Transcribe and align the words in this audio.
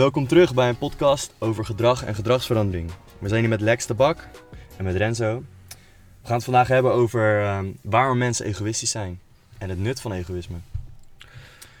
welkom 0.00 0.26
terug 0.26 0.54
bij 0.54 0.68
een 0.68 0.78
podcast 0.78 1.34
over 1.38 1.64
gedrag 1.64 2.04
en 2.04 2.14
gedragsverandering. 2.14 2.90
We 3.18 3.28
zijn 3.28 3.40
hier 3.40 3.48
met 3.48 3.60
Lex 3.60 3.86
de 3.86 3.94
Bak 3.94 4.28
en 4.76 4.84
met 4.84 4.96
Renzo. 4.96 5.44
We 5.68 6.26
gaan 6.26 6.34
het 6.34 6.44
vandaag 6.44 6.68
hebben 6.68 6.92
over 6.92 7.42
ehm, 7.42 7.72
waarom 7.82 8.18
mensen 8.18 8.46
egoïstisch 8.46 8.90
zijn 8.90 9.20
en 9.58 9.68
het 9.68 9.78
nut 9.78 10.00
van 10.00 10.12
egoïsme. 10.12 10.56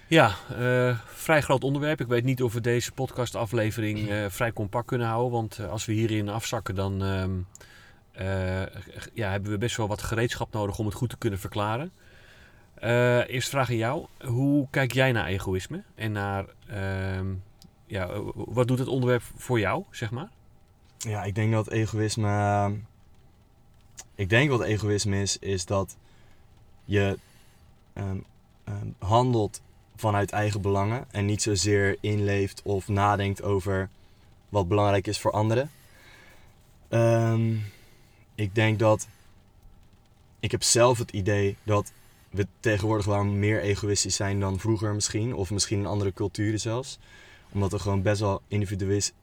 Ja, 0.06 0.34
eh, 0.58 0.98
vrij 1.06 1.40
groot 1.40 1.64
onderwerp. 1.64 2.00
Ik 2.00 2.06
weet 2.06 2.24
niet 2.24 2.42
of 2.42 2.52
we 2.52 2.60
deze 2.60 2.92
podcastaflevering 2.92 4.10
eh 4.10 4.24
vrij 4.28 4.52
compact 4.52 4.86
kunnen 4.86 5.06
houden. 5.06 5.30
Want 5.30 5.58
eh, 5.58 5.70
als 5.70 5.84
we 5.84 5.92
hierin 5.92 6.28
afzakken, 6.28 6.74
dan 6.74 7.02
ehm, 7.02 7.30
eh, 8.12 8.66
ja, 9.14 9.30
hebben 9.30 9.50
we 9.50 9.58
best 9.58 9.76
wel 9.76 9.88
wat 9.88 10.02
gereedschap 10.02 10.52
nodig 10.52 10.78
om 10.78 10.86
het 10.86 10.94
goed 10.94 11.10
te 11.10 11.18
kunnen 11.18 11.38
verklaren. 11.38 11.92
Eerst 13.26 13.48
vraag 13.48 13.68
aan 13.68 13.76
jou. 13.76 14.06
Hoe 14.24 14.66
kijk 14.70 14.92
jij 14.92 15.12
naar 15.12 15.26
egoïsme? 15.26 15.82
En 15.94 16.12
naar, 16.12 16.44
ehm, 16.66 17.26
ja, 17.90 18.08
eh, 18.08 18.20
wat 18.34 18.68
doet 18.68 18.78
het 18.78 18.88
onderwerp 18.88 19.22
voor 19.36 19.58
jou, 19.58 19.84
zeg 19.90 20.10
maar? 20.10 20.28
Ja, 20.98 21.24
ik 21.24 21.34
denk 21.34 21.52
dat 21.52 21.70
egoïsme. 21.70 22.76
Ik 24.14 24.28
denk 24.28 24.50
wat 24.50 24.62
egoïsme 24.62 25.20
is, 25.20 25.38
is 25.38 25.66
dat 25.66 25.96
je 26.84 27.18
ehm, 27.92 28.18
ehm, 28.64 28.86
handelt 28.98 29.62
vanuit 29.96 30.30
eigen 30.30 30.60
belangen 30.60 31.04
en 31.10 31.26
niet 31.26 31.42
zozeer 31.42 31.96
inleeft 32.00 32.62
of 32.62 32.88
nadenkt 32.88 33.42
over 33.42 33.88
wat 34.48 34.68
belangrijk 34.68 35.06
is 35.06 35.18
voor 35.18 35.32
anderen. 35.32 35.70
Ehm, 36.88 37.56
ik 38.34 38.54
denk 38.54 38.78
dat. 38.78 39.08
Ik 40.40 40.50
heb 40.50 40.62
zelf 40.62 40.98
het 40.98 41.10
idee 41.10 41.56
dat 41.62 41.92
we 42.30 42.46
tegenwoordig 42.60 43.06
wel 43.06 43.24
meer 43.24 43.60
egoïstisch 43.60 44.16
zijn 44.16 44.40
dan 44.40 44.58
vroeger 44.58 44.94
misschien, 44.94 45.34
of 45.34 45.50
misschien 45.50 45.78
in 45.78 45.86
andere 45.86 46.12
culturen 46.12 46.60
zelfs 46.60 46.98
omdat 47.52 47.72
we 47.72 47.78
gewoon 47.78 48.02
best 48.02 48.20
wel 48.20 48.42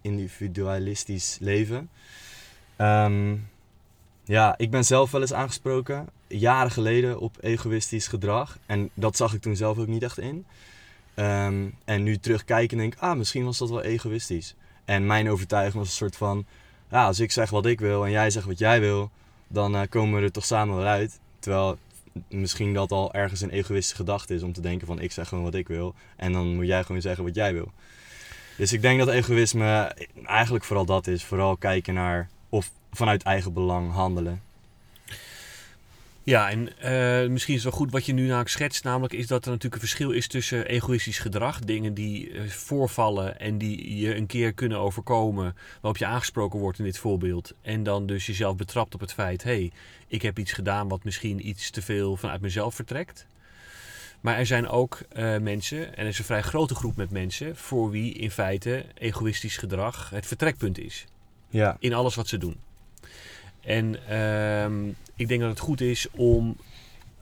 individualistisch 0.02 1.38
leven. 1.40 1.90
Ehm, 2.76 3.36
ja, 4.24 4.58
ik 4.58 4.72
ben 4.72 4.86
zelf 4.86 5.12
wel 5.12 5.22
eens 5.22 5.34
aangesproken, 5.34 6.10
jaren 6.28 6.72
geleden, 6.72 7.20
op 7.20 7.38
egoïstisch 7.40 8.08
gedrag. 8.08 8.58
En 8.66 8.90
dat 8.94 9.18
zag 9.18 9.34
ik 9.34 9.42
toen 9.42 9.56
zelf 9.56 9.78
ook 9.78 9.88
niet 9.88 10.04
echt 10.04 10.20
in. 10.20 10.46
Ehm, 11.14 11.70
en 11.86 12.04
nu 12.04 12.18
terugkijken 12.18 12.78
denk 12.78 12.94
ik, 12.94 13.00
ah, 13.00 13.18
misschien 13.18 13.46
was 13.46 13.58
dat 13.58 13.70
wel 13.70 13.82
egoïstisch. 13.82 14.56
En 14.86 15.06
mijn 15.06 15.30
overtuiging 15.30 15.76
was 15.76 15.88
een 15.88 15.94
soort 15.94 16.16
van, 16.16 16.46
ja, 16.90 17.06
als 17.06 17.20
ik 17.20 17.32
zeg 17.32 17.50
wat 17.50 17.66
ik 17.66 17.80
wil 17.80 18.06
en 18.06 18.12
jij 18.12 18.30
zegt 18.30 18.46
wat 18.46 18.60
jij 18.60 18.80
wil, 18.80 19.12
dan 19.48 19.76
eh, 19.76 19.82
komen 19.90 20.20
we 20.20 20.26
er 20.26 20.32
toch 20.32 20.46
samen 20.46 20.76
wel 20.76 20.86
uit. 20.86 21.20
Terwijl 21.40 21.78
misschien 22.30 22.74
dat 22.74 22.92
al 22.92 23.14
ergens 23.14 23.42
een 23.42 23.50
egoïstische 23.50 23.96
gedachte 23.96 24.34
is 24.34 24.44
om 24.44 24.54
te 24.54 24.62
denken 24.62 24.88
van, 24.88 25.00
ik 25.00 25.12
zeg 25.12 25.28
gewoon 25.28 25.44
wat 25.44 25.54
ik 25.54 25.68
wil. 25.68 25.96
En 26.16 26.34
dan 26.34 26.56
moet 26.56 26.66
jij 26.66 26.84
gewoon 26.84 27.02
zeggen 27.02 27.24
wat 27.24 27.36
jij 27.36 27.54
wil. 27.54 27.72
Dus 28.58 28.74
ik 28.74 28.82
denk 28.82 29.00
dat 29.00 29.08
egoïsme 29.08 29.96
eigenlijk 30.26 30.66
vooral 30.66 30.86
dat 30.86 31.08
is. 31.08 31.24
Vooral 31.24 31.58
kijken 31.58 31.94
naar 31.94 32.30
of 32.50 32.72
vanuit 32.92 33.24
eigen 33.24 33.54
belang 33.54 33.92
handelen. 33.94 34.42
Ja, 36.24 36.50
en 36.50 36.80
eh, 36.80 37.30
misschien 37.30 37.56
is 37.56 37.64
het 37.64 37.70
wel 37.72 37.80
goed 37.80 37.92
wat 37.92 38.06
je 38.06 38.14
nu 38.14 38.26
namelijk 38.26 38.50
schetst. 38.50 38.84
Namelijk 38.84 39.14
is 39.14 39.28
dat 39.28 39.46
er 39.46 39.52
natuurlijk 39.52 39.82
een 39.82 39.88
verschil 39.88 40.12
is 40.12 40.28
tussen 40.28 40.66
egoïstisch 40.66 41.20
gedrag. 41.20 41.60
Dingen 41.60 41.94
die 41.94 42.32
eh, 42.32 42.48
voorvallen 42.48 43.40
en 43.40 43.58
die 43.58 43.98
je 43.98 44.16
een 44.16 44.26
keer 44.26 44.54
kunnen 44.54 44.80
overkomen. 44.80 45.56
Waarop 45.82 45.98
je 45.98 46.06
aangesproken 46.06 46.60
wordt 46.60 46.80
in 46.80 46.86
dit 46.86 46.98
voorbeeld. 46.98 47.54
En 47.62 47.84
dan 47.84 48.06
dus 48.06 48.26
jezelf 48.26 48.56
betrapt 48.56 48.94
op 48.94 49.00
het 49.00 49.14
feit. 49.14 49.44
Hé, 49.44 49.52
hey, 49.52 49.72
ik 50.08 50.22
heb 50.22 50.40
iets 50.40 50.52
gedaan 50.52 50.88
wat 50.88 51.04
misschien 51.04 51.48
iets 51.48 51.70
te 51.70 51.82
veel 51.82 52.16
vanuit 52.16 52.42
mezelf 52.42 52.76
vertrekt. 52.76 53.28
Maar 54.28 54.38
er 54.38 54.46
zijn 54.46 54.68
ook 54.68 55.00
eh, 55.10 55.38
mensen, 55.38 55.96
en 55.96 56.04
er 56.04 56.08
is 56.08 56.20
een 56.20 56.26
vrij 56.26 56.42
grote 56.42 56.76
groep 56.76 56.96
met 56.96 57.12
mensen. 57.12 57.56
Voor 57.56 57.90
wie 57.90 58.14
in 58.14 58.32
feite 58.32 58.86
egoïstisch 58.94 59.58
gedrag 59.58 60.10
het 60.10 60.26
vertrekpunt 60.26 60.80
is. 60.80 61.06
Ja, 61.50 61.78
In 61.80 61.94
alles 61.94 62.16
wat 62.16 62.28
ze 62.28 62.38
doen. 62.38 62.58
En 63.62 64.08
ehm, 64.08 64.88
ik 65.16 65.28
denk 65.28 65.42
dat 65.42 65.50
het 65.50 65.60
goed 65.60 65.82
is 65.82 66.08
om 66.12 66.58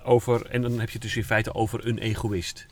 over, 0.03 0.45
en 0.45 0.61
dan 0.61 0.79
heb 0.79 0.87
je 0.87 0.93
het 0.93 1.01
dus 1.01 1.15
in 1.15 1.23
feite 1.23 1.53
over 1.53 1.87
een 1.87 1.97
egoïst. 1.97 2.65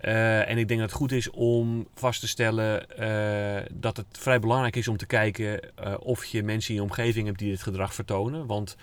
Eh, 0.00 0.48
en 0.48 0.58
ik 0.58 0.68
denk 0.68 0.80
dat 0.80 0.88
het 0.88 0.98
goed 0.98 1.12
is 1.12 1.30
om 1.30 1.86
vast 1.94 2.20
te 2.20 2.28
stellen 2.28 2.90
eh, 2.96 3.66
dat 3.72 3.96
het 3.96 4.06
vrij 4.10 4.40
belangrijk 4.40 4.76
is 4.76 4.88
om 4.88 4.96
te 4.96 5.06
kijken 5.06 5.60
of 6.00 6.24
je 6.24 6.42
mensen 6.42 6.70
in 6.70 6.76
je 6.76 6.88
omgeving 6.88 7.26
hebt 7.26 7.38
die 7.38 7.50
dit 7.50 7.62
gedrag 7.62 7.94
vertonen. 7.94 8.46
Want 8.46 8.76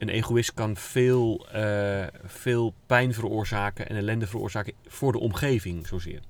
een 0.00 0.08
egoïst 0.08 0.54
kan 0.54 0.76
veel, 0.76 1.46
eh, 1.52 2.06
veel 2.24 2.74
pijn 2.86 3.14
veroorzaken 3.14 3.88
en 3.88 3.96
ellende 3.96 4.26
veroorzaken 4.26 4.72
voor 4.86 5.12
de 5.12 5.18
omgeving 5.18 5.86
zozeer. 5.86 6.20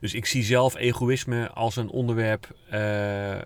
Dus 0.00 0.14
ik 0.14 0.26
zie 0.26 0.42
zelf 0.42 0.74
egoïsme 0.76 1.50
als 1.50 1.76
een 1.76 1.88
onderwerp 1.88 2.56
eh, 2.70 3.34
eh, 3.34 3.42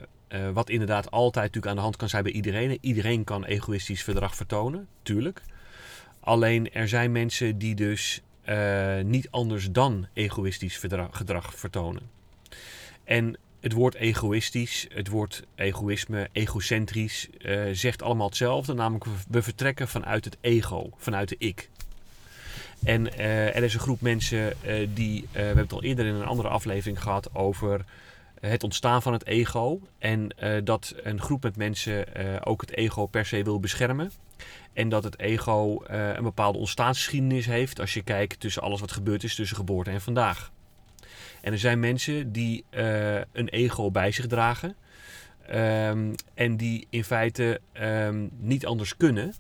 wat 0.53 0.71
inderdaad 0.71 1.11
altijd 1.11 1.45
natuurlijk 1.45 1.67
aan 1.67 1.77
de 1.77 1.83
hand 1.83 1.97
kan 1.97 2.09
zijn 2.09 2.23
bij 2.23 2.33
iedereen. 2.33 2.79
Iedereen 2.81 3.25
kan 3.25 3.45
egoïstisch 3.45 4.03
gedrag 4.03 4.37
vertonen, 4.37 4.89
tuurlijk. 5.03 5.43
Alleen 6.21 6.73
er 6.73 6.89
zijn 6.89 7.13
mensen 7.13 7.59
die 7.59 7.75
dus 7.75 8.23
niet 9.03 9.31
anders 9.31 9.71
dan 9.71 10.07
egoïstisch 10.13 10.77
gedrag 11.11 11.55
vertonen. 11.55 12.11
En 13.05 13.39
het 13.61 13.73
woord 13.73 13.95
egoïstisch, 13.95 14.87
het 14.95 15.09
woord 15.09 15.43
egoïsme, 15.55 16.29
egocentrisch, 16.33 17.29
eh, 17.39 17.63
zegt 17.73 18.03
allemaal 18.03 18.27
hetzelfde. 18.27 18.75
Namelijk, 18.75 19.05
we- 19.29 19.43
vertrekken 19.43 19.89
vanuit 19.89 20.25
het 20.25 20.37
ego, 20.41 20.91
vanuit 20.97 21.29
de 21.29 21.37
ik. 21.39 21.69
En 22.85 23.13
eh, 23.19 23.57
er 23.57 23.63
is 23.63 23.75
een 23.75 23.81
groep 23.81 24.01
mensen 24.01 24.63
eh, 24.63 24.89
die, 24.95 25.29
we 25.33 25.39
hebben 25.39 25.63
het 25.65 25.73
al 25.73 25.83
eerder 25.83 26.07
in 26.07 26.15
een 26.15 26.27
andere 26.27 26.49
aflevering 26.49 27.03
gehad 27.03 27.35
over 27.35 27.85
het 28.41 28.63
ontstaan 28.63 29.03
van 29.03 29.13
het 29.13 29.27
ego. 29.27 29.81
En 29.99 30.29
dat 30.65 30.95
een 31.03 31.21
groep 31.21 31.43
met 31.43 31.57
mensen 31.57 32.07
ook 32.47 32.61
het 32.61 32.77
ego 32.77 33.07
per 33.07 33.27
se 33.27 33.43
wil 33.43 33.61
beschermen. 33.61 34.13
En 34.73 34.89
dat 34.89 35.05
het 35.05 35.19
ego 35.19 35.83
een 35.87 36.23
bepaalde 36.23 36.59
ontstaansgeschiedenis 36.59 37.47
heeft 37.47 37.81
als 37.81 37.95
je 37.95 38.03
kijkt 38.03 38.41
tussen 38.41 38.63
alles 38.63 38.81
wat 38.81 38.93
gebeurd 38.93 39.25
is 39.25 39.35
tussen 39.35 39.57
geboorte 39.57 39.91
en 39.91 40.01
vandaag. 40.01 40.51
En 41.41 41.53
er 41.53 41.59
zijn 41.59 41.81
mensen 41.81 42.33
die 42.33 42.65
eh, 42.71 43.15
een 43.15 43.49
ego 43.49 43.91
bij 43.91 44.13
zich 44.13 44.27
dragen. 44.27 44.77
ehm, 45.47 46.15
en 46.35 46.57
die 46.57 46.87
in 46.91 47.05
feite 47.05 47.61
ehm, 47.73 48.27
niet 48.39 48.67
anders 48.67 48.97
kunnen 48.97 49.35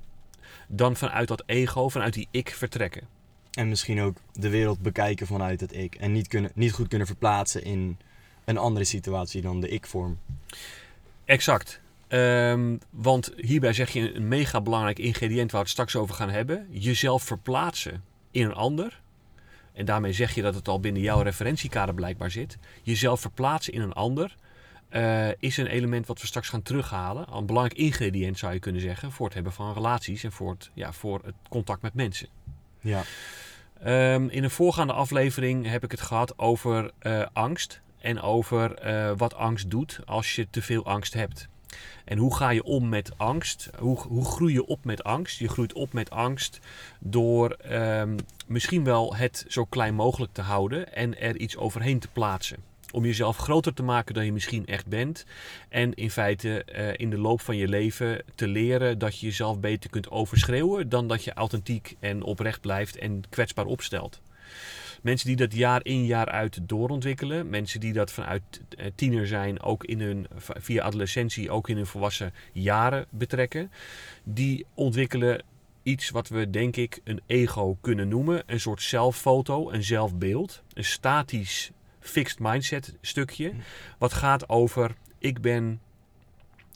dan 0.68 0.96
vanuit 0.96 1.28
dat 1.28 1.42
ego, 1.46 1.88
vanuit 1.88 2.14
die 2.14 2.28
ik 2.30 2.50
vertrekken. 2.50 3.06
en 3.52 3.68
misschien 3.68 4.00
ook 4.00 4.16
de 4.32 4.48
wereld 4.48 4.80
bekijken 4.80 5.26
vanuit 5.26 5.60
het 5.60 5.74
ik. 5.74 5.94
En 5.94 6.12
niet, 6.12 6.28
kunnen, 6.28 6.50
niet 6.54 6.72
goed 6.72 6.88
kunnen 6.88 7.06
verplaatsen 7.06 7.64
in 7.64 7.98
een 8.44 8.58
andere 8.58 8.84
situatie 8.84 9.42
dan 9.42 9.60
de 9.60 9.68
ik-vorm. 9.68 10.18
Exact. 11.24 11.80
Ehm, 12.08 12.76
want 12.90 13.32
hierbij 13.36 13.72
zeg 13.72 13.90
je 13.90 14.14
een 14.14 14.28
mega 14.28 14.60
belangrijk 14.60 14.98
ingrediënt 14.98 15.50
waar 15.50 15.60
we 15.60 15.66
het 15.66 15.68
straks 15.68 15.96
over 15.96 16.14
gaan 16.14 16.30
hebben. 16.30 16.66
Jezelf 16.70 17.22
verplaatsen 17.22 18.04
in 18.30 18.44
een 18.44 18.54
ander. 18.54 19.00
En 19.78 19.84
daarmee 19.84 20.12
zeg 20.12 20.34
je 20.34 20.42
dat 20.42 20.54
het 20.54 20.68
al 20.68 20.80
binnen 20.80 21.02
jouw 21.02 21.20
referentiekader 21.20 21.94
blijkbaar 21.94 22.30
zit. 22.30 22.58
Jezelf 22.82 23.20
verplaatsen 23.20 23.72
in 23.72 23.80
een 23.80 23.92
ander 23.92 24.36
eh, 24.88 25.28
is 25.38 25.56
een 25.56 25.66
element 25.66 26.06
wat 26.06 26.20
we 26.20 26.26
straks 26.26 26.48
gaan 26.48 26.62
terughalen. 26.62 27.26
Een 27.32 27.46
belangrijk 27.46 27.80
ingrediënt 27.80 28.38
zou 28.38 28.52
je 28.52 28.58
kunnen 28.58 28.80
zeggen 28.80 29.12
voor 29.12 29.26
het 29.26 29.34
hebben 29.34 29.52
van 29.52 29.72
relaties 29.72 30.24
en 30.24 30.32
voor 30.32 30.50
het, 30.50 30.70
ja, 30.74 30.92
voor 30.92 31.20
het 31.24 31.34
contact 31.48 31.82
met 31.82 31.94
mensen. 31.94 32.28
Ja, 32.80 33.02
Ehm, 33.82 34.28
in 34.28 34.44
een 34.44 34.50
voorgaande 34.50 34.92
aflevering 34.92 35.66
heb 35.66 35.84
ik 35.84 35.90
het 35.90 36.00
gehad 36.00 36.38
over 36.38 36.90
eh, 36.98 37.26
angst. 37.32 37.80
En 37.98 38.20
over 38.20 38.74
eh, 38.74 39.12
wat 39.16 39.34
angst 39.34 39.70
doet 39.70 40.00
als 40.06 40.34
je 40.34 40.46
te 40.50 40.62
veel 40.62 40.84
angst 40.84 41.14
hebt. 41.14 41.48
En 42.04 42.18
hoe 42.18 42.36
ga 42.36 42.50
je 42.50 42.62
om 42.62 42.88
met 42.88 43.12
angst? 43.16 43.70
Hoe, 43.78 43.98
hoe 43.98 44.24
groei 44.24 44.52
je 44.52 44.66
op 44.66 44.84
met 44.84 45.04
angst? 45.04 45.38
Je 45.38 45.48
groeit 45.48 45.72
op 45.72 45.92
met 45.92 46.10
angst 46.10 46.58
door 46.98 47.50
ehm, 47.50 48.16
misschien 48.48 48.84
wel 48.84 49.16
het 49.16 49.44
zo 49.48 49.64
klein 49.64 49.94
mogelijk 49.94 50.32
te 50.32 50.42
houden 50.42 50.94
en 50.94 51.20
er 51.20 51.36
iets 51.36 51.56
overheen 51.56 51.98
te 51.98 52.08
plaatsen. 52.08 52.56
Om 52.92 53.04
jezelf 53.04 53.36
groter 53.36 53.74
te 53.74 53.82
maken 53.82 54.14
dan 54.14 54.24
je 54.24 54.32
misschien 54.32 54.66
echt 54.66 54.86
bent. 54.86 55.24
En 55.68 55.94
in 55.94 56.10
feite 56.10 56.64
eh, 56.64 56.92
in 56.96 57.10
de 57.10 57.18
loop 57.18 57.40
van 57.40 57.56
je 57.56 57.68
leven 57.68 58.22
te 58.34 58.48
leren 58.48 58.98
dat 58.98 59.18
je 59.18 59.26
jezelf 59.26 59.60
beter 59.60 59.90
kunt 59.90 60.10
overschreeuwen 60.10 60.88
dan 60.88 61.08
dat 61.08 61.24
je 61.24 61.32
authentiek 61.32 61.96
en 62.00 62.22
oprecht 62.22 62.60
blijft 62.60 62.96
en 62.96 63.22
kwetsbaar 63.28 63.66
opstelt. 63.66 64.20
Mensen 65.02 65.26
die 65.26 65.36
dat 65.36 65.54
jaar 65.54 65.84
in 65.84 66.04
jaar 66.04 66.28
uit 66.28 66.68
doorontwikkelen. 66.68 67.48
Mensen 67.48 67.80
die 67.80 67.92
dat 67.92 68.12
vanuit 68.12 68.42
eh, 68.76 68.86
tiener 68.94 69.26
zijn, 69.26 69.62
ook 69.62 69.84
in 69.84 70.00
hun, 70.00 70.26
via 70.36 70.82
adolescentie, 70.82 71.50
ook 71.50 71.68
in 71.68 71.76
hun 71.76 71.86
volwassen 71.86 72.32
jaren 72.52 73.06
betrekken. 73.10 73.70
Die 74.24 74.66
ontwikkelen 74.74 75.42
iets 75.88 76.10
wat 76.10 76.28
we 76.28 76.50
denk 76.50 76.76
ik 76.76 77.00
een 77.04 77.20
ego 77.26 77.76
kunnen 77.80 78.08
noemen. 78.08 78.42
Een 78.46 78.60
soort 78.60 78.82
zelffoto, 78.82 79.70
een 79.70 79.84
zelfbeeld. 79.84 80.62
Een 80.72 80.84
statisch 80.84 81.70
fixed 82.00 82.38
mindset 82.38 82.96
stukje. 83.00 83.52
Wat 83.98 84.12
gaat 84.12 84.48
over 84.48 84.94
ik 85.18 85.40
ben, 85.40 85.80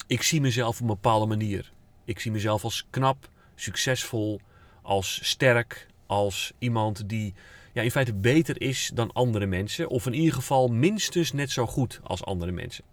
ik 0.06 0.22
zie 0.22 0.40
mezelf 0.40 0.74
op 0.74 0.80
een 0.80 0.86
bepaalde 0.86 1.26
manier. 1.26 1.72
Ik 2.04 2.20
zie 2.20 2.30
mezelf 2.30 2.64
als 2.64 2.86
knap, 2.90 3.28
succesvol, 3.54 4.40
als 4.82 5.20
sterk, 5.22 5.86
als 6.06 6.52
iemand 6.58 7.08
die 7.08 7.34
ja, 7.72 7.82
in 7.82 7.90
feite 7.90 8.14
beter 8.14 8.60
is 8.60 8.90
dan 8.94 9.12
andere 9.12 9.46
mensen. 9.46 9.88
Of 9.88 10.06
in 10.06 10.14
ieder 10.14 10.34
geval 10.34 10.68
minstens 10.68 11.32
net 11.32 11.50
zo 11.50 11.66
goed 11.66 12.00
als 12.02 12.24
andere 12.24 12.52
mensen. 12.52 12.84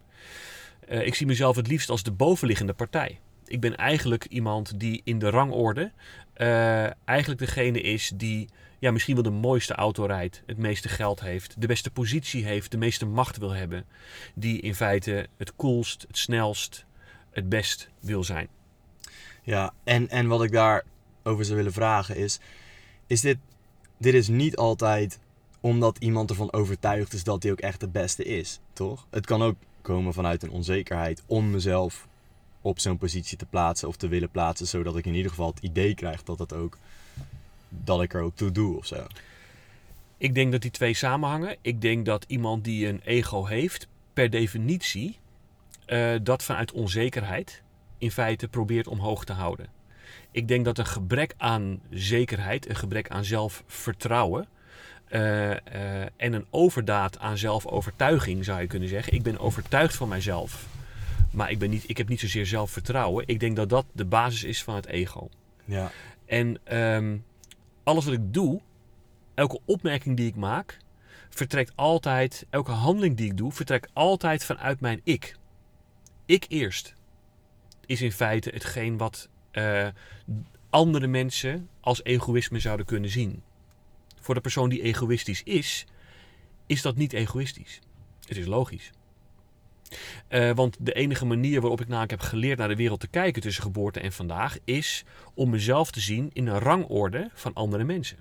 Eh, 0.87 1.05
ik 1.05 1.15
zie 1.15 1.27
mezelf 1.27 1.55
het 1.55 1.67
liefst 1.67 1.89
als 1.89 2.03
de 2.03 2.11
bovenliggende 2.11 2.73
partij. 2.73 3.19
Ik 3.49 3.59
ben 3.59 3.75
eigenlijk 3.75 4.25
iemand 4.25 4.79
die 4.79 5.01
in 5.03 5.19
de 5.19 5.29
rangorde 5.29 5.91
eh, 6.33 7.07
eigenlijk 7.07 7.39
degene 7.39 7.81
is 7.81 8.11
die 8.15 8.49
ja, 8.79 8.91
misschien 8.91 9.13
wel 9.13 9.23
de 9.23 9.29
mooiste 9.29 9.73
auto 9.73 10.05
rijdt, 10.05 10.43
het 10.45 10.57
meeste 10.57 10.89
geld 10.89 11.19
heeft, 11.19 11.61
de 11.61 11.67
beste 11.67 11.91
positie 11.91 12.45
heeft, 12.45 12.71
de 12.71 12.77
meeste 12.77 13.05
macht 13.05 13.37
wil 13.37 13.51
hebben. 13.51 13.85
Die 14.33 14.61
in 14.61 14.75
feite 14.75 15.27
het 15.37 15.55
coolst, 15.55 16.05
het 16.07 16.17
snelst, 16.17 16.85
het 17.31 17.49
best 17.49 17.89
wil 17.99 18.23
zijn. 18.23 18.47
Ja, 19.43 19.73
en, 19.83 20.09
en 20.09 20.27
wat 20.27 20.43
ik 20.43 20.51
daarover 20.51 21.45
zou 21.45 21.57
willen 21.57 21.73
vragen 21.73 22.15
is: 22.15 22.39
is 23.07 23.21
dit, 23.21 23.37
dit 23.97 24.13
is 24.13 24.27
niet 24.27 24.55
altijd 24.55 25.19
omdat 25.59 25.97
iemand 25.97 26.29
ervan 26.29 26.53
overtuigd 26.53 27.13
is 27.13 27.23
dat 27.23 27.43
hij 27.43 27.51
ook 27.51 27.59
echt 27.59 27.81
het 27.81 27.91
beste 27.91 28.23
is, 28.23 28.59
toch? 28.73 29.07
Het 29.09 29.25
kan 29.25 29.41
ook 29.41 29.55
komen 29.81 30.13
vanuit 30.13 30.43
een 30.43 30.51
onzekerheid 30.51 31.23
om 31.25 31.51
mezelf 31.51 32.07
op 32.61 32.79
zo'n 32.79 32.97
positie 32.97 33.37
te 33.37 33.45
plaatsen 33.45 33.87
of 33.87 33.95
te 33.95 34.07
willen 34.07 34.29
plaatsen, 34.29 34.67
zodat 34.67 34.97
ik 34.97 35.05
in 35.05 35.13
ieder 35.13 35.29
geval 35.29 35.49
het 35.49 35.63
idee 35.63 35.95
krijg 35.95 36.23
dat 36.23 36.39
het 36.39 36.53
ook 36.53 36.77
dat 37.69 38.01
ik 38.01 38.13
er 38.13 38.21
ook 38.21 38.35
toe 38.35 38.51
doe 38.51 38.77
of 38.77 38.85
zo. 38.85 39.07
Ik 40.17 40.33
denk 40.33 40.51
dat 40.51 40.61
die 40.61 40.71
twee 40.71 40.93
samenhangen. 40.93 41.55
Ik 41.61 41.81
denk 41.81 42.05
dat 42.05 42.25
iemand 42.27 42.63
die 42.63 42.87
een 42.87 43.01
ego 43.03 43.45
heeft, 43.45 43.87
per 44.13 44.29
definitie, 44.29 45.17
uh, 45.87 46.15
dat 46.23 46.43
vanuit 46.43 46.71
onzekerheid 46.71 47.61
in 47.97 48.11
feite 48.11 48.47
probeert 48.47 48.87
omhoog 48.87 49.25
te 49.25 49.33
houden. 49.33 49.67
Ik 50.31 50.47
denk 50.47 50.65
dat 50.65 50.77
een 50.77 50.85
gebrek 50.85 51.33
aan 51.37 51.81
zekerheid, 51.89 52.69
een 52.69 52.75
gebrek 52.75 53.09
aan 53.09 53.25
zelfvertrouwen 53.25 54.47
uh, 55.09 55.49
uh, 55.49 55.55
en 56.01 56.33
een 56.33 56.45
overdaad 56.49 57.19
aan 57.19 57.37
zelfovertuiging 57.37 58.45
zou 58.45 58.61
je 58.61 58.67
kunnen 58.67 58.89
zeggen. 58.89 59.13
Ik 59.13 59.23
ben 59.23 59.39
overtuigd 59.39 59.95
van 59.95 60.07
mijzelf, 60.07 60.67
maar 61.31 61.51
ik, 61.51 61.59
ben 61.59 61.69
niet, 61.69 61.89
ik 61.89 61.97
heb 61.97 62.07
niet 62.07 62.19
zozeer 62.19 62.45
zelfvertrouwen. 62.45 63.23
Ik 63.27 63.39
denk 63.39 63.55
dat 63.55 63.69
dat 63.69 63.85
de 63.91 64.05
basis 64.05 64.43
is 64.43 64.63
van 64.63 64.75
het 64.75 64.85
ego. 64.85 65.29
Ja. 65.65 65.91
En 66.25 66.77
um, 66.77 67.25
alles 67.83 68.05
wat 68.05 68.13
ik 68.13 68.33
doe, 68.33 68.61
elke 69.33 69.59
opmerking 69.65 70.17
die 70.17 70.27
ik 70.27 70.35
maak, 70.35 70.77
vertrekt 71.29 71.71
altijd, 71.75 72.45
elke 72.49 72.71
handeling 72.71 73.17
die 73.17 73.29
ik 73.29 73.37
doe, 73.37 73.51
vertrekt 73.51 73.89
altijd 73.93 74.45
vanuit 74.45 74.79
mijn 74.79 75.01
ik. 75.03 75.35
Ik 76.25 76.45
eerst 76.47 76.95
is 77.85 78.01
in 78.01 78.11
feite 78.11 78.49
hetgeen 78.49 78.97
wat 78.97 79.29
uh, 79.51 79.87
andere 80.69 81.07
mensen 81.07 81.69
als 81.79 82.03
egoïsme 82.03 82.59
zouden 82.59 82.85
kunnen 82.85 83.09
zien. 83.09 83.43
Voor 84.19 84.35
de 84.35 84.41
persoon 84.41 84.69
die 84.69 84.81
egoïstisch 84.81 85.43
is, 85.43 85.85
is 86.65 86.81
dat 86.81 86.95
niet 86.95 87.13
egoïstisch. 87.13 87.79
Het 88.27 88.37
is 88.37 88.45
logisch. 88.45 88.91
Uh, 90.29 90.51
want 90.51 90.77
de 90.79 90.93
enige 90.93 91.25
manier 91.25 91.61
waarop 91.61 91.81
ik 91.81 91.87
namelijk 91.87 92.11
heb 92.11 92.21
geleerd 92.21 92.57
naar 92.57 92.67
de 92.67 92.75
wereld 92.75 92.99
te 92.99 93.07
kijken 93.07 93.41
tussen 93.41 93.63
geboorte 93.63 93.99
en 93.99 94.11
vandaag, 94.11 94.57
is 94.63 95.03
om 95.33 95.49
mezelf 95.49 95.91
te 95.91 95.99
zien 95.99 96.29
in 96.33 96.47
een 96.47 96.59
rangorde 96.59 97.29
van 97.33 97.53
andere 97.53 97.83
mensen. 97.83 98.17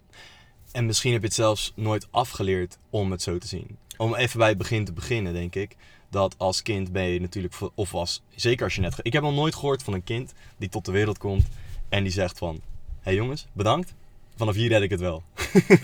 En 0.73 0.87
misschien 0.87 1.13
heb 1.13 1.21
je 1.21 1.27
het 1.27 1.37
zelfs 1.37 1.73
nooit 1.77 2.09
afgeleerd 2.11 2.79
om 2.91 3.11
het 3.11 3.23
zo 3.23 3.39
te 3.39 3.47
zien. 3.47 3.79
Om 3.97 4.15
even 4.15 4.39
bij 4.39 4.49
het 4.49 4.59
begin 4.59 4.85
te 4.85 4.93
beginnen, 4.93 5.33
denk 5.33 5.55
ik. 5.55 5.77
Dat 6.11 6.35
als 6.39 6.63
kind 6.63 6.93
ben 6.93 7.05
je 7.05 7.21
natuurlijk, 7.21 7.55
of 7.75 7.91
was, 7.91 8.23
zeker 8.35 8.65
als 8.65 8.75
je 8.75 8.81
net. 8.81 8.99
Ik 9.03 9.13
heb 9.13 9.23
nog 9.23 9.35
nooit 9.35 9.55
gehoord 9.55 9.83
van 9.83 9.93
een 9.93 10.05
kind 10.05 10.33
die 10.57 10.69
tot 10.69 10.85
de 10.85 10.93
wereld 10.93 11.19
komt 11.19 11.47
en 11.89 12.03
die 12.03 12.13
zegt 12.13 12.39
van: 12.39 12.55
Hé 12.55 12.61
hey 13.01 13.15
jongens, 13.15 13.47
bedankt. 13.53 13.95
Vanaf 14.39 14.55
hier 14.55 14.69
red 14.69 14.83
ik 14.83 14.91
het 14.91 15.01
wel. 15.01 15.23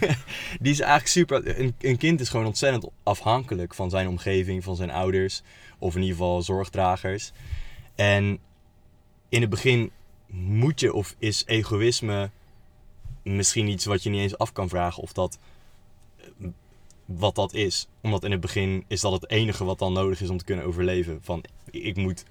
die 0.61 0.73
is 0.73 0.81
eigenlijk 0.81 1.06
super. 1.06 1.61
Een, 1.61 1.75
een 1.81 1.97
kind 1.97 2.21
is 2.21 2.29
gewoon 2.29 2.47
ontzettend 2.47 2.87
afhankelijk 3.03 3.75
van 3.75 3.91
zijn 3.91 4.09
omgeving, 4.09 4.65
van 4.65 4.77
zijn 4.77 4.91
ouders. 4.91 5.43
Of 5.79 5.95
in 5.95 6.01
ieder 6.01 6.17
geval 6.17 6.43
zorgdragers. 6.43 7.33
En 7.95 8.39
in 9.29 9.41
het 9.41 9.51
begin 9.51 9.91
moet 10.31 10.81
je 10.81 10.93
of 10.93 11.15
is 11.19 11.43
egoïsme 11.47 12.31
misschien 13.23 13.69
iets 13.69 13.85
wat 13.85 14.03
je 14.03 14.11
niet 14.11 14.21
eens 14.21 14.39
af 14.39 14.53
kan 14.53 14.69
vragen 14.69 15.03
of 15.03 15.12
dat 15.12 15.39
eh, 16.17 16.49
wat 17.05 17.35
dat 17.35 17.55
is. 17.55 17.89
Omdat 18.01 18.25
in 18.25 18.31
het 18.31 18.41
begin 18.41 18.85
is 18.89 19.01
dat 19.01 19.12
het 19.12 19.31
enige 19.31 19.65
wat 19.65 19.79
dan 19.79 19.93
nodig 19.93 20.21
is 20.21 20.31
om 20.31 20.39
te 20.39 20.45
kunnen 20.45 20.65
overleven. 20.65 21.19
Van 21.23 21.45
ik 21.71 21.97
moet 21.97 22.25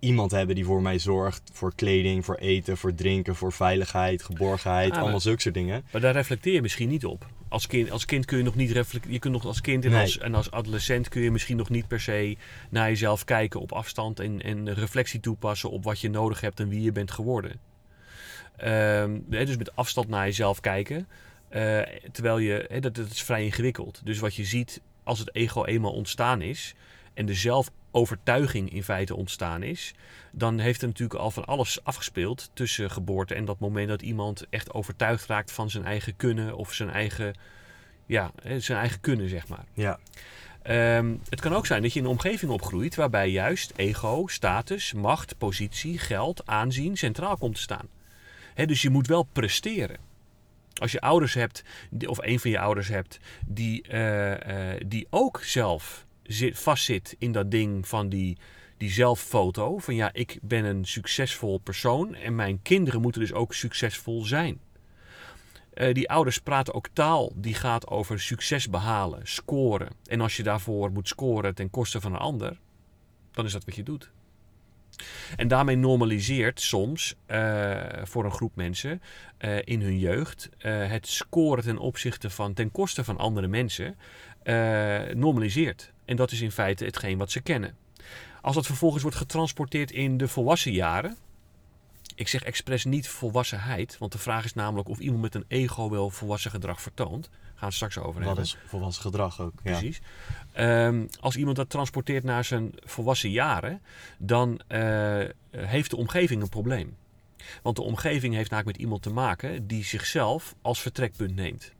iemand 0.00 0.30
hebben 0.30 0.54
die 0.54 0.64
voor 0.64 0.82
mij 0.82 0.98
zorgt. 0.98 1.50
Voor 1.52 1.74
kleding, 1.74 2.24
voor 2.24 2.34
eten, 2.34 2.76
voor 2.76 2.94
drinken, 2.94 3.36
voor 3.36 3.52
veiligheid, 3.52 4.22
geborgenheid. 4.22 4.92
Ah, 4.92 5.00
allemaal 5.00 5.20
zulke 5.20 5.40
soort 5.40 5.54
dingen. 5.54 5.84
Maar 5.92 6.00
daar 6.00 6.12
reflecteer 6.12 6.52
je 6.52 6.62
misschien 6.62 6.88
niet 6.88 7.04
op. 7.04 7.26
Als 7.48 7.66
kind, 7.66 7.90
als 7.90 8.04
kind 8.04 8.24
kun 8.24 8.38
je 8.38 8.44
nog 8.44 8.54
niet 8.54 8.70
reflecteren. 8.70 9.12
Je 9.12 9.18
kunt 9.18 9.32
nog 9.32 9.44
als 9.44 9.60
kind 9.60 9.84
en, 9.84 9.94
als, 9.94 10.18
en 10.18 10.34
als 10.34 10.50
adolescent 10.50 11.08
kun 11.08 11.22
je 11.22 11.30
misschien 11.30 11.56
nog 11.56 11.70
niet 11.70 11.88
per 11.88 12.00
se 12.00 12.36
naar 12.70 12.88
jezelf 12.88 13.24
kijken 13.24 13.60
op 13.60 13.72
afstand. 13.72 14.20
En, 14.20 14.42
en 14.42 14.74
reflectie 14.74 15.20
toepassen 15.20 15.70
op 15.70 15.84
wat 15.84 16.00
je 16.00 16.10
nodig 16.10 16.40
hebt 16.40 16.60
en 16.60 16.68
wie 16.68 16.82
je 16.82 16.92
bent 16.92 17.10
geworden. 17.10 17.60
Um, 18.64 19.24
dus 19.28 19.56
met 19.56 19.76
afstand 19.76 20.08
naar 20.08 20.24
jezelf 20.24 20.60
kijken. 20.60 21.08
Uh, 21.50 21.80
terwijl 22.12 22.38
je, 22.38 22.78
dat, 22.80 22.94
dat 22.94 23.10
is 23.10 23.22
vrij 23.22 23.44
ingewikkeld. 23.44 24.00
Dus 24.04 24.18
wat 24.18 24.34
je 24.34 24.44
ziet 24.44 24.80
als 25.02 25.18
het 25.18 25.34
ego 25.34 25.64
eenmaal 25.64 25.92
ontstaan 25.92 26.42
is 26.42 26.74
en 27.14 27.26
de 27.26 27.34
zelfovertuiging 27.90 28.72
in 28.72 28.84
feite 28.84 29.16
ontstaan 29.16 29.62
is, 29.62 29.94
dan 30.32 30.58
heeft 30.58 30.82
er 30.82 30.88
natuurlijk 30.88 31.20
al 31.20 31.30
van 31.30 31.44
alles 31.44 31.84
afgespeeld 31.84 32.50
tussen 32.52 32.90
geboorte 32.90 33.34
en 33.34 33.44
dat 33.44 33.58
moment 33.58 33.88
dat 33.88 34.02
iemand 34.02 34.46
echt 34.50 34.72
overtuigd 34.72 35.26
raakt 35.26 35.52
van 35.52 35.70
zijn 35.70 35.84
eigen 35.84 36.16
kunnen 36.16 36.56
of 36.56 36.72
zijn 36.72 36.90
eigen, 36.90 37.34
ja, 38.06 38.32
zijn 38.58 38.78
eigen 38.78 39.00
kunnen, 39.00 39.28
zeg 39.28 39.48
maar. 39.48 39.64
Ja. 39.74 39.98
Um, 40.96 41.20
het 41.28 41.40
kan 41.40 41.54
ook 41.54 41.66
zijn 41.66 41.82
dat 41.82 41.92
je 41.92 41.98
in 41.98 42.04
een 42.04 42.10
omgeving 42.10 42.50
opgroeit 42.50 42.94
waarbij 42.94 43.30
juist 43.30 43.72
ego, 43.76 44.26
status, 44.26 44.92
macht, 44.92 45.38
positie, 45.38 45.98
geld, 45.98 46.46
aanzien 46.46 46.96
centraal 46.96 47.36
komt 47.36 47.54
te 47.54 47.60
staan. 47.60 47.88
He, 48.54 48.66
dus 48.66 48.82
je 48.82 48.90
moet 48.90 49.06
wel 49.06 49.22
presteren. 49.22 49.96
Als 50.74 50.92
je 50.92 51.00
ouders 51.00 51.34
hebt, 51.34 51.64
of 52.06 52.18
een 52.22 52.40
van 52.40 52.50
je 52.50 52.58
ouders 52.58 52.88
hebt, 52.88 53.18
die, 53.46 53.84
uh, 53.92 54.30
uh, 54.30 54.36
die 54.86 55.06
ook 55.10 55.42
zelf 55.42 56.06
zit, 56.32 56.58
vastzit 56.58 57.16
in 57.18 57.32
dat 57.32 57.50
ding 57.50 57.88
van 57.88 58.08
die, 58.08 58.38
die 58.76 58.90
zelffoto. 58.90 59.78
Van 59.78 59.94
ja, 59.94 60.12
ik 60.12 60.38
ben 60.42 60.64
een 60.64 60.84
succesvol 60.84 61.58
persoon 61.58 62.14
en 62.14 62.34
mijn 62.34 62.62
kinderen 62.62 63.00
moeten 63.00 63.20
dus 63.20 63.32
ook 63.32 63.54
succesvol 63.54 64.24
zijn. 64.24 64.60
Uh, 65.74 65.94
die 65.94 66.10
ouders 66.10 66.38
praten 66.38 66.74
ook 66.74 66.88
taal 66.92 67.32
die 67.34 67.54
gaat 67.54 67.86
over 67.88 68.20
succes 68.20 68.70
behalen, 68.70 69.20
scoren. 69.22 69.88
En 70.06 70.20
als 70.20 70.36
je 70.36 70.42
daarvoor 70.42 70.92
moet 70.92 71.08
scoren 71.08 71.54
ten 71.54 71.70
koste 71.70 72.00
van 72.00 72.12
een 72.12 72.20
ander, 72.20 72.58
dan 73.32 73.44
is 73.44 73.52
dat 73.52 73.64
wat 73.64 73.76
je 73.76 73.82
doet. 73.82 74.10
En 75.36 75.48
daarmee 75.48 75.76
normaliseert 75.76 76.60
soms 76.60 77.14
uh, 77.26 77.80
voor 78.02 78.24
een 78.24 78.32
groep 78.32 78.56
mensen 78.56 79.02
uh, 79.38 79.58
in 79.64 79.80
hun 79.80 79.98
jeugd 79.98 80.48
het 80.58 81.06
scoren 81.06 81.64
ten 81.64 81.78
opzichte 81.78 82.30
van 82.30 82.54
ten 82.54 82.70
koste 82.70 83.04
van 83.04 83.18
andere 83.18 83.46
mensen 83.46 83.96
normaliseert. 85.14 85.92
En 86.10 86.16
dat 86.16 86.30
is 86.30 86.40
in 86.40 86.50
feite 86.50 86.84
hetgeen 86.84 87.18
wat 87.18 87.30
ze 87.30 87.40
kennen. 87.40 87.76
Als 88.40 88.54
dat 88.54 88.66
vervolgens 88.66 89.02
wordt 89.02 89.16
getransporteerd 89.16 89.90
in 89.90 90.16
de 90.16 90.28
volwassen 90.28 90.72
jaren. 90.72 91.16
Ik 92.14 92.28
zeg 92.28 92.42
expres 92.42 92.84
niet 92.84 93.08
volwassenheid, 93.08 93.98
want 93.98 94.12
de 94.12 94.18
vraag 94.18 94.44
is 94.44 94.54
namelijk 94.54 94.88
of 94.88 94.98
iemand 94.98 95.22
met 95.22 95.34
een 95.34 95.44
ego 95.48 95.90
wel 95.90 96.10
volwassen 96.10 96.50
gedrag 96.50 96.82
vertoont. 96.82 97.30
Gaan 97.54 97.68
we 97.68 97.74
straks 97.74 97.98
over 97.98 98.14
hebben. 98.14 98.34
Dat 98.36 98.44
is 98.44 98.56
volwassen 98.66 99.02
gedrag 99.02 99.40
ook. 99.40 99.62
Precies. 99.62 100.00
Um, 100.58 101.08
als 101.20 101.36
iemand 101.36 101.56
dat 101.56 101.70
transporteert 101.70 102.24
naar 102.24 102.44
zijn 102.44 102.72
volwassen 102.84 103.30
jaren, 103.30 103.82
dan 104.18 104.60
uh, 104.68 105.24
heeft 105.50 105.90
de 105.90 105.96
omgeving 105.96 106.42
een 106.42 106.48
probleem. 106.48 106.96
Want 107.62 107.76
de 107.76 107.82
omgeving 107.82 108.34
heeft 108.34 108.50
namelijk 108.50 108.76
met 108.76 108.84
iemand 108.84 109.02
te 109.02 109.10
maken 109.10 109.66
die 109.66 109.84
zichzelf 109.84 110.54
als 110.62 110.80
vertrekpunt 110.80 111.34
neemt. 111.34 111.72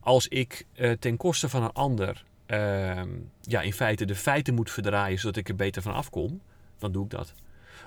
Als 0.00 0.28
ik 0.28 0.66
uh, 0.74 0.92
ten 0.92 1.16
koste 1.16 1.48
van 1.48 1.62
een 1.62 1.72
ander 1.72 2.24
uh, 2.54 3.02
ja, 3.40 3.60
in 3.60 3.72
feite 3.72 4.04
de 4.04 4.14
feiten 4.14 4.54
moet 4.54 4.70
verdraaien 4.70 5.18
zodat 5.18 5.36
ik 5.36 5.48
er 5.48 5.56
beter 5.56 5.82
van 5.82 5.94
afkom, 5.94 6.40
dan 6.78 6.92
doe 6.92 7.04
ik 7.04 7.10
dat. 7.10 7.34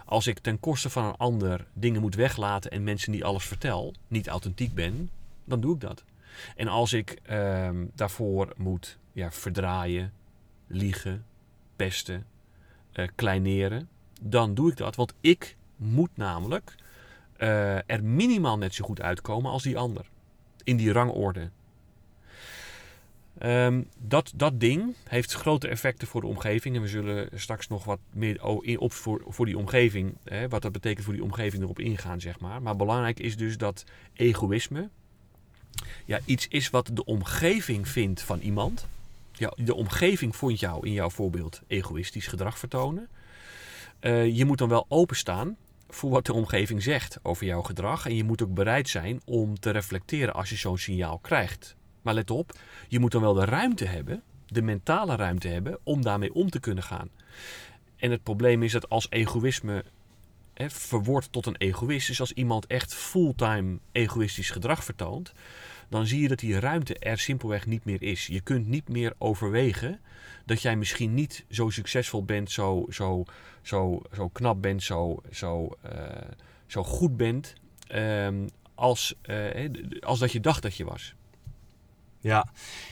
Als 0.06 0.28
ik 0.28 0.40
ten 0.40 0.60
koste 0.60 0.90
van 0.90 1.06
een 1.06 1.18
ander 1.18 1.66
dingen 1.74 2.02
moet 2.02 2.16
weglaten 2.16 2.72
en 2.72 2.84
mensen 2.84 3.12
niet 3.12 3.24
alles 3.24 3.46
vertel, 3.46 3.94
niet 4.08 4.28
authentiek 4.28 4.74
ben, 4.74 5.10
dan 5.46 5.62
doe 5.62 5.74
ik 5.74 5.82
dat. 5.82 6.04
En 6.56 6.68
als 6.68 6.94
ik 6.94 7.20
uh, 7.30 7.70
daarvoor 7.96 8.54
moet 8.58 8.98
ja, 9.12 9.32
verdraaien, 9.32 10.14
liegen, 10.68 11.26
pesten, 11.76 12.26
uh, 12.94 13.08
kleineren, 13.16 13.90
dan 14.22 14.54
doe 14.54 14.72
ik 14.72 14.78
dat. 14.78 14.96
Want 14.96 15.14
ik 15.22 15.56
moet 15.76 16.18
namelijk 16.18 16.76
uh, 17.38 17.76
er 17.76 18.04
minimaal 18.04 18.58
net 18.58 18.74
zo 18.74 18.86
goed 18.86 19.02
uitkomen 19.02 19.52
als 19.52 19.64
die 19.64 19.78
ander. 19.78 20.10
In 20.64 20.78
die 20.78 20.92
rangorde. 20.92 21.50
Um, 23.44 23.88
dat, 23.98 24.32
dat 24.36 24.60
ding 24.60 24.96
heeft 25.04 25.34
grote 25.34 25.68
effecten 25.68 26.08
voor 26.08 26.22
de 26.22 26.28
omgeving. 26.28 26.76
En 26.76 26.82
we 26.82 26.88
zullen 26.88 27.30
straks 27.36 27.68
nog 27.68 27.84
wat 27.84 28.00
meer 28.12 28.42
op 28.80 28.94
voor, 28.94 29.22
voor 29.28 29.46
die 29.46 29.58
omgeving, 29.58 30.18
hè, 30.24 30.48
wat 30.48 30.62
dat 30.62 30.72
betekent 30.72 31.06
voor 31.06 31.14
die 31.14 31.24
omgeving 31.24 31.64
erop 31.64 31.80
ingaan, 31.80 32.22
zeg 32.22 32.40
maar. 32.40 32.62
Maar 32.62 32.76
belangrijk 32.76 33.20
is 33.20 33.38
dus 33.38 33.58
dat 33.58 33.84
egoïsme 34.14 34.90
ja, 36.06 36.20
iets 36.26 36.48
is 36.48 36.70
wat 36.70 36.90
de 36.94 37.06
omgeving 37.06 37.88
vindt 37.88 38.22
van 38.22 38.40
iemand. 38.40 38.88
Ja, 39.32 39.54
de 39.56 39.76
omgeving 39.76 40.36
vond 40.36 40.60
jou 40.60 40.86
in 40.86 40.94
jouw 40.94 41.10
voorbeeld 41.10 41.62
egoïstisch 41.68 42.28
gedrag 42.28 42.60
vertonen. 42.60 43.08
Eh, 44.00 44.36
je 44.38 44.46
moet 44.46 44.58
dan 44.58 44.70
wel 44.70 44.86
openstaan 44.90 45.58
voor 45.90 46.10
wat 46.10 46.26
de 46.26 46.34
omgeving 46.34 46.84
zegt 46.84 47.20
over 47.22 47.46
jouw 47.46 47.62
gedrag. 47.62 48.06
En 48.06 48.16
je 48.16 48.24
moet 48.24 48.44
ook 48.44 48.54
bereid 48.54 48.90
zijn 48.90 49.22
om 49.26 49.60
te 49.60 49.70
reflecteren 49.70 50.34
als 50.34 50.50
je 50.50 50.56
zo'n 50.56 50.78
signaal 50.78 51.18
krijgt. 51.18 51.76
Maar 52.08 52.16
let 52.16 52.32
op, 52.32 52.52
je 52.88 53.00
moet 53.00 53.12
dan 53.12 53.22
wel 53.22 53.34
de 53.34 53.46
ruimte 53.46 53.86
hebben, 53.86 54.24
de 54.46 54.62
mentale 54.62 55.16
ruimte 55.16 55.48
hebben, 55.48 55.80
om 55.84 56.02
daarmee 56.02 56.34
om 56.34 56.50
te 56.50 56.60
kunnen 56.60 56.84
gaan. 56.84 57.10
En 57.96 58.12
het 58.12 58.24
probleem 58.24 58.64
is 58.64 58.72
dat 58.72 58.90
als 58.90 59.08
egoïsme 59.10 59.84
hè, 60.54 60.68
tot 61.30 61.46
een 61.46 61.56
egoïst, 61.58 62.08
dus 62.08 62.20
als 62.20 62.32
iemand 62.32 62.66
echt 62.66 62.94
fulltime 62.94 63.80
egoïstisch 63.92 64.50
gedrag 64.50 64.84
vertoont, 64.84 65.34
dan 65.90 66.06
zie 66.06 66.22
je 66.22 66.28
dat 66.28 66.40
die 66.40 66.60
ruimte 66.60 67.00
er 67.00 67.20
simpelweg 67.20 67.66
niet 67.66 67.86
meer 67.86 68.02
is. 68.02 68.28
Je 68.28 68.42
kunt 68.42 68.68
niet 68.68 68.90
meer 68.90 69.14
overwegen 69.18 70.00
dat 70.46 70.62
jij 70.62 70.76
misschien 70.76 71.14
niet 71.14 71.46
zo 71.50 71.70
succesvol 71.70 72.24
bent, 72.24 72.52
zo, 72.52 72.86
zo, 72.90 73.24
zo, 73.62 74.02
zo 74.16 74.28
knap 74.28 74.62
bent, 74.62 74.84
zo, 74.84 75.22
zo, 75.32 75.78
uh, 75.86 75.92
zo 76.68 76.84
goed 76.84 77.18
bent, 77.18 77.54
um, 77.92 78.50
als, 78.76 79.16
uh, 79.26 79.70
als 80.00 80.20
dat 80.20 80.32
je 80.32 80.40
dacht 80.40 80.62
dat 80.62 80.76
je 80.76 80.86
was. 80.86 81.16
Ja, 82.22 82.48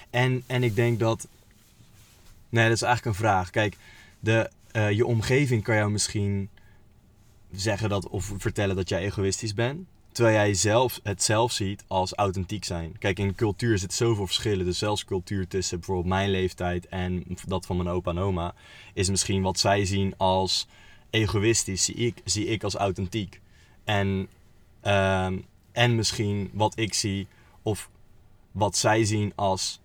en, 0.10 0.44
en 0.48 0.64
ik 0.64 0.76
denk 0.76 1.00
dat. 1.00 1.28
Nee, 2.50 2.68
dat 2.68 2.76
is 2.76 2.82
eigenlijk 2.82 3.18
een 3.18 3.24
vraag. 3.24 3.50
Kijk, 3.50 3.78
de, 4.20 4.50
uh, 4.74 4.92
je 4.92 5.06
omgeving 5.06 5.64
kan 5.64 5.76
jou 5.76 5.92
misschien 5.92 6.50
zeggen 7.52 7.90
dat, 7.90 8.08
of 8.08 8.32
vertellen 8.38 8.76
dat 8.76 8.90
jij 8.90 9.02
egoïstisch 9.02 9.54
bent. 9.54 9.88
Terwijl 10.12 10.36
jij 10.36 10.54
zelf 10.54 11.00
het 11.04 11.24
zelf 11.24 11.52
ziet 11.52 11.84
als 11.88 12.14
authentiek 12.14 12.64
zijn. 12.64 12.98
Kijk, 13.00 13.20
in 13.20 13.36
cultuur 13.36 13.78
zit 13.78 13.94
zoveel 13.94 14.26
verschillen. 14.26 14.66
Dus 14.66 14.78
zelfs 14.78 15.06
cultuur 15.06 15.48
tussen 15.48 15.78
bijvoorbeeld 15.78 16.08
mijn 16.08 16.30
leeftijd 16.30 16.88
en 16.88 17.24
dat 17.48 17.66
van 17.66 17.78
mijn 17.78 17.90
opa 17.90 18.12
en 18.12 18.18
oma. 18.18 18.54
Is 18.94 19.10
misschien 19.10 19.42
wat 19.42 19.60
zij 19.60 19.86
zien 19.86 20.14
als 20.18 20.68
egoïstisch, 21.10 21.86
zie 21.86 21.96
ik, 21.96 22.22
zie 22.24 22.46
ik 22.46 22.64
als 22.64 22.76
authentiek. 22.76 23.42
En, 23.84 24.28
um, 24.84 25.46
en 25.72 25.96
misschien 25.96 26.50
wat 26.54 26.78
ik 26.78 26.94
zie, 26.94 27.28
of 27.62 27.90
wat 28.56 28.78
zij 28.78 29.06
zien 29.06 29.32
als 29.36 29.80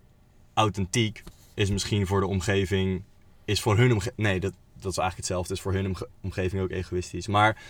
authentiek, 0.54 1.22
is 1.54 1.70
misschien 1.70 2.06
voor 2.06 2.20
de 2.20 2.26
omgeving, 2.26 3.02
is 3.44 3.60
voor 3.60 3.76
hun 3.76 3.92
omgeving. 3.92 4.16
Nee, 4.16 4.40
dat, 4.40 4.52
dat 4.72 4.92
is 4.92 4.98
eigenlijk 4.98 5.16
hetzelfde. 5.16 5.54
Is 5.54 5.60
voor 5.60 5.72
hun 5.72 5.96
omgeving 6.20 6.62
ook 6.62 6.70
egoïstisch. 6.70 7.26
Maar 7.26 7.62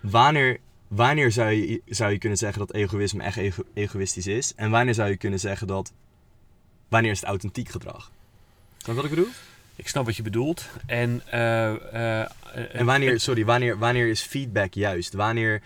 wanneer 0.00 0.60
wanneer 0.88 1.32
zou 1.32 1.50
je, 1.50 1.82
zou 1.86 2.12
je 2.12 2.18
kunnen 2.18 2.38
zeggen 2.38 2.58
dat 2.58 2.72
egoïsme 2.72 3.22
echt 3.22 3.36
ego 3.36 3.62
egoïstisch 3.74 4.26
is? 4.26 4.54
En 4.54 4.70
wanneer 4.70 4.94
zou 4.94 5.08
je 5.08 5.16
kunnen 5.16 5.40
zeggen 5.40 5.66
dat. 5.66 5.92
Wanneer 6.88 7.10
is 7.10 7.20
het 7.20 7.28
authentiek 7.28 7.68
gedrag? 7.68 8.10
Snap 8.76 8.86
je 8.86 8.94
wat 8.94 9.04
ik 9.04 9.10
bedoel? 9.10 9.30
Ik 9.76 9.88
snap 9.88 10.04
wat 10.04 10.16
je 10.16 10.22
bedoelt. 10.22 10.68
En, 10.86 11.22
uh, 11.34 11.72
uh, 11.92 12.20
en 12.74 12.86
wanneer, 12.86 13.20
sorry, 13.20 13.44
wanneer, 13.44 13.78
wanneer 13.78 14.08
is 14.08 14.22
feedback 14.22 14.74
juist? 14.74 15.12
Wanneer 15.12 15.62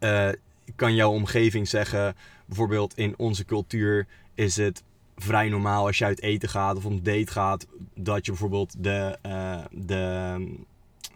uh, 0.00 0.28
kan 0.76 0.94
jouw 0.94 1.10
omgeving 1.10 1.68
zeggen, 1.68 2.16
bijvoorbeeld 2.50 2.96
in 2.96 3.14
onze 3.16 3.44
cultuur 3.44 4.06
is 4.34 4.56
het 4.56 4.82
vrij 5.16 5.48
normaal 5.48 5.86
als 5.86 5.98
je 5.98 6.04
uit 6.04 6.22
eten 6.22 6.48
gaat 6.48 6.76
of 6.76 6.84
een 6.84 7.02
date 7.02 7.32
gaat, 7.32 7.66
dat 7.94 8.24
je 8.24 8.30
bijvoorbeeld 8.30 8.74
de, 8.78 9.18
de 9.70 10.36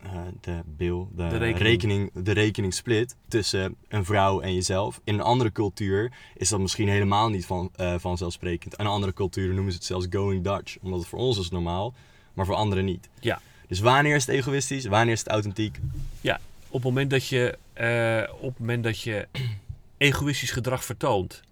uh, 0.04 0.20
de 0.40 0.60
bill, 0.76 1.06
de, 1.16 1.28
De 1.28 1.28
rekening. 1.28 1.58
rekening. 1.58 2.10
de 2.14 2.32
rekening 2.32 2.74
split 2.74 3.16
tussen 3.28 3.74
een 3.88 4.04
vrouw 4.04 4.40
en 4.40 4.54
jezelf. 4.54 5.00
In 5.04 5.14
een 5.14 5.20
andere 5.20 5.52
cultuur 5.52 6.12
is 6.36 6.48
dat 6.48 6.60
misschien 6.60 6.88
helemaal 6.88 7.28
niet 7.28 7.46
van, 7.46 7.70
eh, 7.76 7.94
vanzelfsprekend. 7.98 8.74
In 8.76 8.86
andere 8.86 9.12
culturen 9.12 9.54
noemen 9.54 9.72
ze 9.72 9.78
het 9.78 9.86
zelfs 9.86 10.06
going 10.10 10.44
Dutch, 10.44 10.76
omdat 10.82 10.98
het 10.98 11.08
voor 11.08 11.18
ons 11.18 11.38
is 11.38 11.50
normaal, 11.50 11.94
maar 12.34 12.46
voor 12.46 12.54
anderen 12.54 12.84
niet. 12.84 13.08
Ja. 13.20 13.40
Dus 13.68 13.80
wanneer 13.80 14.14
is 14.14 14.26
het 14.26 14.34
egoïstisch? 14.34 14.86
Wanneer 14.86 15.12
is 15.12 15.18
het 15.18 15.28
authentiek? 15.28 15.80
Ja, 16.20 16.40
op 16.66 16.72
het 16.72 16.82
moment 16.82 17.10
dat 17.10 17.26
je, 17.26 17.58
op 18.40 18.48
het 18.50 18.58
moment 18.58 18.84
dat 18.84 19.00
je 19.00 19.28
egoïstisch 20.04 20.50
gedrag 20.50 20.84
vertoont 20.84 21.42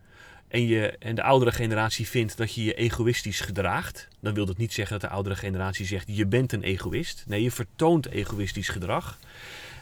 en, 0.48 0.66
je, 0.66 0.96
en 0.98 1.14
de 1.14 1.22
oudere 1.22 1.52
generatie 1.52 2.08
vindt 2.08 2.36
dat 2.36 2.54
je 2.54 2.64
je 2.64 2.74
egoïstisch 2.74 3.40
gedraagt, 3.40 4.08
dan 4.20 4.34
wil 4.34 4.46
dat 4.46 4.56
niet 4.56 4.72
zeggen 4.72 5.00
dat 5.00 5.08
de 5.08 5.14
oudere 5.14 5.36
generatie 5.36 5.86
zegt 5.86 6.06
je 6.16 6.26
bent 6.26 6.52
een 6.52 6.62
egoïst. 6.62 7.24
Nee, 7.26 7.42
je 7.42 7.50
vertoont 7.50 8.08
egoïstisch 8.08 8.68
gedrag. 8.68 9.18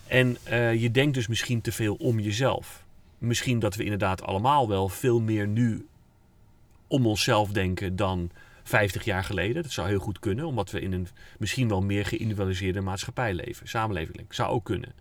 En 0.07 0.37
uh, 0.51 0.75
je 0.75 0.91
denkt 0.91 1.15
dus 1.15 1.27
misschien 1.27 1.61
te 1.61 1.73
veel 1.73 1.95
om 1.95 2.21
jezelf. 2.21 2.85
Misschien 3.19 3.59
dat 3.59 3.75
we 3.75 3.83
inderdaad 3.83 4.23
allemaal 4.23 4.69
wel 4.69 4.89
veel 4.89 5.21
meer 5.21 5.47
nu 5.47 5.87
om 6.87 7.07
onszelf 7.07 7.51
denken 7.51 7.97
dan 7.97 8.31
50 8.63 9.05
jaar 9.05 9.25
geleden. 9.25 9.63
Dat 9.63 9.73
zou 9.73 9.89
heel 9.89 9.99
goed 9.99 10.19
kunnen, 10.19 10.45
omdat 10.45 10.71
we 10.71 10.81
in 10.81 10.93
een 10.93 11.09
misschien 11.39 11.69
wel 11.69 11.83
meer 11.83 12.07
geïndividualiseerde 12.07 12.81
maatschappij 12.81 13.35
leven, 13.35 13.69
samenleving. 13.69 14.27
Zou 14.29 14.51
ook 14.51 14.65
kunnen. 14.65 14.93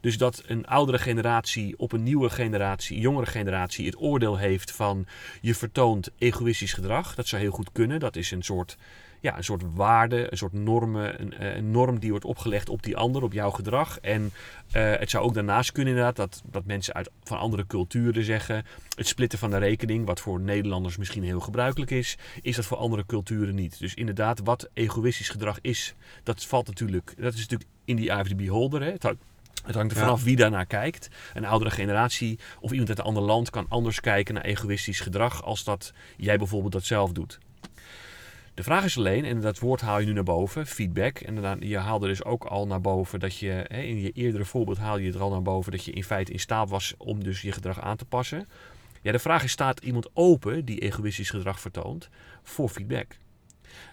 Dus 0.00 0.18
dat 0.18 0.42
een 0.46 0.66
oudere 0.66 0.98
generatie 0.98 1.74
op 1.78 1.92
een 1.92 2.02
nieuwe 2.02 2.30
generatie, 2.30 3.00
jongere 3.00 3.26
generatie, 3.26 3.86
het 3.86 4.00
oordeel 4.00 4.36
heeft 4.36 4.72
van 4.72 5.06
je 5.40 5.54
vertoont 5.54 6.10
egoïstisch 6.18 6.72
gedrag. 6.72 7.14
Dat 7.14 7.26
zou 7.26 7.42
heel 7.42 7.50
goed 7.50 7.72
kunnen. 7.72 8.00
Dat 8.00 8.16
is 8.16 8.30
een 8.30 8.42
soort, 8.42 8.76
ja, 9.20 9.36
een 9.36 9.44
soort 9.44 9.62
waarde, 9.74 10.30
een 10.30 10.38
soort 10.38 10.52
normen, 10.52 11.20
een, 11.20 11.32
eh, 11.32 11.56
een 11.56 11.70
norm 11.70 11.98
die 11.98 12.10
wordt 12.10 12.24
opgelegd 12.24 12.68
op 12.68 12.82
die 12.82 12.96
ander, 12.96 13.22
op 13.22 13.32
jouw 13.32 13.50
gedrag. 13.50 13.98
En 14.00 14.22
uh, 14.22 14.32
het 14.72 15.10
zou 15.10 15.24
ook 15.24 15.34
daarnaast 15.34 15.72
kunnen 15.72 15.92
inderdaad 15.92 16.16
dat, 16.16 16.42
dat 16.50 16.64
mensen 16.64 16.94
uit, 16.94 17.10
van 17.24 17.38
andere 17.38 17.66
culturen 17.66 18.24
zeggen, 18.24 18.64
het 18.96 19.06
splitten 19.06 19.38
van 19.38 19.50
de 19.50 19.58
rekening, 19.58 20.06
wat 20.06 20.20
voor 20.20 20.40
Nederlanders 20.40 20.96
misschien 20.96 21.22
heel 21.22 21.40
gebruikelijk 21.40 21.90
is, 21.90 22.18
is 22.42 22.56
dat 22.56 22.64
voor 22.64 22.76
andere 22.76 23.06
culturen 23.06 23.54
niet. 23.54 23.78
Dus 23.78 23.94
inderdaad, 23.94 24.40
wat 24.44 24.68
egoïstisch 24.72 25.28
gedrag 25.28 25.58
is, 25.60 25.94
dat 26.22 26.44
valt 26.44 26.66
natuurlijk, 26.66 27.14
dat 27.18 27.34
is 27.34 27.40
natuurlijk 27.40 27.70
in 27.84 27.96
die 27.96 28.22
the 28.22 28.34
beholder. 28.34 28.82
Hè. 28.82 28.94
Het 29.64 29.74
hangt 29.74 29.92
er 29.92 29.98
vanaf 29.98 30.18
ja. 30.18 30.24
wie 30.24 30.36
daarnaar 30.36 30.66
kijkt. 30.66 31.08
Een 31.34 31.44
oudere 31.44 31.70
generatie 31.70 32.38
of 32.60 32.70
iemand 32.70 32.88
uit 32.88 32.98
een 32.98 33.04
ander 33.04 33.22
land 33.22 33.50
kan 33.50 33.66
anders 33.68 34.00
kijken 34.00 34.34
naar 34.34 34.44
egoïstisch 34.44 35.00
gedrag 35.00 35.44
als 35.44 35.64
dat 35.64 35.92
jij 36.16 36.36
bijvoorbeeld 36.36 36.72
dat 36.72 36.84
zelf 36.84 37.12
doet. 37.12 37.38
De 38.54 38.62
vraag 38.62 38.84
is 38.84 38.98
alleen, 38.98 39.24
en 39.24 39.40
dat 39.40 39.58
woord 39.58 39.80
haal 39.80 40.00
je 40.00 40.06
nu 40.06 40.12
naar 40.12 40.22
boven, 40.22 40.66
feedback. 40.66 41.18
En 41.18 41.60
je 41.60 41.78
haalde 41.78 42.06
dus 42.06 42.24
ook 42.24 42.44
al 42.44 42.66
naar 42.66 42.80
boven 42.80 43.20
dat 43.20 43.36
je, 43.36 43.64
hè, 43.68 43.80
in 43.80 44.00
je 44.00 44.10
eerdere 44.10 44.44
voorbeeld 44.44 44.78
haalde 44.78 45.02
je 45.02 45.12
er 45.12 45.20
al 45.20 45.30
naar 45.30 45.42
boven 45.42 45.72
dat 45.72 45.84
je 45.84 45.92
in 45.92 46.04
feite 46.04 46.32
in 46.32 46.40
staat 46.40 46.70
was 46.70 46.94
om 46.98 47.24
dus 47.24 47.42
je 47.42 47.52
gedrag 47.52 47.80
aan 47.80 47.96
te 47.96 48.04
passen. 48.04 48.48
Ja, 49.02 49.12
de 49.12 49.18
vraag 49.18 49.42
is, 49.42 49.50
staat 49.50 49.80
iemand 49.80 50.10
open 50.12 50.64
die 50.64 50.78
egoïstisch 50.78 51.30
gedrag 51.30 51.60
vertoont 51.60 52.08
voor 52.42 52.68
feedback? 52.68 53.16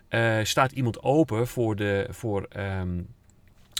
Uh, 0.09 0.43
staat 0.43 0.71
iemand 0.71 1.03
open 1.03 1.47
voor, 1.47 1.75
de, 1.75 2.07
voor 2.09 2.47
um, 2.57 3.07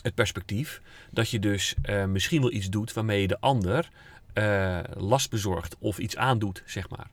het 0.04 0.16
perspectief 0.16 0.82
dat 1.12 1.30
je 1.30 1.40
dus 1.40 1.76
uh, 1.86 2.06
misschien 2.06 2.42
wel 2.42 2.52
iets 2.52 2.70
doet 2.70 2.94
waarmee 2.94 3.22
je 3.22 3.28
de 3.28 3.40
ander 3.40 3.90
uh, 4.34 4.80
last 4.94 5.30
bezorgt 5.30 5.76
of 5.80 5.98
iets 5.98 6.18
aandoet, 6.18 6.64
zeg 6.66 6.90
maar. 6.90 7.10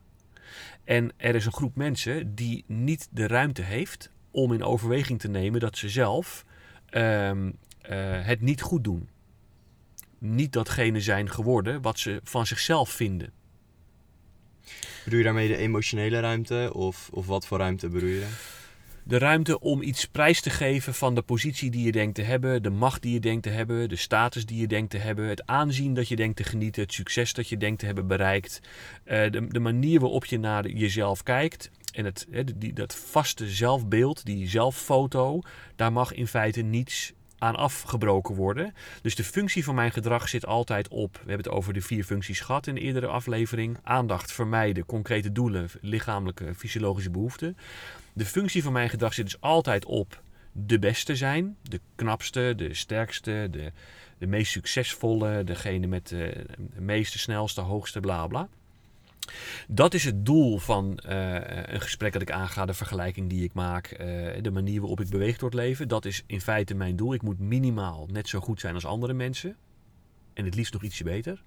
En 0.83 1.11
er 1.17 1.35
is 1.35 1.45
een 1.45 1.53
groep 1.53 1.75
mensen 1.75 2.35
die 2.35 2.63
niet 2.67 3.07
de 3.11 3.27
ruimte 3.27 3.61
heeft 3.61 4.11
om 4.31 4.53
in 4.53 4.63
overweging 4.63 5.19
te 5.19 5.27
nemen 5.27 5.59
dat 5.59 5.77
ze 5.77 5.89
zelf 5.89 6.45
uh, 6.91 7.31
het 8.25 8.41
niet 8.41 8.61
goed 8.61 8.83
doen. 8.83 9.09
Niet 10.17 10.53
datgene 10.53 11.01
zijn 11.01 11.29
geworden 11.29 11.81
wat 11.81 11.99
ze 11.99 12.19
van 12.23 12.45
zichzelf 12.45 12.89
vinden. 12.89 13.31
Bedoel 15.03 15.19
je 15.19 15.25
daarmee 15.25 15.47
de 15.47 15.57
emotionele 15.57 16.19
ruimte 16.19 16.71
of, 16.73 17.09
of 17.11 17.25
wat 17.25 17.47
voor 17.47 17.57
ruimte 17.57 17.89
bedoel 17.89 18.09
je? 18.09 18.27
De 19.07 19.17
ruimte 19.17 19.59
om 19.59 19.81
iets 19.81 20.05
prijs 20.05 20.41
te 20.41 20.49
geven 20.49 20.93
van 20.93 21.15
de 21.15 21.21
positie 21.21 21.71
die 21.71 21.85
je 21.85 21.91
denkt 21.91 22.15
te 22.15 22.21
hebben, 22.21 22.63
de 22.63 22.69
macht 22.69 23.01
die 23.01 23.13
je 23.13 23.19
denkt 23.19 23.43
te 23.43 23.49
hebben, 23.49 23.89
de 23.89 23.95
status 23.95 24.45
die 24.45 24.59
je 24.59 24.67
denkt 24.67 24.91
te 24.91 24.97
hebben, 24.97 25.27
het 25.27 25.47
aanzien 25.47 25.93
dat 25.93 26.07
je 26.07 26.15
denkt 26.15 26.37
te 26.37 26.43
genieten, 26.43 26.81
het 26.81 26.93
succes 26.93 27.33
dat 27.33 27.49
je 27.49 27.57
denkt 27.57 27.79
te 27.79 27.85
hebben 27.85 28.07
bereikt, 28.07 28.61
uh, 29.05 29.31
de, 29.31 29.47
de, 29.47 29.59
manier 29.59 29.99
waarop 29.99 30.25
je 30.25 30.39
naar 30.39 30.67
jezelf 30.67 31.23
kijkt 31.23 31.71
en 31.91 32.05
het, 32.05 32.27
die, 32.55 32.73
dat 32.73 32.95
vaste 32.95 33.49
zelfbeeld, 33.49 34.25
die 34.25 34.47
zelffoto, 34.47 35.41
daar 35.75 35.91
mag 35.91 36.13
in 36.13 36.27
feite 36.27 36.61
niets 36.61 37.13
aan 37.37 37.55
afgebroken 37.55 38.35
worden. 38.35 38.73
Dus 39.01 39.15
de 39.15 39.23
functie 39.23 39.63
van 39.63 39.75
mijn 39.75 39.91
gedrag 39.91 40.29
zit 40.29 40.45
altijd 40.45 40.87
op. 40.87 41.13
We 41.13 41.29
hebben 41.29 41.45
het 41.45 41.55
over 41.55 41.73
de 41.73 41.81
vier 41.81 42.03
functies 42.03 42.39
gehad 42.39 42.67
in 42.67 42.75
de 42.75 42.81
eerdere 42.81 43.07
aflevering: 43.07 43.77
aandacht, 43.83 44.31
vermijden, 44.31 44.85
concrete 44.85 45.31
doelen, 45.31 45.69
lichamelijke, 45.81 46.55
fysiologische 46.55 47.11
behoeften. 47.11 47.57
De 48.17 48.25
functie 48.25 48.63
van 48.63 48.73
mijn 48.73 48.89
gedrag 48.89 49.13
zit 49.13 49.25
dus 49.25 49.41
altijd 49.41 49.85
op 49.85 50.21
de 50.51 50.79
beste 50.79 51.15
zijn, 51.15 51.57
de 51.61 51.79
knapste, 51.95 52.53
de 52.57 52.73
sterkste, 52.73 53.47
de, 53.51 53.71
de 54.17 54.27
meest 54.27 54.51
succesvolle, 54.51 55.43
degene 55.43 55.87
met 55.87 56.07
de, 56.07 56.45
de 56.73 56.81
meeste, 56.81 57.19
snelste, 57.19 57.61
hoogste, 57.61 57.99
bla 57.99 58.27
bla. 58.27 58.47
Dat 59.67 59.93
is 59.93 60.03
het 60.03 60.25
doel 60.25 60.57
van 60.57 60.99
uh, 61.09 61.33
een 61.65 61.81
gesprek 61.81 62.13
dat 62.13 62.21
ik 62.21 62.31
aanga, 62.31 62.65
de 62.65 62.73
vergelijking 62.73 63.29
die 63.29 63.43
ik 63.43 63.53
maak, 63.53 63.91
uh, 63.91 63.97
de 64.41 64.51
manier 64.51 64.79
waarop 64.79 65.01
ik 65.01 65.09
beweeg 65.09 65.37
door 65.37 65.49
het 65.49 65.59
leven. 65.59 65.87
Dat 65.87 66.05
is 66.05 66.23
in 66.25 66.41
feite 66.41 66.73
mijn 66.73 66.95
doel. 66.95 67.13
Ik 67.13 67.21
moet 67.21 67.39
minimaal 67.39 68.07
net 68.11 68.29
zo 68.29 68.39
goed 68.39 68.59
zijn 68.59 68.73
als 68.73 68.85
andere 68.85 69.13
mensen. 69.13 69.55
En 70.33 70.45
het 70.45 70.55
liefst 70.55 70.73
nog 70.73 70.83
ietsje 70.83 71.03
beter. 71.03 71.43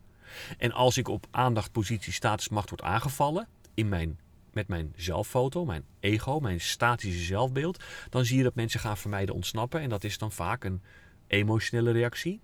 En 0.59 0.73
als 0.73 0.97
ik 0.97 1.09
op 1.09 1.27
aandacht, 1.31 1.73
positie, 1.73 2.13
status, 2.13 2.49
macht 2.49 2.71
word 2.71 2.83
aangevallen, 2.83 3.49
in 3.75 3.89
mijn, 3.89 4.19
met 4.53 4.69
mijn 4.69 4.93
zelffoto, 4.97 5.65
mijn 5.65 5.85
ego, 6.01 6.41
mijn 6.41 6.61
statische 6.61 7.25
zelfbeeld, 7.25 7.85
dan 8.11 8.25
zie 8.25 8.37
je 8.37 8.43
dat 8.43 8.55
mensen 8.55 8.81
gaan 8.81 8.97
vermijden 8.97 9.35
ontsnappen. 9.35 9.81
En 9.81 9.89
dat 9.89 10.05
is 10.05 10.19
dan 10.19 10.33
vaak 10.33 10.65
een 10.65 10.83
emotionele 11.27 11.91
reactie. 11.91 12.41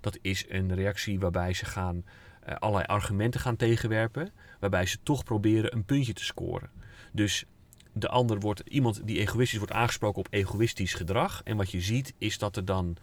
Dat 0.00 0.18
is 0.20 0.44
een 0.48 0.74
reactie 0.74 1.20
waarbij 1.20 1.52
ze 1.52 1.64
gaan 1.64 2.04
uh, 2.48 2.54
allerlei 2.54 2.86
argumenten 2.86 3.40
gaan 3.40 3.56
tegenwerpen, 3.56 4.32
waarbij 4.60 4.86
ze 4.86 4.98
toch 5.02 5.24
proberen 5.24 5.74
een 5.74 5.84
puntje 5.84 6.12
te 6.12 6.24
scoren. 6.24 6.70
Dus 7.12 7.44
de 7.92 8.08
ander 8.08 8.40
wordt, 8.40 8.62
iemand 8.68 9.06
die 9.06 9.18
egoïstisch 9.18 9.58
wordt 9.58 9.72
aangesproken 9.72 10.18
op 10.18 10.28
egoïstisch 10.30 10.94
gedrag. 10.94 11.40
En 11.44 11.56
wat 11.56 11.70
je 11.70 11.80
ziet 11.80 12.14
is 12.18 12.38
dat 12.38 12.56
er 12.56 12.64
dan 12.64 12.96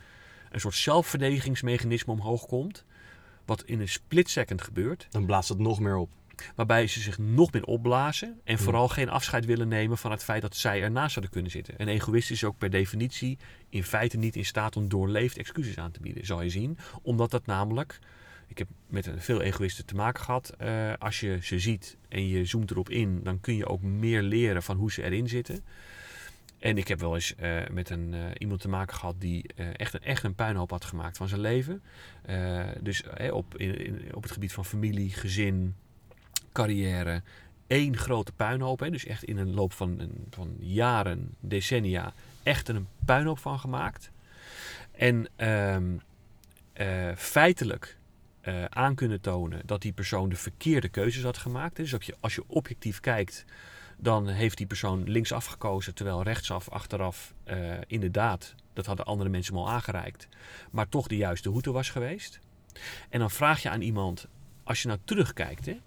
een 0.49 0.59
soort 0.59 0.75
zelfverdedigingsmechanisme 0.75 2.13
omhoog 2.13 2.45
komt. 2.45 2.85
Wat 3.45 3.63
in 3.63 3.79
een 3.79 3.89
split 3.89 4.29
second 4.29 4.61
gebeurt. 4.61 5.07
Dan 5.09 5.25
blaast 5.25 5.49
het 5.49 5.59
nog 5.59 5.79
meer 5.79 5.95
op. 5.95 6.09
Waarbij 6.55 6.87
ze 6.87 6.99
zich 6.99 7.17
nog 7.17 7.51
meer 7.51 7.63
opblazen. 7.63 8.39
En 8.43 8.59
vooral 8.59 8.87
geen 8.87 9.09
afscheid 9.09 9.45
willen 9.45 9.67
nemen 9.67 9.97
van 9.97 10.11
het 10.11 10.23
feit 10.23 10.41
dat 10.41 10.55
zij 10.55 10.81
ernaast 10.81 11.11
zouden 11.11 11.33
kunnen 11.33 11.51
zitten. 11.51 11.73
Een 11.77 11.87
egoïst 11.87 12.31
is 12.31 12.43
ook 12.43 12.57
per 12.57 12.69
definitie 12.69 13.37
in 13.69 13.83
feite 13.83 14.17
niet 14.17 14.35
in 14.35 14.45
staat 14.45 14.75
om 14.75 14.89
doorleefd 14.89 15.37
excuses 15.37 15.77
aan 15.77 15.91
te 15.91 15.99
bieden. 15.99 16.25
Zal 16.25 16.41
je 16.41 16.49
zien. 16.49 16.77
Omdat 17.01 17.31
dat 17.31 17.45
namelijk 17.45 17.99
ik 18.49 18.57
heb 18.57 18.67
met 18.87 19.09
veel 19.17 19.41
egoïsten 19.41 19.85
te 19.85 19.95
maken 19.95 20.23
gehad. 20.23 20.53
Uh, 20.61 20.93
als 20.97 21.19
je 21.19 21.37
ze 21.41 21.59
ziet 21.59 21.97
en 22.07 22.27
je 22.27 22.45
zoomt 22.45 22.71
erop 22.71 22.89
in, 22.89 23.23
dan 23.23 23.39
kun 23.39 23.55
je 23.55 23.67
ook 23.67 23.81
meer 23.81 24.21
leren 24.21 24.63
van 24.63 24.77
hoe 24.77 24.91
ze 24.91 25.03
erin 25.03 25.27
zitten. 25.27 25.63
En 26.59 26.77
ik 26.77 26.87
heb 26.87 26.99
wel 26.99 27.15
eens 27.15 27.33
uh, 27.39 27.67
met 27.71 27.89
een, 27.89 28.13
uh, 28.13 28.25
iemand 28.37 28.61
te 28.61 28.69
maken 28.69 28.95
gehad 28.95 29.15
die 29.17 29.53
echt, 29.53 29.93
een, 29.93 30.03
echt 30.03 30.23
een 30.23 30.35
puinhoop 30.35 30.69
had 30.69 30.85
gemaakt 30.85 31.17
van 31.17 31.27
zijn 31.27 31.41
leven. 31.41 31.81
dus 32.81 33.03
op, 33.31 33.57
in, 33.57 33.85
in, 33.85 34.15
op 34.15 34.23
het 34.23 34.31
gebied 34.31 34.53
van 34.53 34.65
familie, 34.65 35.09
gezin, 35.09 35.75
carrière. 36.61 37.21
één 37.67 37.97
grote 37.97 38.31
puinhoop. 38.31 38.79
Hè, 38.79 38.89
dus 38.89 39.05
echt 39.05 39.23
in 39.23 39.37
een 39.37 39.53
loop 39.53 39.73
van, 39.73 40.11
van 40.29 40.55
jaren, 40.59 41.35
decennia, 41.39 42.13
echt 42.43 42.67
een 42.67 42.87
puinhoop 43.05 43.39
van 43.39 43.59
gemaakt. 43.59 44.11
En 44.91 45.27
ehm, 45.35 45.97
feitelijk 47.15 47.97
uh, 48.41 48.65
aan 48.65 48.95
kunnen 48.95 49.21
tonen 49.21 49.61
dat 49.65 49.81
die 49.81 49.91
persoon 49.91 50.29
de 50.29 50.35
verkeerde 50.35 50.89
keuzes 50.89 51.23
had 51.23 51.37
gemaakt. 51.37 51.75
Dus 51.75 51.93
als 51.93 52.05
je, 52.05 52.15
als 52.19 52.35
je 52.35 52.43
objectief 52.47 52.99
kijkt, 52.99 53.45
dan 53.97 54.27
heeft 54.27 54.57
die 54.57 54.67
persoon 54.67 55.03
linksaf 55.09 55.45
gekozen, 55.45 55.95
terwijl 55.95 56.23
rechtsaf 56.23 56.69
achteraf 56.69 57.33
uh, 57.45 57.73
inderdaad, 57.87 58.55
dat 58.73 58.85
hadden 58.85 59.05
andere 59.05 59.29
mensen 59.29 59.53
hem 59.53 59.63
al 59.63 59.69
aangereikt, 59.69 60.27
maar 60.71 60.89
toch 60.89 61.07
de 61.07 61.17
juiste 61.17 61.49
route 61.49 61.71
was 61.71 61.89
geweest. 61.89 62.39
En 63.09 63.19
dan 63.19 63.31
vraag 63.31 63.61
je 63.61 63.69
aan 63.69 63.81
iemand, 63.81 64.27
als 64.63 64.81
je 64.81 64.87
nou 64.87 64.99
terugkijkt, 65.03 65.65
hè, 65.65 65.79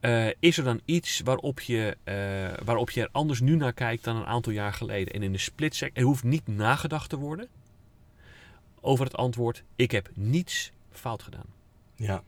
uh, 0.00 0.26
is 0.38 0.58
er 0.58 0.64
dan 0.64 0.80
iets 0.84 1.20
waarop 1.24 1.60
je, 1.60 1.96
waarop 2.64 2.90
je 2.90 3.02
er 3.02 3.08
anders 3.12 3.40
nu 3.40 3.56
naar 3.56 3.72
kijkt 3.72 4.04
dan 4.04 4.16
een 4.16 4.26
aantal 4.26 4.52
jaar 4.52 4.72
geleden? 4.72 5.14
En 5.14 5.22
in 5.22 5.32
de 5.32 5.38
split 5.38 5.90
er 5.92 6.02
hoeft 6.02 6.24
niet 6.24 6.46
nagedacht 6.46 7.08
te 7.08 7.16
worden 7.16 7.48
over 8.80 9.04
het 9.04 9.16
antwoord: 9.16 9.62
ik 9.76 9.90
heb 9.90 10.10
niets 10.14 10.72
fout 10.90 11.22
gedaan. 11.22 11.46
Ja. 11.94 12.22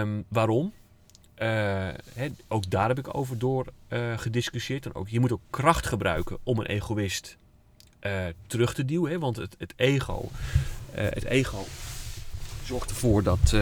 Um, 0.00 0.24
waarom? 0.28 0.72
Uh, 1.38 1.88
ook 2.48 2.70
daar 2.70 2.88
heb 2.88 2.98
ik 2.98 3.14
over 3.14 3.38
door 3.38 3.72
gediscussieerd. 4.16 4.86
En 4.86 4.94
ook, 4.94 5.08
je 5.08 5.20
moet 5.20 5.32
ook 5.32 5.42
kracht 5.50 5.86
gebruiken 5.86 6.38
om 6.42 6.58
een 6.58 6.66
egoïst 6.66 7.36
terug 8.46 8.74
te 8.74 8.84
duwen. 8.84 9.10
Hè? 9.10 9.18
Want 9.18 9.36
het, 9.36 9.54
het 9.58 9.72
ego, 9.76 10.28
het 10.92 11.24
ego 11.24 11.64
zorgt 12.68 12.90
ervoor 12.90 13.22
dat 13.22 13.52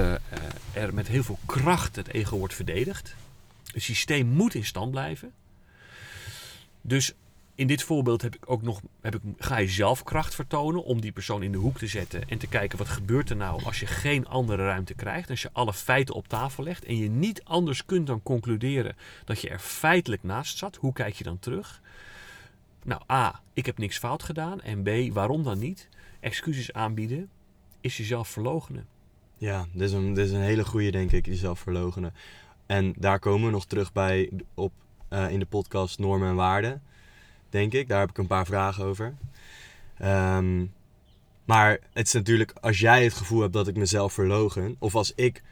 er 0.73 0.95
met 0.95 1.07
heel 1.07 1.25
veel 1.25 1.38
kracht 1.47 1.97
het 1.97 2.09
ego 2.09 2.38
wordt 2.38 2.55
verdedigd. 2.55 3.14
Het 3.73 3.83
systeem 3.83 4.27
moet 4.27 4.55
in 4.55 4.64
stand 4.64 4.90
blijven. 4.90 5.33
Dus 6.81 7.14
in 7.55 7.66
dit 7.66 7.83
voorbeeld 7.83 8.23
heb 8.23 8.35
ik 8.35 8.51
ook 8.51 8.62
nog, 8.62 8.81
heb 9.01 9.14
ik, 9.14 9.21
ga 9.38 9.57
je 9.57 9.69
zelf 9.69 10.03
kracht 10.03 10.35
vertonen 10.35 10.85
om 10.85 11.01
die 11.01 11.12
persoon 11.12 11.42
in 11.42 11.53
de 11.53 11.59
hoek 11.59 11.79
te 11.79 11.87
zetten 11.87 12.29
en 12.29 12.38
te 12.38 12.47
kijken 12.47 12.79
wat 12.79 12.88
gebeurt 12.88 13.31
er 13.31 13.37
nou 13.37 13.64
als 13.64 13.81
je 13.81 13.87
geen 13.87 14.27
andere 14.27 14.64
ruimte 14.64 14.95
krijgt. 14.95 15.31
Als 15.31 15.42
je 15.42 15.51
alle 15.53 15.73
feiten 15.73 16.14
op 16.14 16.29
tafel 16.29 16.64
legt 16.64 16.85
en 16.85 16.97
je 16.97 17.09
niet 17.09 17.45
anders 17.45 17.85
kunt 17.85 18.07
dan 18.07 18.23
concluderen 18.23 18.97
dat 19.25 19.40
je 19.40 19.49
er 19.49 19.59
feitelijk 19.59 20.23
naast 20.23 20.59
zat. 20.59 20.77
Hoe 20.77 20.92
kijk 20.92 21.14
je 21.14 21.25
dan 21.25 21.38
terug? 21.38 21.81
Nou, 22.83 23.03
A, 23.12 23.40
ik 23.53 23.66
heb 23.66 23.79
niks 23.79 23.99
fout 23.99 24.23
gedaan. 24.23 24.61
En 24.62 24.83
B, 24.83 25.12
waarom 25.12 25.42
dan 25.42 25.59
niet? 25.59 25.88
Excuses 26.21 26.73
aanbieden 26.73 27.29
is 27.81 27.97
jezelf 27.97 28.29
verlogenen. 28.29 28.95
Ja, 29.38 29.66
dit 29.72 29.83
is 29.83 29.92
een, 29.92 30.14
dit 30.14 30.27
is 30.27 30.33
een 30.33 30.40
hele 30.40 30.64
goede, 30.64 30.90
denk 30.90 31.12
ik, 31.12 31.27
jezelf 31.27 31.59
verlogenen. 31.59 32.14
En 32.66 32.94
daar 32.99 33.18
komen 33.18 33.46
we 33.46 33.53
nog 33.53 33.66
terug 33.66 33.92
bij 33.92 34.31
op, 34.55 34.72
uh, 35.11 35.31
in 35.31 35.38
de 35.38 35.46
podcast 35.46 35.99
Normen 35.99 36.29
en 36.29 36.35
Waarden 36.35 36.83
denk 37.57 37.72
ik. 37.72 37.88
Daar 37.88 38.01
heb 38.01 38.11
ik 38.11 38.18
een 38.18 38.27
paar 38.27 38.46
vragen 38.46 38.85
over. 38.85 39.14
Ehm, 39.99 40.64
maar 41.44 41.79
het 41.92 42.07
is 42.07 42.12
natuurlijk, 42.12 42.53
als 42.61 42.79
jij 42.81 43.05
het 43.05 43.14
gevoel 43.14 43.40
hebt 43.40 43.53
dat 43.53 43.68
ik 43.68 43.77
mezelf 43.77 44.12
verlogen, 44.12 44.77
of 44.79 44.94
als 44.94 45.12
ik, 45.14 45.42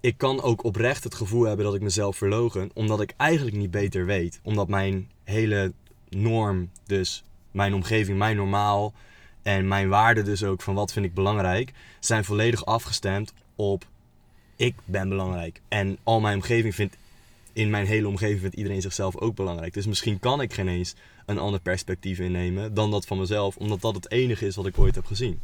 ik 0.00 0.18
kan 0.18 0.42
ook 0.42 0.64
oprecht 0.64 1.04
het 1.04 1.14
gevoel 1.14 1.44
hebben 1.44 1.64
dat 1.64 1.74
ik 1.74 1.80
mezelf 1.80 2.16
verlogen, 2.16 2.70
omdat 2.74 3.00
ik 3.00 3.14
eigenlijk 3.16 3.56
niet 3.56 3.70
beter 3.70 4.06
weet. 4.06 4.40
Omdat 4.42 4.68
mijn 4.68 5.10
hele 5.24 5.72
norm, 6.08 6.70
dus 6.86 7.24
mijn 7.50 7.74
omgeving, 7.74 8.18
mijn 8.18 8.36
normaal 8.36 8.92
en 9.42 9.68
mijn 9.68 9.88
waarden 9.88 10.24
dus 10.24 10.44
ook 10.44 10.62
van 10.62 10.74
wat 10.74 10.92
vind 10.92 11.06
ik 11.06 11.14
belangrijk, 11.14 11.72
zijn 12.00 12.24
volledig 12.24 12.64
afgestemd 12.64 13.32
op 13.56 13.86
ik 14.56 14.74
ben 14.84 15.08
belangrijk. 15.08 15.60
En 15.68 15.98
al 16.02 16.20
mijn 16.20 16.34
omgeving 16.36 16.74
vindt 16.74 16.96
in 17.52 17.70
mijn 17.70 17.86
hele 17.86 18.08
omgeving 18.08 18.40
vindt 18.40 18.56
iedereen 18.56 18.80
zichzelf 18.80 19.16
ook 19.16 19.34
belangrijk. 19.34 19.74
Dus 19.74 19.86
misschien 19.86 20.18
kan 20.18 20.40
ik 20.40 20.52
geen 20.52 20.68
eens 20.68 20.94
een 21.26 21.38
ander 21.38 21.60
perspectief 21.60 22.18
innemen 22.18 22.74
dan 22.74 22.90
dat 22.90 23.06
van 23.06 23.18
mezelf, 23.18 23.56
omdat 23.56 23.80
dat 23.80 23.94
het 23.94 24.10
enige 24.10 24.46
is 24.46 24.56
wat 24.56 24.66
ik 24.66 24.78
ooit 24.78 24.94
heb 24.94 25.06
gezien. 25.06 25.40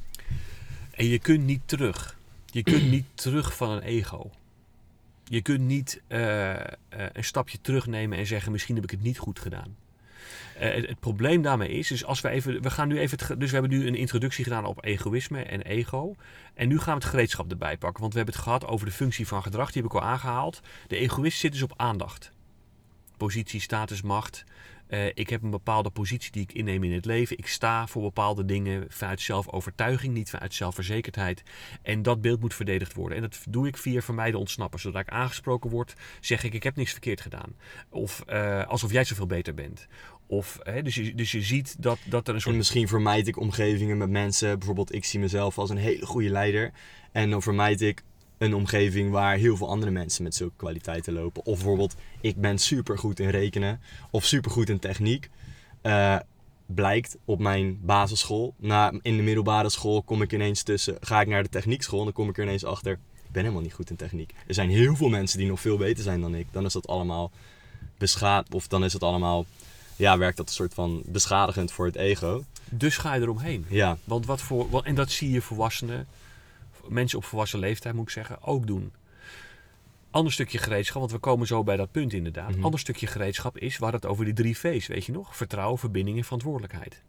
En 0.90 1.06
je 1.06 1.18
kunt 1.18 1.44
niet 1.44 1.60
terug. 1.64 2.18
Je 2.46 2.62
kunt 2.62 2.90
niet 2.96 3.06
terug 3.14 3.56
van 3.56 3.70
een 3.70 3.82
ego. 3.82 4.30
Je 5.24 5.42
kunt 5.42 5.60
niet 5.60 6.00
uh, 6.08 6.18
uh, 6.18 6.56
een 7.12 7.24
stapje 7.24 7.58
terugnemen 7.60 8.18
en 8.18 8.26
zeggen: 8.26 8.52
misschien 8.52 8.74
heb 8.74 8.84
ik 8.84 8.90
het 8.90 9.02
niet 9.02 9.18
goed 9.18 9.38
gedaan. 9.38 9.76
Uh, 10.60 10.74
het, 10.74 11.00
probleem 11.00 11.42
daarmee 11.42 11.68
is, 11.68 11.88
dus 11.88 12.04
als 12.04 12.20
we 12.20 12.28
even, 12.28 12.62
we 12.62 12.70
gaan 12.70 12.88
nu 12.88 12.98
even, 12.98 13.38
dus 13.38 13.50
we 13.50 13.58
hebben 13.58 13.78
nu 13.78 13.86
een 13.86 13.94
introductie 13.94 14.44
gedaan 14.44 14.64
op 14.64 14.84
egoïsme 14.84 15.42
en 15.42 15.62
ego. 15.62 16.14
En 16.54 16.68
nu 16.68 16.78
gaan 16.78 16.94
we 16.94 17.00
het 17.00 17.10
gereedschap 17.10 17.50
erbij 17.50 17.76
pakken, 17.76 18.00
want 18.00 18.12
we 18.12 18.18
hebben 18.18 18.34
het 18.34 18.44
gehad 18.44 18.66
over 18.66 18.86
de 18.86 18.92
functie 18.92 19.26
van 19.26 19.42
gedrag, 19.42 19.72
die 19.72 19.82
heb 19.82 19.90
ik 19.90 19.96
al 19.96 20.06
aangehaald. 20.06 20.60
De 20.86 20.96
egoïst 20.96 21.38
zit 21.38 21.52
dus 21.52 21.62
op 21.62 21.72
aandacht. 21.76 22.32
Positie, 23.16 23.60
status, 23.60 24.02
macht. 24.02 24.44
Uh, 24.88 25.06
ik 25.06 25.28
heb 25.28 25.42
een 25.42 25.50
bepaalde 25.50 25.90
positie 25.90 26.32
die 26.32 26.42
ik 26.42 26.52
inneem 26.52 26.84
in 26.84 26.92
het 26.92 27.04
leven. 27.04 27.38
Ik 27.38 27.46
sta 27.46 27.86
voor 27.86 28.02
bepaalde 28.02 28.44
dingen 28.44 28.84
vanuit 28.88 29.20
zelfovertuiging, 29.20 30.14
niet 30.14 30.30
vanuit 30.30 30.54
zelfverzekerdheid. 30.54 31.42
En 31.82 32.02
dat 32.02 32.20
beeld 32.20 32.40
moet 32.40 32.54
verdedigd 32.54 32.94
worden. 32.94 33.16
En 33.16 33.22
dat 33.22 33.44
doe 33.48 33.66
ik 33.66 33.76
via 33.76 34.00
vermijden 34.00 34.40
ontsnappen. 34.40 34.80
Zodra 34.80 35.00
ik 35.00 35.08
aangesproken 35.08 35.70
word, 35.70 35.94
zeg 36.20 36.44
ik: 36.44 36.54
Ik 36.54 36.62
heb 36.62 36.76
niks 36.76 36.90
verkeerd 36.90 37.20
gedaan. 37.20 37.56
Of 37.88 38.24
uh, 38.28 38.66
alsof 38.66 38.92
jij 38.92 39.04
zoveel 39.04 39.26
beter 39.26 39.54
bent. 39.54 39.86
Of, 40.26 40.58
hè, 40.62 40.82
dus, 40.82 40.94
je, 40.94 41.14
dus 41.14 41.32
je 41.32 41.42
ziet 41.42 41.82
dat, 41.82 41.98
dat 42.04 42.28
er 42.28 42.34
een 42.34 42.40
soort. 42.40 42.52
En 42.52 42.58
misschien 42.58 42.88
vermijd 42.88 43.28
ik 43.28 43.36
omgevingen 43.36 43.96
met 43.96 44.10
mensen. 44.10 44.58
Bijvoorbeeld, 44.58 44.94
ik 44.94 45.04
zie 45.04 45.20
mezelf 45.20 45.58
als 45.58 45.70
een 45.70 45.76
hele 45.76 46.06
goede 46.06 46.30
leider. 46.30 46.72
En 47.12 47.30
dan 47.30 47.42
vermijd 47.42 47.80
ik 47.80 48.02
een 48.38 48.54
omgeving 48.54 49.10
waar 49.10 49.36
heel 49.36 49.56
veel 49.56 49.68
andere 49.68 49.90
mensen 49.90 50.22
met 50.22 50.34
zulke 50.34 50.56
kwaliteiten 50.56 51.12
lopen. 51.12 51.44
Of 51.44 51.54
bijvoorbeeld, 51.54 51.94
ik 52.20 52.36
ben 52.36 52.58
super 52.58 52.98
goed 52.98 53.20
in 53.20 53.28
rekenen 53.28 53.80
of 54.10 54.24
super 54.24 54.50
goed 54.50 54.68
in 54.68 54.78
techniek. 54.78 55.30
Uh, 55.82 56.16
blijkt 56.66 57.16
op 57.24 57.38
mijn 57.38 57.78
basisschool. 57.82 58.54
Na, 58.56 58.92
in 59.02 59.16
de 59.16 59.22
middelbare 59.22 59.70
school 59.70 60.02
kom 60.02 60.22
ik 60.22 60.32
ineens 60.32 60.62
tussen. 60.62 60.96
Ga 61.00 61.20
ik 61.20 61.26
naar 61.26 61.42
de 61.42 61.48
techniekschool 61.48 61.98
en 61.98 62.04
dan 62.04 62.14
kom 62.14 62.28
ik 62.28 62.36
er 62.38 62.44
ineens 62.44 62.64
achter. 62.64 62.92
Ik 62.92 63.32
ben 63.32 63.42
helemaal 63.42 63.62
niet 63.62 63.74
goed 63.74 63.90
in 63.90 63.96
techniek. 63.96 64.34
Er 64.46 64.54
zijn 64.54 64.70
heel 64.70 64.96
veel 64.96 65.08
mensen 65.08 65.38
die 65.38 65.48
nog 65.48 65.60
veel 65.60 65.76
beter 65.76 66.02
zijn 66.02 66.20
dan 66.20 66.34
ik. 66.34 66.46
Dan 66.50 66.64
is 66.64 66.72
dat 66.72 66.86
allemaal 66.86 67.30
beschaad. 67.98 68.54
Of 68.54 68.68
dan 68.68 68.84
is 68.84 68.92
het 68.92 69.02
allemaal. 69.02 69.46
Ja, 69.96 70.18
werkt 70.18 70.36
dat 70.36 70.48
een 70.48 70.54
soort 70.54 70.74
van 70.74 71.02
beschadigend 71.06 71.72
voor 71.72 71.86
het 71.86 71.96
ego. 71.96 72.44
Dus 72.70 72.96
ga 72.96 73.14
je 73.14 73.20
eromheen. 73.20 73.66
Ja. 73.68 73.98
Want 74.04 74.26
wat 74.26 74.40
voor. 74.42 74.82
En 74.82 74.94
dat 74.94 75.10
zie 75.10 75.30
je 75.30 75.42
volwassenen 75.42 76.06
mensen 76.88 77.18
op 77.18 77.24
volwassen 77.24 77.58
leeftijd, 77.58 77.94
moet 77.94 78.04
ik 78.04 78.10
zeggen, 78.10 78.42
ook 78.42 78.66
doen. 78.66 78.92
Ander 80.10 80.32
stukje 80.32 80.58
gereedschap, 80.58 81.00
want 81.00 81.12
we 81.12 81.18
komen 81.18 81.46
zo 81.46 81.62
bij 81.62 81.76
dat 81.76 81.90
punt 81.90 82.12
inderdaad. 82.12 82.56
Mm 82.56 82.64
Ander 82.64 82.80
stukje 82.80 83.06
gereedschap 83.06 83.58
is, 83.58 83.78
waar 83.78 83.92
het 83.92 84.06
over 84.06 84.24
die 84.24 84.34
drie 84.34 84.58
V's, 84.58 84.86
weet 84.86 85.04
je 85.04 85.12
nog? 85.12 85.36
Vertrouwen, 85.36 85.78
verbinding 85.78 86.16
en 86.16 86.24
verantwoordelijkheid. 86.24 87.02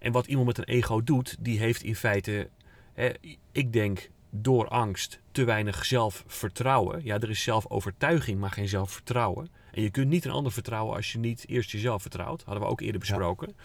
En 0.00 0.12
wat 0.12 0.26
iemand 0.26 0.46
met 0.46 0.58
een 0.58 0.74
ego 0.74 1.02
doet, 1.02 1.36
die 1.40 1.58
heeft 1.58 1.82
in 1.82 1.96
feite, 1.96 2.48
hè, 2.92 3.10
ik 3.52 3.72
denk, 3.72 4.10
door 4.34 4.68
angst 4.68 5.20
te 5.32 5.44
weinig 5.44 5.84
zelfvertrouwen. 5.84 7.04
Ja, 7.04 7.18
er 7.18 7.30
is 7.30 7.42
zelfovertuiging, 7.42 8.40
maar 8.40 8.50
geen 8.50 8.68
zelfvertrouwen. 8.68 9.50
En 9.72 9.82
je 9.82 9.90
kunt 9.90 10.08
niet 10.08 10.24
een 10.24 10.30
ander 10.30 10.52
vertrouwen 10.52 10.96
als 10.96 11.12
je 11.12 11.18
niet 11.18 11.44
eerst 11.48 11.70
jezelf 11.70 12.02
vertrouwt. 12.02 12.42
Hadden 12.42 12.62
we 12.62 12.68
ook 12.68 12.80
eerder 12.80 13.00
besproken. 13.00 13.56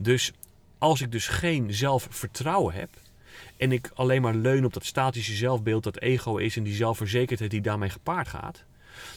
Dus 0.00 0.32
als 0.78 1.00
ik 1.00 1.12
dus 1.12 1.28
geen 1.28 1.74
zelfvertrouwen 1.74 2.74
heb, 2.74 2.90
en 3.56 3.72
ik 3.72 3.90
alleen 3.94 4.22
maar 4.22 4.34
leun 4.34 4.64
op 4.64 4.72
dat 4.72 4.84
statische 4.84 5.34
zelfbeeld, 5.34 5.82
dat 5.82 6.00
ego 6.00 6.36
is 6.36 6.56
en 6.56 6.62
die 6.62 6.74
zelfverzekerdheid 6.74 7.50
die 7.50 7.60
daarmee 7.60 7.90
gepaard 7.90 8.28
gaat, 8.28 8.64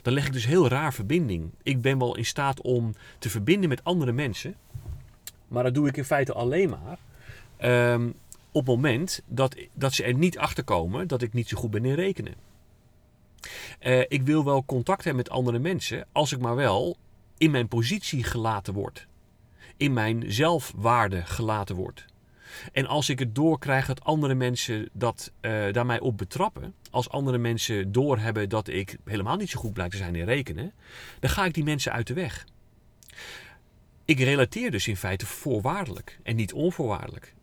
dan 0.01 0.13
leg 0.13 0.25
ik 0.25 0.33
dus 0.33 0.45
heel 0.45 0.67
raar 0.67 0.93
verbinding. 0.93 1.51
Ik 1.63 1.81
ben 1.81 1.97
wel 1.97 2.17
in 2.17 2.25
staat 2.25 2.61
om 2.61 2.95
te 3.19 3.29
verbinden 3.29 3.69
met 3.69 3.83
andere 3.83 4.11
mensen. 4.11 4.55
Maar 5.47 5.63
dat 5.63 5.73
doe 5.73 5.87
ik 5.87 5.97
in 5.97 6.05
feite 6.05 6.33
alleen 6.33 6.69
maar 6.69 6.97
ehm, 7.57 8.09
op 8.51 8.65
het 8.65 8.75
moment 8.75 9.21
dat, 9.27 9.55
dat 9.73 9.93
ze 9.93 10.03
er 10.03 10.13
niet 10.13 10.37
achter 10.37 10.63
komen 10.63 11.07
dat 11.07 11.21
ik 11.21 11.33
niet 11.33 11.47
zo 11.47 11.57
goed 11.57 11.71
ben 11.71 11.85
in 11.85 11.93
rekenen. 11.93 12.33
Eh, 13.79 13.99
ik 14.07 14.21
wil 14.21 14.43
wel 14.43 14.65
contact 14.65 15.03
hebben 15.03 15.23
met 15.23 15.33
andere 15.33 15.59
mensen 15.59 16.07
als 16.11 16.31
ik 16.31 16.39
maar 16.39 16.55
wel 16.55 16.97
in 17.37 17.51
mijn 17.51 17.67
positie 17.67 18.23
gelaten 18.23 18.73
word. 18.73 19.07
In 19.77 19.93
mijn 19.93 20.23
zelfwaarde 20.27 21.21
gelaten 21.25 21.75
word. 21.75 22.05
En 22.71 22.85
als 22.87 23.09
ik 23.09 23.19
het 23.19 23.35
doorkrijg 23.35 23.85
dat 23.85 24.03
andere 24.03 24.33
mensen 24.35 24.89
dat, 24.93 25.31
uh, 25.41 25.73
daar 25.73 25.85
mij 25.85 25.99
op 25.99 26.17
betrappen, 26.17 26.73
als 26.91 27.09
andere 27.09 27.37
mensen 27.37 27.91
doorhebben 27.91 28.49
dat 28.49 28.67
ik 28.67 28.97
helemaal 29.05 29.35
niet 29.37 29.49
zo 29.49 29.59
goed 29.59 29.73
blijkt 29.73 29.91
te 29.91 29.97
zijn 29.97 30.15
in 30.15 30.25
rekenen, 30.25 30.73
dan 31.19 31.29
ga 31.29 31.45
ik 31.45 31.53
die 31.53 31.63
mensen 31.63 31.91
uit 31.91 32.07
de 32.07 32.13
weg. 32.13 32.45
Ik 34.05 34.19
relateer 34.19 34.71
dus 34.71 34.87
in 34.87 34.97
feite 34.97 35.25
voorwaardelijk 35.25 36.19
en 36.23 36.35
niet 36.35 36.53
onvoorwaardelijk. 36.53 37.33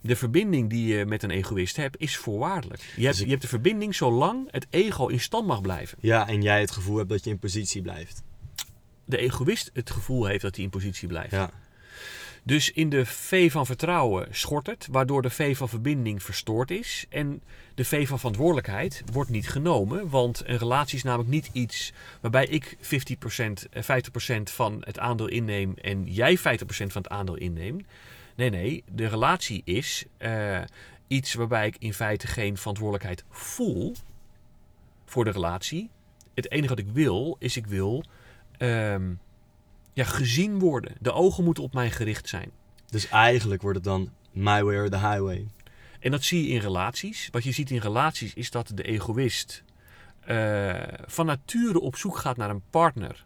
De 0.00 0.16
verbinding 0.16 0.70
die 0.70 0.86
je 0.96 1.04
met 1.06 1.22
een 1.22 1.30
egoïst 1.30 1.76
hebt, 1.76 2.00
is 2.00 2.16
voorwaardelijk. 2.16 2.80
Je 2.80 2.86
hebt, 2.86 3.02
Dus 3.02 3.18
ik- 3.18 3.24
je 3.24 3.30
hebt 3.30 3.42
de 3.42 3.48
verbinding 3.48 3.94
zolang 3.94 4.48
het 4.50 4.66
ego 4.70 5.06
in 5.06 5.20
stand 5.20 5.46
mag 5.46 5.60
blijven. 5.60 5.98
Ja, 6.00 6.28
en 6.28 6.42
jij 6.42 6.60
het 6.60 6.70
gevoel 6.70 6.96
hebt 6.96 7.08
dat 7.08 7.24
je 7.24 7.30
in 7.30 7.38
positie 7.38 7.82
blijft. 7.82 8.22
De 9.04 9.16
egoïst 9.16 9.70
het 9.72 9.90
gevoel 9.90 10.24
heeft 10.26 10.42
dat 10.42 10.54
hij 10.54 10.64
in 10.64 10.70
positie 10.70 11.08
blijft. 11.08 11.30
Ja, 11.30 11.50
Dus 12.46 12.72
in 12.72 12.88
de 12.88 13.06
V 13.06 13.50
van 13.52 13.66
vertrouwen 13.66 14.28
schort 14.30 14.66
het, 14.66 14.88
waardoor 14.90 15.22
de 15.22 15.30
V 15.30 15.56
van 15.56 15.68
verbinding 15.68 16.22
verstoord 16.22 16.70
is. 16.70 17.06
En 17.08 17.42
de 17.74 17.84
V 17.84 18.08
van 18.08 18.18
verantwoordelijkheid 18.18 19.02
wordt 19.12 19.30
niet 19.30 19.48
genomen, 19.48 20.08
want 20.08 20.42
een 20.44 20.58
relatie 20.58 20.96
is 20.96 21.02
namelijk 21.02 21.30
niet 21.30 21.50
iets 21.52 21.92
waarbij 22.20 22.46
ik 22.46 22.76
50%, 22.80 23.68
eh, 23.70 23.82
50% 23.82 24.50
van 24.50 24.82
het 24.84 24.98
aandeel 24.98 25.26
inneem 25.26 25.74
en 25.82 26.04
jij 26.04 26.38
50% 26.38 26.92
van 26.92 27.02
het 27.02 27.10
aandeel 27.10 27.36
inneemt. 27.36 27.84
Nee, 28.34 28.50
nee, 28.50 28.84
de 28.92 29.06
relatie 29.06 29.62
is 29.64 30.04
eh, 30.16 30.60
iets 31.06 31.34
waarbij 31.34 31.66
ik 31.66 31.76
in 31.78 31.94
feite 31.94 32.26
geen 32.26 32.56
verantwoordelijkheid 32.56 33.24
voel 33.30 33.94
voor 35.04 35.24
de 35.24 35.30
relatie. 35.30 35.90
Het 36.34 36.50
enige 36.50 36.68
wat 36.68 36.78
ik 36.78 36.90
wil, 36.92 37.36
is 37.38 37.56
ik 37.56 37.66
wil 37.66 38.04
ehm, 38.58 39.12
ja, 39.96 40.04
gezien 40.04 40.58
worden. 40.58 40.92
De 41.00 41.12
ogen 41.12 41.44
moeten 41.44 41.62
op 41.62 41.74
mij 41.74 41.90
gericht 41.90 42.28
zijn. 42.28 42.50
dus 42.88 43.08
eigenlijk 43.08 43.62
wordt 43.62 43.76
het 43.76 43.86
dan 43.86 44.10
my 44.32 44.62
way 44.62 44.76
or 44.76 44.90
the 44.90 44.98
highway. 44.98 45.48
En 46.00 46.10
dat 46.10 46.22
zie 46.22 46.42
je 46.42 46.54
in 46.54 46.60
relaties. 46.60 47.28
Wat 47.30 47.44
je 47.44 47.52
ziet 47.52 47.70
in 47.70 47.78
relaties 47.78 48.34
is 48.34 48.50
dat 48.50 48.70
de 48.74 48.82
egoïst 48.82 49.62
eh, 50.20 50.82
van 51.06 51.26
nature 51.26 51.80
op 51.80 51.96
zoek 51.96 52.16
gaat 52.16 52.36
naar 52.36 52.50
een 52.50 52.62
partner 52.70 53.24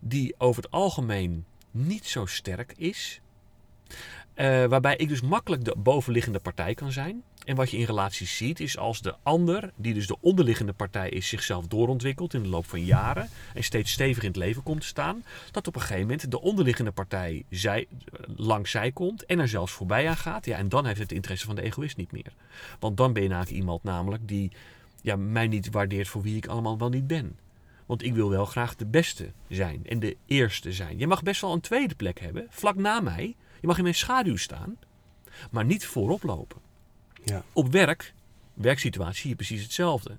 die 0.00 0.34
over 0.38 0.62
het 0.62 0.72
algemeen 0.72 1.44
niet 1.70 2.06
zo 2.06 2.26
sterk 2.26 2.74
is. 2.76 3.20
Eh, 4.34 4.64
waarbij 4.64 4.96
ik 4.96 5.08
dus 5.08 5.20
makkelijk 5.20 5.64
de 5.64 5.74
bovenliggende 5.78 6.38
partij 6.38 6.74
kan 6.74 6.92
zijn. 6.92 7.22
En 7.44 7.56
wat 7.56 7.70
je 7.70 7.76
in 7.76 7.84
relaties 7.84 8.36
ziet 8.36 8.60
is 8.60 8.78
als 8.78 9.00
de 9.00 9.14
ander, 9.22 9.72
die 9.76 9.94
dus 9.94 10.06
de 10.06 10.16
onderliggende 10.20 10.72
partij 10.72 11.08
is, 11.08 11.28
zichzelf 11.28 11.66
doorontwikkelt 11.66 12.34
in 12.34 12.42
de 12.42 12.48
loop 12.48 12.66
van 12.66 12.84
jaren 12.84 13.28
en 13.54 13.64
steeds 13.64 13.92
stevig 13.92 14.22
in 14.22 14.28
het 14.28 14.36
leven 14.36 14.62
komt 14.62 14.80
te 14.80 14.86
staan, 14.86 15.24
dat 15.50 15.66
op 15.66 15.74
een 15.74 15.80
gegeven 15.80 16.02
moment 16.02 16.30
de 16.30 16.40
onderliggende 16.40 16.90
partij 16.90 17.44
zij, 17.50 17.86
langs 18.36 18.70
zij 18.70 18.92
komt 18.92 19.24
en 19.24 19.38
er 19.38 19.48
zelfs 19.48 19.72
voorbij 19.72 20.08
aan 20.08 20.16
gaat. 20.16 20.44
Ja, 20.44 20.56
en 20.56 20.68
dan 20.68 20.86
heeft 20.86 21.00
het 21.00 21.12
interesse 21.12 21.46
van 21.46 21.54
de 21.54 21.62
egoïst 21.62 21.96
niet 21.96 22.12
meer. 22.12 22.32
Want 22.78 22.96
dan 22.96 23.12
ben 23.12 23.22
je 23.22 23.28
namelijk 23.28 23.56
iemand 23.56 23.82
namelijk 23.82 24.28
die 24.28 24.50
ja, 25.00 25.16
mij 25.16 25.46
niet 25.46 25.70
waardeert 25.70 26.08
voor 26.08 26.22
wie 26.22 26.36
ik 26.36 26.46
allemaal 26.46 26.78
wel 26.78 26.88
niet 26.88 27.06
ben. 27.06 27.38
Want 27.86 28.02
ik 28.02 28.14
wil 28.14 28.30
wel 28.30 28.44
graag 28.44 28.76
de 28.76 28.86
beste 28.86 29.32
zijn 29.48 29.86
en 29.86 30.00
de 30.00 30.16
eerste 30.26 30.72
zijn. 30.72 30.98
Je 30.98 31.06
mag 31.06 31.22
best 31.22 31.40
wel 31.40 31.52
een 31.52 31.60
tweede 31.60 31.94
plek 31.94 32.20
hebben, 32.20 32.46
vlak 32.50 32.76
na 32.76 33.00
mij. 33.00 33.36
Je 33.60 33.66
mag 33.66 33.76
in 33.76 33.82
mijn 33.82 33.94
schaduw 33.94 34.36
staan, 34.36 34.76
maar 35.50 35.64
niet 35.64 35.86
voorop 35.86 36.22
lopen. 36.22 36.60
Ja. 37.24 37.44
Op 37.52 37.72
werk, 37.72 38.14
werksituatie, 38.54 39.20
zie 39.20 39.30
je 39.30 39.36
precies 39.36 39.62
hetzelfde. 39.62 40.16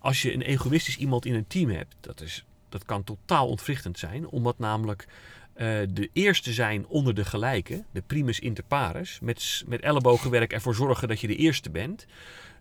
Als 0.00 0.22
je 0.22 0.34
een 0.34 0.42
egoïstisch 0.42 0.96
iemand 0.96 1.26
in 1.26 1.34
een 1.34 1.46
team 1.46 1.70
hebt, 1.70 1.94
dat, 2.00 2.20
is, 2.20 2.44
dat 2.68 2.84
kan 2.84 3.04
totaal 3.04 3.48
ontwrichtend 3.48 3.98
zijn, 3.98 4.28
omdat 4.28 4.58
namelijk 4.58 5.06
eh, 5.52 5.66
de 5.90 6.10
eerste 6.12 6.52
zijn 6.52 6.86
onder 6.86 7.14
de 7.14 7.24
gelijken, 7.24 7.86
de 7.90 8.02
primus 8.06 8.40
inter 8.40 8.64
pares, 8.64 9.18
met, 9.22 9.64
met 9.66 9.80
ellebogenwerk 9.80 10.52
ervoor 10.52 10.74
zorgen 10.74 11.08
dat 11.08 11.20
je 11.20 11.26
de 11.26 11.36
eerste 11.36 11.70
bent. 11.70 12.06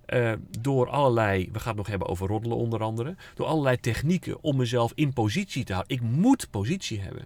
eh, 0.06 0.34
door 0.60 0.90
allerlei, 0.90 1.50
we 1.52 1.60
gaan 1.60 1.68
het 1.68 1.78
nog 1.78 1.88
hebben 1.88 2.08
over 2.08 2.28
roddelen 2.28 2.58
onder 2.58 2.84
andere, 2.84 3.16
door 3.36 3.48
allerlei 3.48 3.80
technieken 3.80 4.44
om 4.44 4.56
mezelf 4.58 4.92
in 4.96 5.14
positie 5.14 5.64
te 5.64 5.74
houden. 5.74 5.96
Ik 5.96 6.02
moet 6.02 6.48
positie 6.50 7.00
hebben. 7.02 7.26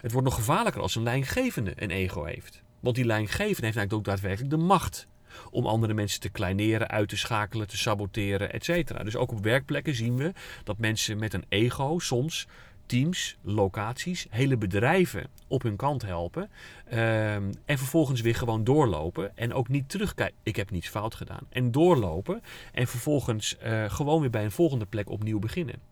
Het 0.00 0.12
wordt 0.12 0.26
nog 0.26 0.36
gevaarlijker 0.36 0.82
als 0.82 0.94
een 0.94 1.02
lijngevende 1.02 1.72
een 1.76 1.90
ego 1.90 2.24
heeft. 2.24 2.62
Want 2.80 2.96
die 2.96 3.04
lijngevende 3.04 3.44
heeft 3.44 3.62
eigenlijk 3.62 3.92
ook 3.92 4.04
daadwerkelijk 4.04 4.50
de 4.50 4.56
macht 4.56 5.06
om 5.50 5.66
andere 5.66 5.94
mensen 5.94 6.20
te 6.20 6.28
kleineren, 6.28 6.88
uit 6.88 7.08
te 7.08 7.16
schakelen, 7.16 7.68
te 7.68 7.76
saboteren, 7.76 8.52
etc. 8.52 9.04
Dus 9.04 9.16
ook 9.16 9.32
op 9.32 9.42
werkplekken 9.42 9.94
zien 9.94 10.16
we 10.16 10.32
dat 10.64 10.78
mensen 10.78 11.18
met 11.18 11.34
een 11.34 11.44
ego 11.48 11.98
soms 11.98 12.46
teams, 12.86 13.36
locaties, 13.42 14.26
hele 14.30 14.56
bedrijven 14.56 15.26
op 15.46 15.62
hun 15.62 15.76
kant 15.76 16.02
helpen. 16.02 16.50
ehm, 16.88 17.52
en 17.64 17.78
vervolgens 17.78 18.20
weer 18.20 18.34
gewoon 18.34 18.64
doorlopen 18.64 19.36
en 19.36 19.54
ook 19.54 19.68
niet 19.68 19.88
terugkijken. 19.88 20.36
Ik 20.42 20.56
heb 20.56 20.70
niets 20.70 20.88
fout 20.88 21.14
gedaan. 21.14 21.46
En 21.48 21.70
doorlopen 21.70 22.42
en 22.72 22.86
vervolgens 22.86 23.58
eh, 23.58 23.90
gewoon 23.90 24.20
weer 24.20 24.30
bij 24.30 24.44
een 24.44 24.50
volgende 24.50 24.84
plek 24.84 25.10
opnieuw 25.10 25.38
beginnen. 25.38 25.91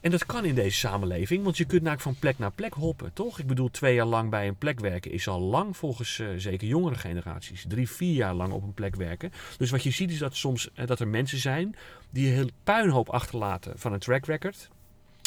En 0.00 0.10
dat 0.10 0.26
kan 0.26 0.44
in 0.44 0.54
deze 0.54 0.76
samenleving, 0.76 1.44
want 1.44 1.56
je 1.56 1.64
kunt 1.64 1.82
namelijk 1.82 2.02
van 2.02 2.16
plek 2.18 2.38
naar 2.38 2.52
plek 2.52 2.74
hoppen, 2.74 3.12
toch? 3.12 3.38
Ik 3.38 3.46
bedoel, 3.46 3.70
twee 3.70 3.94
jaar 3.94 4.06
lang 4.06 4.30
bij 4.30 4.48
een 4.48 4.56
plek 4.56 4.80
werken 4.80 5.10
is 5.10 5.28
al 5.28 5.40
lang 5.40 5.76
volgens 5.76 6.18
eh, 6.18 6.28
zeker 6.36 6.68
jongere 6.68 6.94
generaties. 6.94 7.64
Drie, 7.68 7.90
vier 7.90 8.14
jaar 8.14 8.34
lang 8.34 8.52
op 8.52 8.62
een 8.62 8.74
plek 8.74 8.96
werken. 8.96 9.32
Dus 9.58 9.70
wat 9.70 9.82
je 9.82 9.90
ziet 9.90 10.10
is 10.10 10.18
dat 10.18 10.36
soms 10.36 10.70
eh, 10.74 10.86
dat 10.86 11.00
er 11.00 11.08
mensen 11.08 11.38
zijn 11.38 11.76
die 12.10 12.26
een 12.26 12.34
heel 12.34 12.50
puinhoop 12.64 13.08
achterlaten 13.08 13.78
van 13.78 13.92
een 13.92 13.98
track 13.98 14.26
record. 14.26 14.68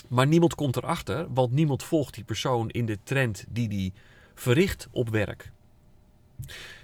Maar 0.07 0.27
niemand 0.27 0.55
komt 0.55 0.75
erachter, 0.75 1.33
want 1.33 1.51
niemand 1.51 1.83
volgt 1.83 2.13
die 2.13 2.23
persoon 2.23 2.69
in 2.69 2.85
de 2.85 2.97
trend 3.03 3.45
die 3.49 3.67
die 3.67 3.93
verricht 4.35 4.87
op 4.91 5.09
werk. 5.09 5.51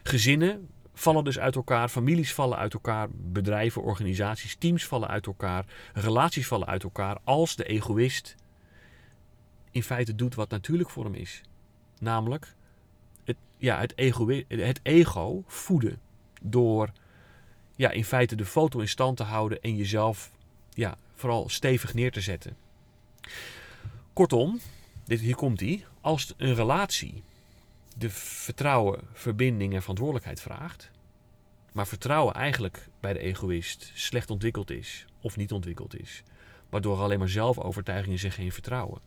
Gezinnen 0.03 0.67
vallen 0.99 1.23
dus 1.23 1.39
uit 1.39 1.55
elkaar, 1.55 1.89
families 1.89 2.33
vallen 2.33 2.57
uit 2.57 2.73
elkaar, 2.73 3.07
bedrijven, 3.11 3.81
organisaties, 3.81 4.55
teams 4.55 4.85
vallen 4.85 5.07
uit 5.07 5.25
elkaar, 5.25 5.65
relaties 5.93 6.47
vallen 6.47 6.67
uit 6.67 6.83
elkaar 6.83 7.17
als 7.23 7.55
de 7.55 7.63
egoïst 7.63 8.35
in 9.71 9.83
feite 9.83 10.15
doet 10.15 10.35
wat 10.35 10.49
natuurlijk 10.49 10.89
voor 10.89 11.03
hem 11.03 11.13
is. 11.13 11.41
Namelijk 11.99 12.55
het, 13.23 13.37
ja, 13.57 13.79
het, 13.79 13.97
egoï- 13.97 14.45
het 14.47 14.79
ego 14.83 15.43
voeden 15.47 15.99
door 16.41 16.91
ja, 17.75 17.91
in 17.91 18.05
feite 18.05 18.35
de 18.35 18.45
foto 18.45 18.79
in 18.79 18.87
stand 18.87 19.17
te 19.17 19.23
houden 19.23 19.61
en 19.61 19.75
jezelf 19.75 20.31
ja, 20.73 20.97
vooral 21.15 21.49
stevig 21.49 21.93
neer 21.93 22.11
te 22.11 22.21
zetten. 22.21 22.57
Kortom, 24.13 24.59
dit, 25.05 25.19
hier 25.19 25.35
komt 25.35 25.59
hij. 25.59 25.85
Als 26.01 26.33
een 26.37 26.55
relatie 26.55 27.23
de 27.99 28.09
vertrouwen, 28.09 28.99
verbinding 29.13 29.73
en 29.73 29.81
verantwoordelijkheid 29.81 30.41
vraagt, 30.41 30.91
maar 31.71 31.87
vertrouwen 31.87 32.33
eigenlijk 32.33 32.87
bij 32.99 33.13
de 33.13 33.19
egoïst 33.19 33.91
slecht 33.93 34.29
ontwikkeld 34.29 34.71
is 34.71 35.05
of 35.21 35.37
niet 35.37 35.51
ontwikkeld 35.51 35.99
is, 35.99 36.23
waardoor 36.69 36.97
alleen 36.97 37.19
maar 37.19 37.29
zelfovertuiging 37.29 38.15
is 38.15 38.23
en 38.23 38.31
geen 38.31 38.51
vertrouwen. 38.51 39.01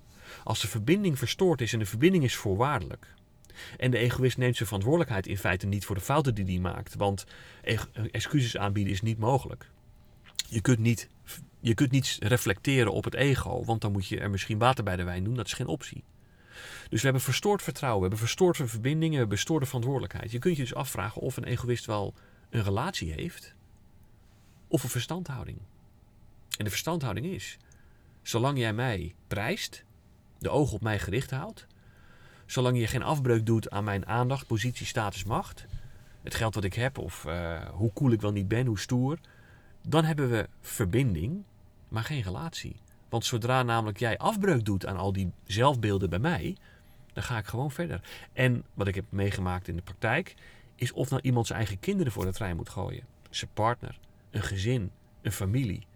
Als 0.45 0.61
de 0.61 0.69
verbinding 0.69 1.19
verstoord 1.19 1.61
is 1.61 1.73
en 1.73 1.79
de 1.79 1.87
verbinding 1.87 2.25
is 2.25 2.37
voorwaardelijk, 2.37 3.15
en 3.77 3.91
de 3.91 3.99
egoïst 3.99 4.37
neemt 4.37 4.57
zijn 4.57 4.69
verantwoordelijkheid 4.69 5.27
in 5.27 5.39
feite 5.39 5.67
niet 5.67 5.85
voor 5.85 5.95
de 5.95 6.01
fouten 6.01 6.35
die 6.35 6.45
hij 6.45 6.59
maakt, 6.59 6.95
want 6.95 7.25
excuses 8.11 8.57
aanbieden 8.57 8.93
is 8.93 9.03
niet 9.03 9.19
mogelijk. 9.19 9.71
Je 10.49 10.61
kunt 10.61 10.79
niet, 10.79 11.09
je 11.61 11.75
kunt 11.75 11.91
niet 11.91 12.17
reflecteren 12.21 12.93
op 12.93 13.05
het 13.05 13.15
ego, 13.15 13.65
want 13.65 13.81
dan 13.81 13.93
moet 13.93 14.07
je 14.07 14.21
er 14.21 14.31
misschien 14.31 14.59
water 14.59 14.85
bij 14.85 14.97
de 14.97 15.05
wijn 15.05 15.25
doen, 15.25 15.35
dat 15.35 15.47
is 15.47 15.53
geen 15.53 15.67
optie. 15.67 16.05
Dus 16.89 16.99
we 16.99 17.05
hebben 17.05 17.23
verstoord 17.23 17.63
vertrouwen, 17.63 18.01
we 18.01 18.09
hebben 18.09 18.27
verstoorde 18.27 18.67
verbindingen, 18.67 19.11
we 19.11 19.19
hebben 19.19 19.37
verstoorde 19.37 19.67
verantwoordelijkheid. 19.67 20.31
Je 20.31 20.39
kunt 20.39 20.57
je 20.57 20.63
dus 20.63 20.75
afvragen 20.75 21.23
of 21.23 21.37
een 21.37 21.45
egoïst 21.45 21.85
wel 21.85 22.15
een 22.51 22.63
relatie 22.63 23.13
heeft 23.13 23.55
of 24.69 24.83
een 24.83 24.91
verstandhouding. 24.91 25.59
En 26.59 26.65
de 26.65 26.71
verstandhouding 26.71 27.27
is, 27.27 27.59
zolang 28.23 28.59
jij 28.59 28.73
mij 28.73 29.15
prijst, 29.27 29.85
de 30.39 30.51
ogen 30.51 30.75
op 30.75 30.83
mij 30.83 30.99
gericht 30.99 31.31
houdt, 31.31 31.67
zolang 32.47 32.79
je 32.79 32.87
geen 32.87 33.03
afbreuk 33.03 33.47
doet 33.47 33.71
aan 33.71 33.85
mijn 33.85 34.07
aandacht, 34.07 34.47
positie, 34.47 34.87
status, 34.87 35.25
macht, 35.25 35.67
het 36.23 36.35
geld 36.35 36.55
wat 36.55 36.65
ik 36.65 36.75
heb 36.75 36.99
of 36.99 37.25
eh, 37.25 37.69
hoe 37.69 37.93
cool 37.93 38.13
ik 38.13 38.21
wel 38.21 38.33
niet 38.33 38.49
ben, 38.49 38.67
hoe 38.67 38.79
stoer, 38.79 39.19
dan 39.89 40.05
hebben 40.05 40.31
we 40.31 40.49
verbinding, 40.61 41.43
maar 41.89 42.05
geen 42.05 42.23
relatie. 42.23 42.77
Want 43.13 43.25
zodra 43.25 43.63
namelijk 43.63 43.99
jij 43.99 44.19
afbreuk 44.19 44.65
doet 44.65 44.87
aan 44.87 44.97
al 44.97 45.13
die 45.13 45.33
zelfbeelden 45.45 46.11
bij 46.11 46.19
mij, 46.19 46.57
dan 47.13 47.23
ga 47.23 47.39
ik 47.39 47.47
gewoon 47.47 47.71
verder. 47.71 48.01
En 48.33 48.65
wat 48.75 48.87
ik 48.87 48.95
heb 48.95 49.05
meegemaakt 49.09 49.69
in 49.69 49.77
de 49.77 49.83
praktijk, 49.83 50.35
is 50.75 50.93
of 50.93 51.11
nou 51.11 51.23
iemand 51.23 51.47
zijn 51.47 51.59
eigen 51.59 51.79
kinderen 51.79 52.13
voor 52.13 52.25
de 52.25 52.33
trein 52.33 52.57
moet 52.57 52.69
gooien. 52.69 53.05
Zijn 53.31 53.51
partner, 53.55 53.99
een 54.31 54.43
gezin, 54.43 54.91
een 55.23 55.33
familie. 55.33 55.87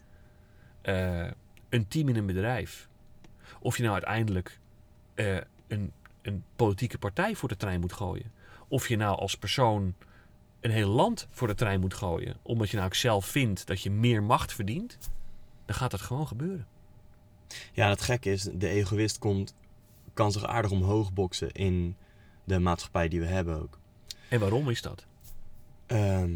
Eh, 0.83 1.31
een 1.69 1.89
team 1.89 2.09
in 2.09 2.17
een 2.17 2.27
bedrijf. 2.27 2.89
Of 3.61 3.77
je 3.77 3.83
nou 3.83 3.95
uiteindelijk 3.95 4.59
eh, 5.15 5.37
een, 5.67 5.93
een 6.23 6.45
politieke 6.57 6.99
partij 6.99 7.35
voor 7.35 7.49
de 7.49 7.57
trein 7.57 7.81
moet 7.81 7.93
gooien. 7.93 8.33
Of 8.69 8.89
je 8.89 8.97
nou 8.97 9.19
als 9.19 9.37
persoon 9.37 9.95
een 10.61 10.71
heel 10.71 10.91
land 10.91 11.27
voor 11.31 11.49
de 11.49 11.55
trein 11.55 11.81
moet 11.81 11.95
gooien. 11.95 12.37
Omdat 12.43 12.71
je 12.71 12.77
nou 12.77 12.89
ook 12.89 12.95
zelf 12.95 13.27
vindt 13.27 13.67
dat 13.67 13.83
je 13.83 13.91
meer 13.91 14.23
macht 14.23 14.53
verdient. 14.53 14.99
Dan 15.65 15.77
gaat 15.77 15.91
dat 15.91 16.01
gewoon 16.01 16.27
gebeuren. 16.27 16.67
Ja, 17.73 17.89
het 17.89 18.01
gekke 18.01 18.31
is, 18.31 18.43
de 18.43 18.69
egoïst 18.69 19.19
komt, 19.19 19.55
kan 20.15 20.33
zich 20.33 20.45
aardig 20.47 20.71
omhoog 20.71 21.13
boksen 21.13 21.53
in 21.53 21.97
de 22.45 22.59
maatschappij 22.59 23.09
die 23.09 23.21
we 23.21 23.27
hebben 23.27 23.63
ook. 23.63 23.79
En 24.29 24.41
waarom 24.41 24.71
is 24.71 24.83
dat? 24.83 25.07
Ehm, 25.87 26.33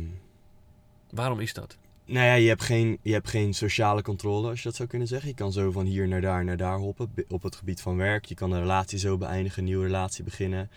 Waarom 1.10 1.40
is 1.40 1.52
dat? 1.54 1.78
nou 2.04 2.26
ja, 2.26 2.34
je 2.34 2.48
hebt, 2.48 2.62
geen, 2.62 2.98
je 3.02 3.12
hebt 3.12 3.28
geen 3.28 3.54
sociale 3.54 4.02
controle, 4.02 4.48
als 4.48 4.58
je 4.58 4.64
dat 4.68 4.76
zou 4.76 4.88
kunnen 4.88 5.08
zeggen. 5.08 5.28
Je 5.28 5.34
kan 5.34 5.52
zo 5.52 5.70
van 5.70 5.86
hier 5.86 6.08
naar 6.08 6.20
daar 6.20 6.44
naar 6.44 6.56
daar 6.56 6.78
hoppen 6.78 7.12
op 7.28 7.42
het 7.42 7.56
gebied 7.56 7.80
van 7.80 7.96
werk. 7.96 8.24
Je 8.24 8.34
kan 8.34 8.52
een 8.52 8.60
relatie 8.60 8.98
zo 8.98 9.16
beëindigen, 9.18 9.58
een 9.58 9.64
nieuwe 9.64 9.84
relatie 9.84 10.24
beginnen. 10.24 10.70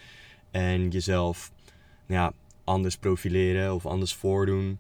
En 0.52 0.90
jezelf 0.90 1.52
nou 2.06 2.22
ja, 2.22 2.34
anders 2.64 2.98
profileren 2.98 3.74
of 3.74 3.86
anders 3.86 4.14
voordoen. 4.14 4.80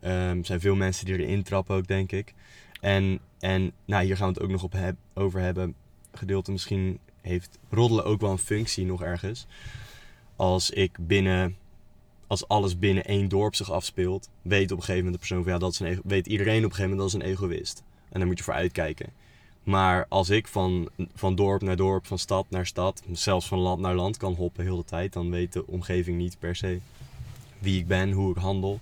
Ehm, 0.00 0.38
er 0.38 0.44
zijn 0.46 0.60
veel 0.60 0.74
mensen 0.74 1.04
die 1.06 1.18
erin 1.18 1.42
trappen 1.42 1.76
ook, 1.76 1.86
denk 1.86 2.12
ik. 2.12 2.34
En, 2.84 3.20
en 3.38 3.72
nou, 3.84 4.04
hier 4.04 4.16
gaan 4.16 4.28
we 4.28 4.34
het 4.34 4.42
ook 4.42 4.50
nog 4.50 4.62
op 4.62 4.74
over 5.14 5.40
hebben. 5.40 5.74
Gedeelte 6.12 6.52
misschien 6.52 6.98
heeft 7.20 7.58
roddelen 7.70 8.04
ook 8.04 8.20
wel 8.20 8.30
een 8.30 8.38
functie 8.38 8.86
nog 8.86 9.02
ergens. 9.02 9.46
Als 10.36 10.70
ik 10.70 10.96
binnen 11.00 11.56
als 12.26 12.48
alles 12.48 12.78
binnen 12.78 13.04
één 13.04 13.28
dorp 13.28 13.54
zich 13.54 13.70
afspeelt, 13.70 14.28
weet 14.42 14.70
op 14.70 14.76
een 14.76 14.84
gegeven 14.84 15.04
moment 15.04 15.12
de 15.12 15.18
persoon 15.18 15.42
van 15.42 15.52
ja, 15.52 15.58
dat 15.58 15.72
is 15.72 15.80
een 15.80 16.00
weet 16.04 16.26
iedereen 16.26 16.64
op 16.64 16.70
een 16.70 16.76
gegeven 16.76 16.90
moment 16.96 17.12
dat 17.12 17.20
is 17.20 17.26
een 17.26 17.32
egoïst. 17.32 17.82
En 18.08 18.18
daar 18.18 18.26
moet 18.26 18.38
je 18.38 18.44
voor 18.44 18.54
uitkijken. 18.54 19.12
Maar 19.62 20.06
als 20.08 20.30
ik 20.30 20.46
van, 20.46 20.88
van 21.14 21.34
dorp 21.34 21.62
naar 21.62 21.76
dorp, 21.76 22.06
van 22.06 22.18
stad 22.18 22.46
naar 22.50 22.66
stad, 22.66 23.02
zelfs 23.12 23.48
van 23.48 23.58
land 23.58 23.80
naar 23.80 23.94
land 23.94 24.16
kan 24.16 24.34
hoppen 24.34 24.64
heel 24.64 24.76
de 24.76 24.84
tijd, 24.84 25.12
dan 25.12 25.30
weet 25.30 25.52
de 25.52 25.66
omgeving 25.66 26.16
niet 26.16 26.38
per 26.38 26.56
se 26.56 26.78
wie 27.58 27.78
ik 27.78 27.86
ben, 27.86 28.10
hoe 28.10 28.30
ik 28.30 28.36
handel. 28.36 28.80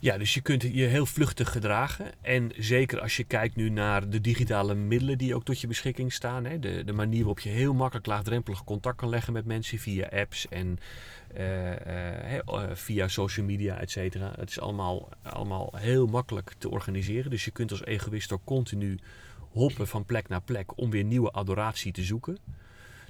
Ja, 0.00 0.18
dus 0.18 0.34
je 0.34 0.40
kunt 0.40 0.62
je 0.62 0.84
heel 0.84 1.06
vluchtig 1.06 1.52
gedragen. 1.52 2.12
En 2.22 2.52
zeker 2.56 3.00
als 3.00 3.16
je 3.16 3.24
kijkt 3.24 3.56
nu 3.56 3.68
naar 3.68 4.08
de 4.08 4.20
digitale 4.20 4.74
middelen 4.74 5.18
die 5.18 5.34
ook 5.34 5.44
tot 5.44 5.60
je 5.60 5.66
beschikking 5.66 6.12
staan. 6.12 6.44
Hè? 6.44 6.58
De, 6.58 6.84
de 6.84 6.92
manier 6.92 7.18
waarop 7.18 7.40
je 7.40 7.48
heel 7.48 7.74
makkelijk 7.74 8.06
laagdrempelig 8.06 8.64
contact 8.64 8.96
kan 8.96 9.08
leggen 9.08 9.32
met 9.32 9.44
mensen 9.44 9.78
via 9.78 10.08
apps 10.08 10.48
en 10.48 10.78
eh, 11.34 12.36
eh, 12.36 12.42
via 12.72 13.08
social 13.08 13.46
media, 13.46 13.78
et 13.78 13.90
cetera. 13.90 14.32
Het 14.36 14.50
is 14.50 14.60
allemaal, 14.60 15.08
allemaal 15.22 15.72
heel 15.76 16.06
makkelijk 16.06 16.54
te 16.58 16.70
organiseren. 16.70 17.30
Dus 17.30 17.44
je 17.44 17.50
kunt 17.50 17.70
als 17.70 17.84
egoïst 17.84 18.32
ook 18.32 18.44
continu 18.44 18.98
hoppen 19.50 19.88
van 19.88 20.04
plek 20.04 20.28
naar 20.28 20.42
plek 20.42 20.78
om 20.78 20.90
weer 20.90 21.04
nieuwe 21.04 21.30
adoratie 21.30 21.92
te 21.92 22.02
zoeken. 22.02 22.38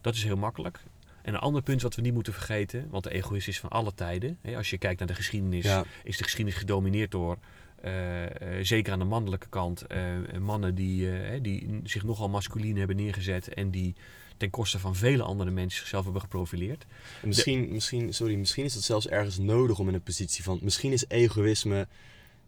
Dat 0.00 0.14
is 0.14 0.24
heel 0.24 0.36
makkelijk. 0.36 0.80
En 1.26 1.34
een 1.34 1.40
ander 1.40 1.62
punt 1.62 1.82
wat 1.82 1.94
we 1.94 2.02
niet 2.02 2.14
moeten 2.14 2.32
vergeten, 2.32 2.86
want 2.90 3.04
de 3.04 3.10
egoïst 3.10 3.48
is 3.48 3.60
van 3.60 3.70
alle 3.70 3.94
tijden. 3.94 4.38
Hè? 4.42 4.56
Als 4.56 4.70
je 4.70 4.78
kijkt 4.78 4.98
naar 4.98 5.08
de 5.08 5.14
geschiedenis, 5.14 5.64
Ja, 5.64 5.84
is 6.04 6.16
de 6.16 6.22
geschiedenis 6.22 6.58
gedomineerd 6.58 7.10
door, 7.10 7.38
eh, 7.80 8.24
eh, 8.24 8.64
zeker 8.64 8.92
aan 8.92 8.98
de 8.98 9.04
mannelijke 9.04 9.48
kant, 9.48 9.82
eh, 9.82 10.02
mannen 10.40 10.74
die, 10.74 11.10
die 11.40 11.80
zich 11.84 12.04
nogal 12.04 12.28
masculien 12.28 12.76
hebben 12.76 12.96
neergezet 12.96 13.48
en 13.48 13.70
die 13.70 13.94
ten 14.36 14.50
koste 14.50 14.78
van 14.78 14.94
vele 14.94 15.22
andere 15.22 15.50
mensen 15.50 15.78
zichzelf 15.78 16.04
hebben 16.04 16.22
geprofileerd. 16.22 16.86
en 17.22 17.28
misschien, 17.28 17.72
misschien, 17.72 18.14
sorry, 18.14 18.34
misschien 18.34 18.64
is 18.64 18.74
het 18.74 18.84
zelfs 18.84 19.08
ergens 19.08 19.38
nodig 19.38 19.78
om 19.78 19.88
in 19.88 19.94
een 19.94 20.02
positie 20.02 20.44
van, 20.44 20.58
misschien 20.62 20.92
is 20.92 21.04
egoïsme 21.08 21.88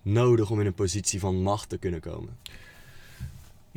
nodig 0.03 0.51
om 0.51 0.61
in 0.61 0.67
een 0.67 0.75
positie 0.75 1.21
van 1.21 1.43
macht 1.43 1.69
te 1.69 1.79
kunnen 1.79 2.01
komen. 2.01 2.37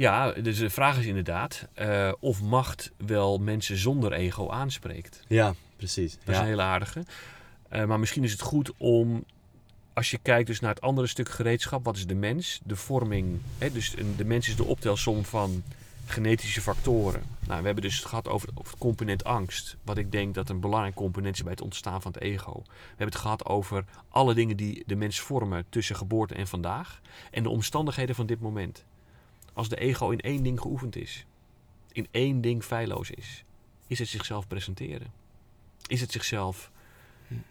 Ja, 0.02 0.32
dus 0.32 0.58
de 0.58 0.70
vraag 0.70 0.98
is 1.00 1.06
inderdaad 1.06 1.68
eh, 1.74 2.12
of 2.20 2.42
macht 2.42 2.92
wel 2.98 3.38
mensen 3.38 3.78
zonder 3.78 4.12
ego 4.14 4.50
aanspreekt. 4.50 5.24
Ja, 5.28 5.54
precies. 5.76 6.12
Dat 6.14 6.28
is 6.28 6.36
Ja. 6.36 6.42
een 6.42 6.48
hele 6.48 6.62
aardige. 6.62 7.04
Eh, 7.70 7.86
maar 7.86 8.00
misschien 8.00 8.24
is 8.24 8.32
het 8.32 8.42
goed 8.42 8.72
om, 8.78 9.24
als 9.94 10.12
je 10.12 10.18
kijkt 10.22 10.48
dus 10.48 10.60
naar 10.60 10.74
het 10.74 10.82
andere 10.82 11.08
stuk 11.08 11.30
gereedschap, 11.30 11.84
wat 11.86 11.96
is 11.96 12.08
de 12.08 12.16
mens? 12.16 12.60
De 12.64 12.76
vorming, 12.76 13.40
hè, 13.58 13.72
dus 13.72 13.98
een- 13.98 14.14
de 14.18 14.26
mens 14.26 14.48
is 14.48 14.56
de 14.56 14.64
optelsom 14.64 15.26
van 15.26 15.64
genetische 16.06 16.62
factoren. 16.62 17.22
Nou, 17.48 17.60
we 17.60 17.66
hebben 17.66 17.84
dus 17.84 17.96
het 17.98 18.06
gehad 18.06 18.28
over, 18.28 18.50
over 18.56 18.72
het 18.72 18.80
component 18.82 19.24
angst, 19.24 19.76
wat 19.84 19.98
ik 19.98 20.12
denk 20.12 20.34
dat 20.34 20.50
een 20.50 20.60
belangrijk 20.60 20.96
component 20.96 21.36
is 21.36 21.42
bij 21.44 21.52
het 21.52 21.62
ontstaan 21.62 22.02
van 22.02 22.12
het 22.12 22.22
ego. 22.22 22.62
We 22.66 22.72
hebben 22.88 23.06
het 23.08 23.16
gehad 23.16 23.46
over 23.46 23.86
alle 24.10 24.34
dingen 24.34 24.58
die 24.58 24.84
de 24.86 24.96
mens 24.96 25.20
vormen 25.20 25.66
tussen 25.70 25.96
geboorte 25.96 26.34
en 26.36 26.48
vandaag 26.48 27.02
en 27.32 27.44
de 27.44 27.50
omstandigheden 27.50 28.16
van 28.16 28.26
dit 28.26 28.40
moment. 28.42 28.84
Als 29.54 29.70
de 29.70 29.76
ego 29.76 30.10
in 30.10 30.20
één 30.20 30.44
ding 30.44 30.60
geoefend 30.60 30.96
is, 30.96 31.26
in 31.92 32.08
één 32.12 32.42
ding 32.42 32.64
feilloos 32.64 33.12
is, 33.12 33.44
is 33.88 34.00
het 34.00 34.08
zichzelf 34.08 34.48
presenteren. 34.48 35.12
Is 35.88 36.02
het 36.02 36.12
zichzelf 36.12 36.72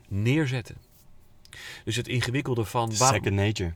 neerzetten. 0.09 0.77
Dus 1.85 1.97
het 1.97 2.09
ingewikkelde 2.09 2.65
van... 2.65 2.93
Second 2.93 3.35
nature. 3.35 3.75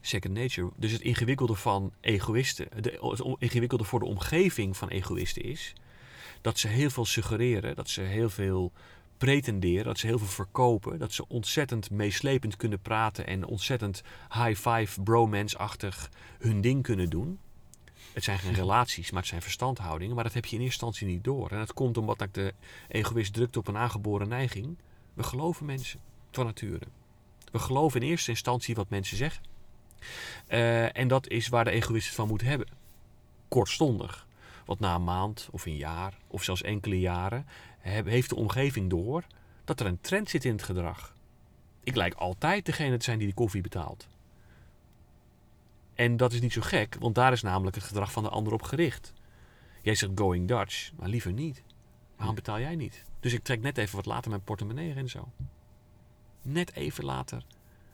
Second 0.00 0.34
nature. 0.34 0.70
Dus 0.76 0.92
het 0.92 1.00
ingewikkelde 1.00 1.54
van 1.54 1.92
egoïsten, 2.00 2.68
de, 2.82 2.98
het 3.10 3.36
ingewikkelde 3.38 3.84
voor 3.84 3.98
de 3.98 4.06
omgeving 4.06 4.76
van 4.76 4.88
egoïsten 4.88 5.42
is 5.42 5.74
dat 6.40 6.58
ze 6.58 6.68
heel 6.68 6.90
veel 6.90 7.04
suggereren, 7.04 7.76
dat 7.76 7.88
ze 7.88 8.00
heel 8.00 8.30
veel 8.30 8.72
pretenderen, 9.16 9.84
dat 9.84 9.98
ze 9.98 10.06
heel 10.06 10.18
veel 10.18 10.26
verkopen, 10.26 10.98
dat 10.98 11.12
ze 11.12 11.28
ontzettend 11.28 11.90
meeslepend 11.90 12.56
kunnen 12.56 12.80
praten 12.80 13.26
en 13.26 13.44
ontzettend 13.44 14.02
high 14.28 14.68
five 14.68 15.02
bromance-achtig 15.02 16.10
hun 16.38 16.60
ding 16.60 16.82
kunnen 16.82 17.10
doen. 17.10 17.38
Het 18.16 18.24
zijn 18.24 18.38
geen 18.38 18.54
relaties, 18.54 19.10
maar 19.10 19.20
het 19.20 19.30
zijn 19.30 19.42
verstandhoudingen. 19.42 20.14
Maar 20.14 20.24
dat 20.24 20.32
heb 20.32 20.44
je 20.44 20.56
in 20.56 20.62
eerste 20.62 20.84
instantie 20.84 21.06
niet 21.14 21.24
door. 21.24 21.50
En 21.50 21.58
dat 21.58 21.72
komt 21.72 21.96
omdat 21.96 22.18
dat 22.18 22.34
de 22.34 22.54
egoïst 22.88 23.32
drukt 23.32 23.56
op 23.56 23.68
een 23.68 23.76
aangeboren 23.76 24.28
neiging. 24.28 24.76
We 25.14 25.22
geloven 25.22 25.66
mensen 25.66 26.00
van 26.30 26.44
nature. 26.44 26.86
We 27.52 27.58
geloven 27.58 28.00
in 28.00 28.08
eerste 28.08 28.30
instantie 28.30 28.74
wat 28.74 28.88
mensen 28.88 29.16
zeggen. 29.16 29.44
Eh, 30.46 30.96
en 30.96 31.08
dat 31.08 31.28
is 31.28 31.48
waar 31.48 31.64
de 31.64 31.70
egoïst 31.70 32.14
van 32.14 32.28
moet 32.28 32.40
hebben. 32.40 32.68
Kortstondig. 33.48 34.26
Want 34.64 34.80
na 34.80 34.94
een 34.94 35.04
maand 35.04 35.48
of 35.50 35.66
een 35.66 35.76
jaar 35.76 36.14
of 36.26 36.42
zelfs 36.42 36.62
enkele 36.62 37.00
jaren 37.00 37.46
heeft 37.80 38.28
de 38.28 38.36
omgeving 38.36 38.90
door 38.90 39.24
dat 39.64 39.80
er 39.80 39.86
een 39.86 40.00
trend 40.00 40.30
zit 40.30 40.44
in 40.44 40.52
het 40.52 40.62
gedrag. 40.62 41.14
Ik 41.84 41.96
lijk 41.96 42.14
altijd 42.14 42.66
degene 42.66 42.96
te 42.96 43.04
zijn 43.04 43.18
die 43.18 43.28
de 43.28 43.34
koffie 43.34 43.62
betaalt. 43.62 44.06
En 45.96 46.16
dat 46.16 46.32
is 46.32 46.40
niet 46.40 46.52
zo 46.52 46.60
gek, 46.60 46.96
want 46.98 47.14
daar 47.14 47.32
is 47.32 47.42
namelijk 47.42 47.76
het 47.76 47.84
gedrag 47.84 48.12
van 48.12 48.22
de 48.22 48.28
ander 48.28 48.52
op 48.52 48.62
gericht. 48.62 49.12
Jij 49.82 49.94
zegt 49.94 50.12
going 50.14 50.48
Dutch, 50.48 50.90
maar 50.96 51.08
liever 51.08 51.32
niet. 51.32 51.62
Waarom 52.16 52.34
betaal 52.34 52.60
jij 52.60 52.76
niet? 52.76 53.02
Dus 53.20 53.32
ik 53.32 53.42
trek 53.42 53.60
net 53.60 53.78
even 53.78 53.96
wat 53.96 54.06
later 54.06 54.30
mijn 54.30 54.42
portemonnee 54.42 54.94
en 54.94 55.08
zo. 55.08 55.28
Net 56.42 56.74
even 56.74 57.04
later 57.04 57.44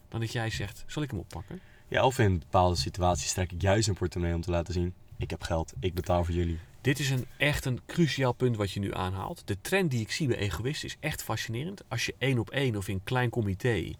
dan 0.08 0.20
dat 0.20 0.32
jij 0.32 0.50
zegt, 0.50 0.84
zal 0.86 1.02
ik 1.02 1.10
hem 1.10 1.18
oppakken? 1.18 1.60
Ja, 1.88 2.04
of 2.04 2.18
in 2.18 2.38
bepaalde 2.38 2.76
situaties 2.76 3.32
trek 3.32 3.52
ik 3.52 3.62
juist 3.62 3.88
een 3.88 3.94
portemonnee 3.94 4.34
om 4.34 4.42
te 4.42 4.50
laten 4.50 4.74
zien. 4.74 4.94
Ik 5.16 5.30
heb 5.30 5.42
geld, 5.42 5.72
ik 5.80 5.94
betaal 5.94 6.24
voor 6.24 6.34
jullie. 6.34 6.58
Dit 6.80 6.98
is 6.98 7.10
een, 7.10 7.26
echt 7.36 7.64
een 7.64 7.80
cruciaal 7.86 8.32
punt 8.32 8.56
wat 8.56 8.70
je 8.72 8.80
nu 8.80 8.94
aanhaalt. 8.94 9.42
De 9.44 9.60
trend 9.60 9.90
die 9.90 10.00
ik 10.00 10.10
zie 10.10 10.26
bij 10.28 10.36
egoïsten 10.36 10.88
is 10.88 10.96
echt 11.00 11.22
fascinerend. 11.22 11.82
Als 11.88 12.06
je 12.06 12.14
één 12.18 12.38
op 12.38 12.50
één 12.50 12.76
of 12.76 12.88
in 12.88 12.94
een 12.94 13.04
klein 13.04 13.30
comité 13.30 13.92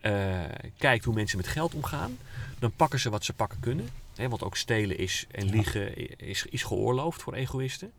eh, 0.00 0.44
kijkt 0.76 1.04
hoe 1.04 1.14
mensen 1.14 1.36
met 1.36 1.46
geld 1.46 1.74
omgaan, 1.74 2.18
dan 2.58 2.72
pakken 2.72 3.00
ze 3.00 3.10
wat 3.10 3.24
ze 3.24 3.32
pakken 3.32 3.60
kunnen. 3.60 3.88
Hè, 4.16 4.28
want 4.28 4.42
ook 4.42 4.56
stelen 4.56 4.98
is 4.98 5.26
en 5.30 5.50
liegen 5.50 6.18
is, 6.18 6.46
is 6.50 6.62
geoorloofd 6.62 7.22
voor 7.22 7.34
egoïsten. 7.34 7.92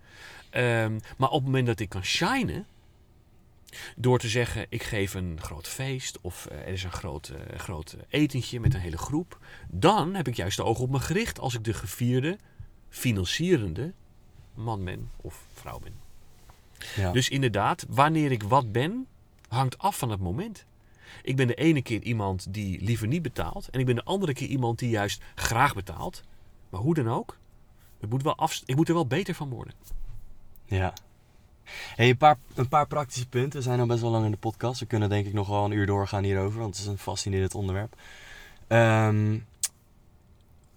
Ehm, 0.50 1.00
maar 1.18 1.30
op 1.30 1.36
het 1.36 1.46
moment 1.46 1.68
dat 1.68 1.80
ik 1.80 1.90
kan 1.90 2.04
shinen, 2.04 2.66
door 3.96 4.20
te 4.20 4.30
zeggen 4.30 4.66
ik 4.70 4.84
geef 4.84 5.14
een 5.14 5.38
groot 5.42 5.68
feest 5.68 6.18
of 6.22 6.46
eh, 6.46 6.58
er 6.58 6.68
is 6.68 6.84
een 6.84 6.92
groot, 6.92 7.28
eh, 7.28 7.60
groot 7.60 7.98
etentje 8.10 8.60
met 8.60 8.74
een 8.74 8.80
hele 8.80 8.98
groep, 8.98 9.38
dan 9.68 10.16
heb 10.16 10.28
ik 10.28 10.36
juist 10.36 10.58
de 10.58 10.64
ogen 10.64 10.84
op 10.84 10.90
me 10.90 11.00
gericht 11.00 11.40
als 11.40 11.54
ik 11.54 11.64
de 11.64 11.74
gevierde, 11.74 12.38
financierende 12.90 13.94
man 14.54 14.84
ben 14.84 15.10
of 15.18 15.44
vrouw 15.54 15.80
ben. 15.80 15.94
Ja. 16.96 17.12
Dus 17.12 17.30
inderdaad, 17.30 17.86
wanneer 17.90 18.32
ik 18.32 18.44
wat 18.44 18.72
ben, 18.72 19.08
hangt 19.48 19.78
af 19.78 19.98
van 19.98 20.10
het 20.10 20.20
moment. 20.20 20.66
Ik 21.24 21.36
ben 21.36 21.48
de 21.48 21.56
ene 21.56 21.82
keer 21.82 22.02
iemand 22.02 22.54
die 22.54 22.82
liever 22.82 23.08
niet 23.08 23.22
betaalt. 23.22 23.70
En 23.70 23.80
ik 23.80 23.86
ben 23.86 23.96
de 23.96 24.04
andere 24.04 24.34
keer 24.34 24.48
iemand 24.48 24.80
die 24.80 24.90
juist 24.90 25.24
graag 25.36 25.76
betaalt. 25.76 26.24
Maar 26.70 26.82
hoe 26.82 26.94
dan 26.94 27.10
ook, 27.10 27.38
wel 28.00 28.36
af, 28.36 28.62
ik 28.66 28.76
moet 28.76 28.88
er 28.88 28.94
wel 28.94 29.08
beter 29.08 29.36
van 29.36 29.50
worden. 29.50 29.74
Ja. 30.66 30.94
Een, 31.96 32.18
paar, 32.18 32.38
een 32.56 32.68
paar 32.68 32.88
praktische 32.88 33.28
punten. 33.28 33.60
We 33.60 33.66
zijn 33.66 33.80
al 33.80 33.86
best 33.86 34.02
wel 34.02 34.12
lang 34.12 34.26
in 34.26 34.32
de 34.32 34.38
podcast. 34.38 34.80
We 34.80 34.86
kunnen 34.86 35.10
denk 35.10 35.26
ik 35.26 35.34
nog 35.34 35.48
wel 35.48 35.66
een 35.66 35.72
uur 35.72 35.86
doorgaan 35.86 36.24
hierover, 36.24 36.60
want 36.60 36.76
het 36.76 36.86
is 36.86 36.92
een 36.92 36.98
fascinerend 36.98 37.56
onderwerp. 37.56 37.96
Ehm, 38.68 39.38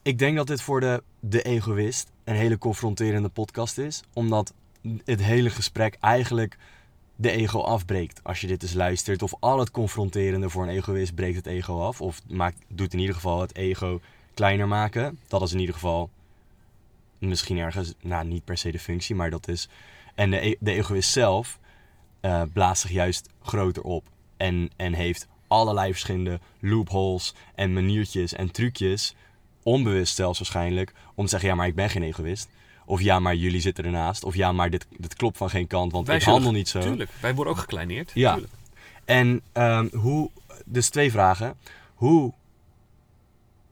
ik 0.03 0.19
denk 0.19 0.37
dat 0.37 0.47
dit 0.47 0.63
voor 0.63 0.81
de, 0.81 1.03
de 1.21 1.43
egoïst 1.43 2.11
een 2.25 2.35
hele 2.35 2.59
confronterende 2.59 3.29
podcast 3.29 3.79
is. 3.79 4.03
Omdat 4.13 4.53
het 5.05 5.23
hele 5.23 5.51
gesprek 5.51 5.97
eigenlijk 6.01 6.59
de 7.23 7.31
ego 7.31 7.61
afbreekt. 7.61 8.21
Als 8.23 8.41
je 8.41 8.47
dit 8.47 8.61
dus 8.61 8.73
luistert. 8.73 9.23
Of 9.23 9.35
al 9.41 9.59
het 9.59 9.71
confronterende 9.71 10.51
voor 10.51 10.63
een 10.63 10.69
egoïst 10.69 11.15
breekt 11.15 11.37
het 11.37 11.47
ego 11.47 11.81
af. 11.81 12.01
Of 12.01 12.21
maakt, 12.29 12.59
doet 12.69 12.93
in 12.93 12.99
ieder 12.99 13.15
geval 13.15 13.41
het 13.41 13.57
ego 13.57 14.01
kleiner 14.35 14.69
maken. 14.69 15.19
Dat 15.29 15.43
is 15.43 15.53
in 15.53 15.59
ieder 15.59 15.75
geval 15.75 16.11
misschien 17.19 17.59
ergens, 17.59 17.95
nou 18.01 18.25
niet 18.25 18.45
per 18.45 18.59
se 18.59 18.71
de 18.71 18.79
functie, 18.79 19.15
maar 19.15 19.31
dat 19.31 19.49
is. 19.49 19.69
En 20.15 20.31
de, 20.31 20.47
e- 20.47 20.57
egoïst 20.65 21.11
zelf 21.11 21.59
eh, 22.21 22.43
blaast 22.53 22.83
zich 22.83 22.91
juist 22.91 23.29
groter 23.43 23.83
op. 23.83 24.05
En, 24.37 24.71
en 24.77 24.93
heeft 24.93 25.27
allerlei 25.47 25.91
verschillende 25.91 26.41
loopholes 26.61 27.35
en 27.55 27.73
maniertjes 27.73 28.33
en 28.33 28.51
trucjes, 28.51 29.15
onbewust 29.63 30.15
zelfs 30.15 30.39
waarschijnlijk, 30.39 30.93
om 31.15 31.25
te 31.25 31.31
zeggen: 31.31 31.49
ja, 31.49 31.55
maar 31.55 31.67
ik 31.67 31.75
ben 31.75 31.91
geen 31.91 32.03
egoïst. 32.03 32.49
Of 32.93 33.01
ja, 33.01 33.21
maar 33.21 33.35
jullie 33.35 33.61
zitten 33.61 33.85
ernaast. 33.85 34.25
Of 34.25 34.35
ja, 34.35 34.53
maar 34.53 34.71
dit, 34.71 34.87
dit 34.97 35.15
klopt 35.15 35.37
van 35.37 35.51
geen 35.51 35.67
kant, 35.67 35.93
want 35.93 36.07
Wij 36.07 36.17
ik 36.17 36.23
handel 36.23 36.53
niet 36.53 36.69
zo. 36.69 36.81
Tuurlijk, 36.81 37.11
wij 37.21 37.35
worden 37.35 37.53
ook 37.53 37.59
gekleineerd. 37.59 38.11
Ja. 38.15 38.33
Tuurlijk. 38.33 38.53
En 39.05 39.41
ehm, 39.53 39.89
hoe, 39.97 40.31
dus 40.65 40.89
twee 40.89 41.11
vragen. 41.11 41.57
Hoe, 41.95 42.33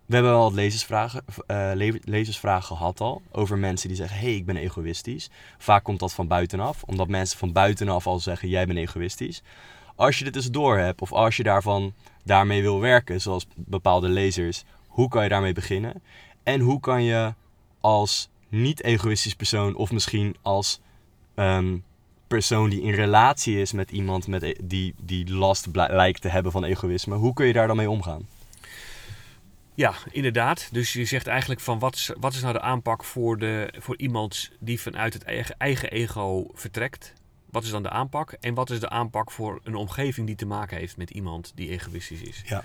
we 0.06 0.14
hebben 0.14 0.33
wel 0.33 0.42
wat 0.42 0.52
lezersvragen, 0.52 1.24
eh, 1.46 1.70
le- 1.74 1.98
lezersvragen 2.04 2.76
gehad 2.76 3.00
al, 3.00 3.22
over 3.33 3.59
mensen 3.59 3.88
die 3.88 3.96
zeggen, 3.96 4.18
hé, 4.18 4.24
hey, 4.24 4.35
ik 4.35 4.46
ben 4.46 4.56
egoïstisch. 4.56 5.30
Vaak 5.59 5.85
komt 5.85 5.98
dat 6.00 6.12
van 6.12 6.28
buitenaf, 6.28 6.83
omdat 6.83 7.09
mensen 7.09 7.38
van 7.38 7.52
buitenaf 7.52 8.06
al 8.06 8.20
zeggen, 8.20 8.48
jij 8.48 8.66
bent 8.66 8.78
egoïstisch. 8.78 9.42
Als 9.96 10.18
je 10.18 10.24
dit 10.24 10.33
dus 10.33 10.50
door 10.50 10.78
hebt, 10.78 11.00
of 11.00 11.12
als 11.12 11.37
je 11.37 11.42
daarvan, 11.42 11.92
daarmee 12.24 12.62
wil 12.62 12.80
werken, 12.80 13.20
zoals 13.20 13.46
bepaalde 13.54 14.09
lezers, 14.09 14.64
hoe 14.87 15.09
kan 15.09 15.22
je 15.22 15.28
daarmee 15.28 15.52
beginnen? 15.52 16.02
En 16.42 16.61
hoe 16.61 16.80
kan 16.80 17.02
je 17.02 17.35
als 17.80 18.28
niet-egoïstisch 18.50 19.34
persoon, 19.34 19.74
of 19.74 19.92
misschien 19.92 20.36
als 20.42 20.80
ehm, 21.34 21.76
persoon 22.26 22.70
die 22.70 22.82
in 22.82 22.94
relatie 22.94 23.60
is 23.60 23.72
met 23.72 23.90
iemand 23.90 24.26
met 24.26 24.42
e- 24.42 24.54
die, 24.62 24.94
die 25.02 25.32
last 25.32 25.66
lijkt 25.72 26.20
te 26.20 26.28
hebben 26.28 26.52
van 26.52 26.64
egoïsme, 26.64 27.14
hoe 27.14 27.32
kun 27.32 27.46
je 27.46 27.52
daar 27.52 27.66
dan 27.66 27.76
mee 27.76 27.90
omgaan? 27.90 28.26
Ja, 29.74 29.94
inderdaad. 30.10 30.68
Dus 30.72 30.92
je 30.92 31.04
zegt 31.04 31.26
eigenlijk 31.26 31.60
van 31.60 31.78
wat 31.78 31.94
is, 31.94 32.10
wat 32.20 32.34
is 32.34 32.40
nou 32.40 32.52
de 32.52 32.60
aanpak 32.60 33.04
voor, 33.04 33.38
de, 33.38 33.74
voor 33.78 33.98
iemand 33.98 34.50
die 34.58 34.80
vanuit 34.80 35.12
het 35.12 35.22
eigen, 35.22 35.54
eigen 35.58 35.90
ego 35.90 36.46
vertrekt? 36.54 37.12
Wat 37.50 37.64
is 37.64 37.70
dan 37.70 37.82
de 37.82 37.90
aanpak? 37.90 38.32
En 38.32 38.54
wat 38.54 38.70
is 38.70 38.80
de 38.80 38.88
aanpak 38.88 39.30
voor 39.30 39.60
een 39.64 39.74
omgeving 39.74 40.26
die 40.26 40.36
te 40.36 40.46
maken 40.46 40.76
heeft 40.76 40.96
met 40.96 41.10
iemand 41.10 41.52
die 41.54 41.68
egoïstisch 41.70 42.22
is? 42.22 42.42
Ja. 42.44 42.64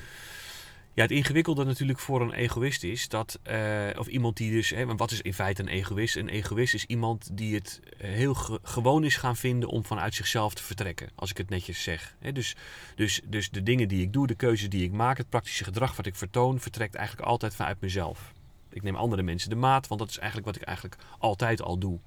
Ja, 0.95 1.01
het 1.01 1.11
ingewikkelde 1.11 1.63
natuurlijk 1.63 1.99
voor 1.99 2.21
een 2.21 2.33
egoïst 2.33 2.83
is 2.83 3.07
dat, 3.09 3.39
eh, 3.43 3.87
of 3.97 4.07
iemand 4.07 4.37
die 4.37 4.51
dus, 4.51 4.69
hè, 4.69 4.85
wat 4.95 5.11
is 5.11 5.21
in 5.21 5.33
feite 5.33 5.61
een 5.61 5.67
egoïst? 5.67 6.15
Een 6.15 6.29
egoïst 6.29 6.73
is 6.73 6.85
iemand 6.85 7.29
die 7.37 7.55
het 7.55 7.79
eh, 7.97 8.09
heel 8.09 8.33
ge- 8.33 8.59
gewoon 8.63 9.03
is 9.03 9.15
gaan 9.17 9.35
vinden 9.35 9.69
om 9.69 9.85
vanuit 9.85 10.13
zichzelf 10.13 10.53
te 10.53 10.63
vertrekken, 10.63 11.09
als 11.15 11.29
ik 11.29 11.37
het 11.37 11.49
netjes 11.49 11.83
zeg. 11.83 12.15
Hè, 12.19 12.31
dus, 12.31 12.55
dus, 12.95 13.21
dus 13.25 13.49
de 13.49 13.63
dingen 13.63 13.87
die 13.87 14.01
ik 14.01 14.13
doe, 14.13 14.27
de 14.27 14.35
keuzes 14.35 14.69
die 14.69 14.83
ik 14.83 14.91
maak, 14.91 15.17
het 15.17 15.29
praktische 15.29 15.63
gedrag 15.63 15.95
wat 15.95 16.05
ik 16.05 16.15
vertoon, 16.15 16.59
vertrekt 16.59 16.95
eigenlijk 16.95 17.27
altijd 17.27 17.55
vanuit 17.55 17.81
mezelf. 17.81 18.31
Ik 18.69 18.83
neem 18.83 18.95
andere 18.95 19.21
mensen 19.23 19.49
de 19.49 19.55
maat, 19.55 19.87
want 19.87 19.99
dat 19.99 20.09
is 20.09 20.17
eigenlijk 20.17 20.47
wat 20.47 20.55
ik 20.55 20.61
eigenlijk 20.61 20.97
altijd 21.19 21.61
al 21.61 21.77
doe. 21.77 21.99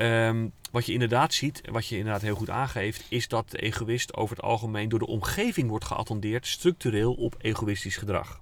Ehm, 0.00 0.48
wat 0.70 0.86
je 0.86 0.92
inderdaad 0.92 1.34
ziet, 1.34 1.60
wat 1.70 1.86
je 1.86 1.96
inderdaad 1.96 2.22
heel 2.22 2.34
goed 2.34 2.50
aangeeft, 2.50 3.04
is 3.08 3.28
dat 3.28 3.50
de 3.50 3.58
egoïst 3.58 4.14
over 4.14 4.36
het 4.36 4.44
algemeen 4.44 4.88
door 4.88 4.98
de 4.98 5.06
omgeving 5.06 5.68
wordt 5.68 5.84
geattendeerd 5.84 6.46
structureel 6.46 7.12
op 7.14 7.34
egoïstisch 7.38 7.96
gedrag. 7.96 8.40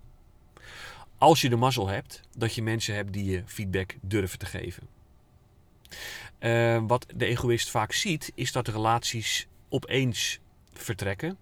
Als 1.17 1.41
je 1.41 1.49
de 1.49 1.57
mazzel 1.57 1.89
hebt 1.89 2.21
dat 2.37 2.55
je 2.55 2.63
mensen 2.63 2.95
hebt 2.95 3.13
die 3.13 3.25
je 3.25 3.43
feedback 3.47 3.97
durven 4.01 4.39
te 4.39 4.47
geven. 4.47 4.89
Eh, 6.39 6.83
wat 6.87 7.07
de 7.15 7.27
egoïst 7.27 7.71
vaak 7.71 7.93
ziet, 7.93 8.33
is 8.35 8.53
dat 8.53 8.67
de 8.67 8.73
relaties 8.73 9.49
opeens 9.69 10.41
vertrekken. 10.73 11.39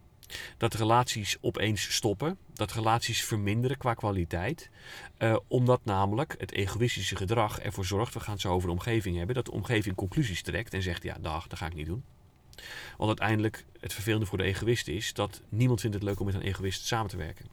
Dat 0.57 0.75
relaties 0.75 1.37
opeens 1.41 1.95
stoppen. 1.95 2.39
Dat 2.53 2.73
relaties 2.73 3.25
verminderen 3.25 3.77
qua 3.79 3.95
kwaliteit. 3.95 4.71
Eh, 5.17 5.37
omdat 5.47 5.81
namelijk 5.85 6.35
het 6.39 6.53
egoïstische 6.53 7.17
gedrag 7.17 7.59
ervoor 7.59 7.85
zorgt, 7.85 8.15
we 8.15 8.21
gaan 8.21 8.33
het 8.33 8.41
zo 8.41 8.53
over 8.53 8.69
de 8.69 8.75
omgeving 8.75 9.17
hebben, 9.17 9.35
dat 9.35 9.45
de 9.45 9.53
omgeving 9.53 9.97
conclusies 9.97 10.43
trekt 10.43 10.75
en 10.75 10.83
zegt, 10.83 11.03
ja 11.03 11.17
dag, 11.21 11.47
dat 11.47 11.59
ga 11.59 11.67
ik 11.67 11.75
niet 11.75 11.87
doen. 11.87 12.05
Want 12.97 13.09
uiteindelijk, 13.09 13.65
het 13.81 13.93
vervelende 13.93 14.27
voor 14.27 14.39
de 14.39 14.45
egoïst 14.45 14.89
is 14.89 15.13
dat 15.13 15.43
niemand 15.49 15.81
vindt 15.81 15.97
het 15.97 16.05
leuk 16.05 16.21
om 16.21 16.27
met 16.27 16.35
een 16.35 16.43
egoïst 16.43 16.87
samen 16.87 17.11
te 17.11 17.17
werken. 17.17 17.47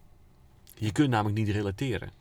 Je 0.76 0.92
kunt 0.92 1.10
namelijk 1.10 1.38
niet 1.38 1.50
relateren 1.50 2.12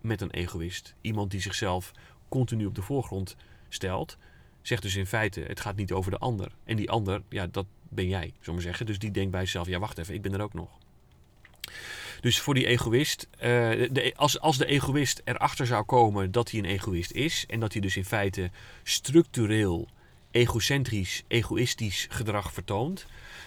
met 0.00 0.20
een 0.20 0.30
egoïst. 0.30 0.94
Iemand 1.00 1.30
die 1.30 1.40
zichzelf 1.40 1.92
continu 2.28 2.66
op 2.66 2.74
de 2.74 2.82
voorgrond 2.82 3.36
stelt, 3.68 4.16
zegt 4.62 4.82
dus 4.82 4.96
in 4.96 5.06
feite, 5.06 5.40
het 5.40 5.60
gaat 5.60 5.76
niet 5.76 5.92
over 5.92 6.10
de 6.10 6.18
ander. 6.18 6.52
En 6.64 6.76
die 6.76 6.90
ander, 6.90 7.22
ja, 7.28 7.46
dat 7.46 7.66
ben 7.94 8.08
jij, 8.08 8.32
zullen 8.40 8.58
we 8.58 8.66
zeggen. 8.66 8.86
Dus 8.86 8.98
die 8.98 9.10
denkt 9.10 9.30
bij 9.30 9.40
zichzelf, 9.40 9.66
ja 9.66 9.78
wacht 9.78 9.98
even, 9.98 10.14
ik 10.14 10.22
ben 10.22 10.32
er 10.32 10.42
ook 10.42 10.54
nog. 10.54 10.68
Dus 12.20 12.40
voor 12.40 12.54
die 12.54 12.66
egoïst, 12.66 13.28
eh, 13.38 13.48
de, 13.90 14.12
als, 14.16 14.40
als 14.40 14.58
de 14.58 14.66
egoïst 14.66 15.20
erachter 15.24 15.66
zou 15.66 15.84
komen 15.84 16.32
dat 16.32 16.50
hij 16.50 16.60
een 16.60 16.66
egoïst 16.66 17.12
is 17.12 17.44
en 17.48 17.60
dat 17.60 17.72
hij 17.72 17.82
dus 17.82 17.96
in 17.96 18.04
feite 18.04 18.50
structureel 18.82 19.88
egocentrisch, 20.32 21.22
egoïstisch 21.28 22.06
gedrag 22.10 22.52
vertoont, 22.52 23.06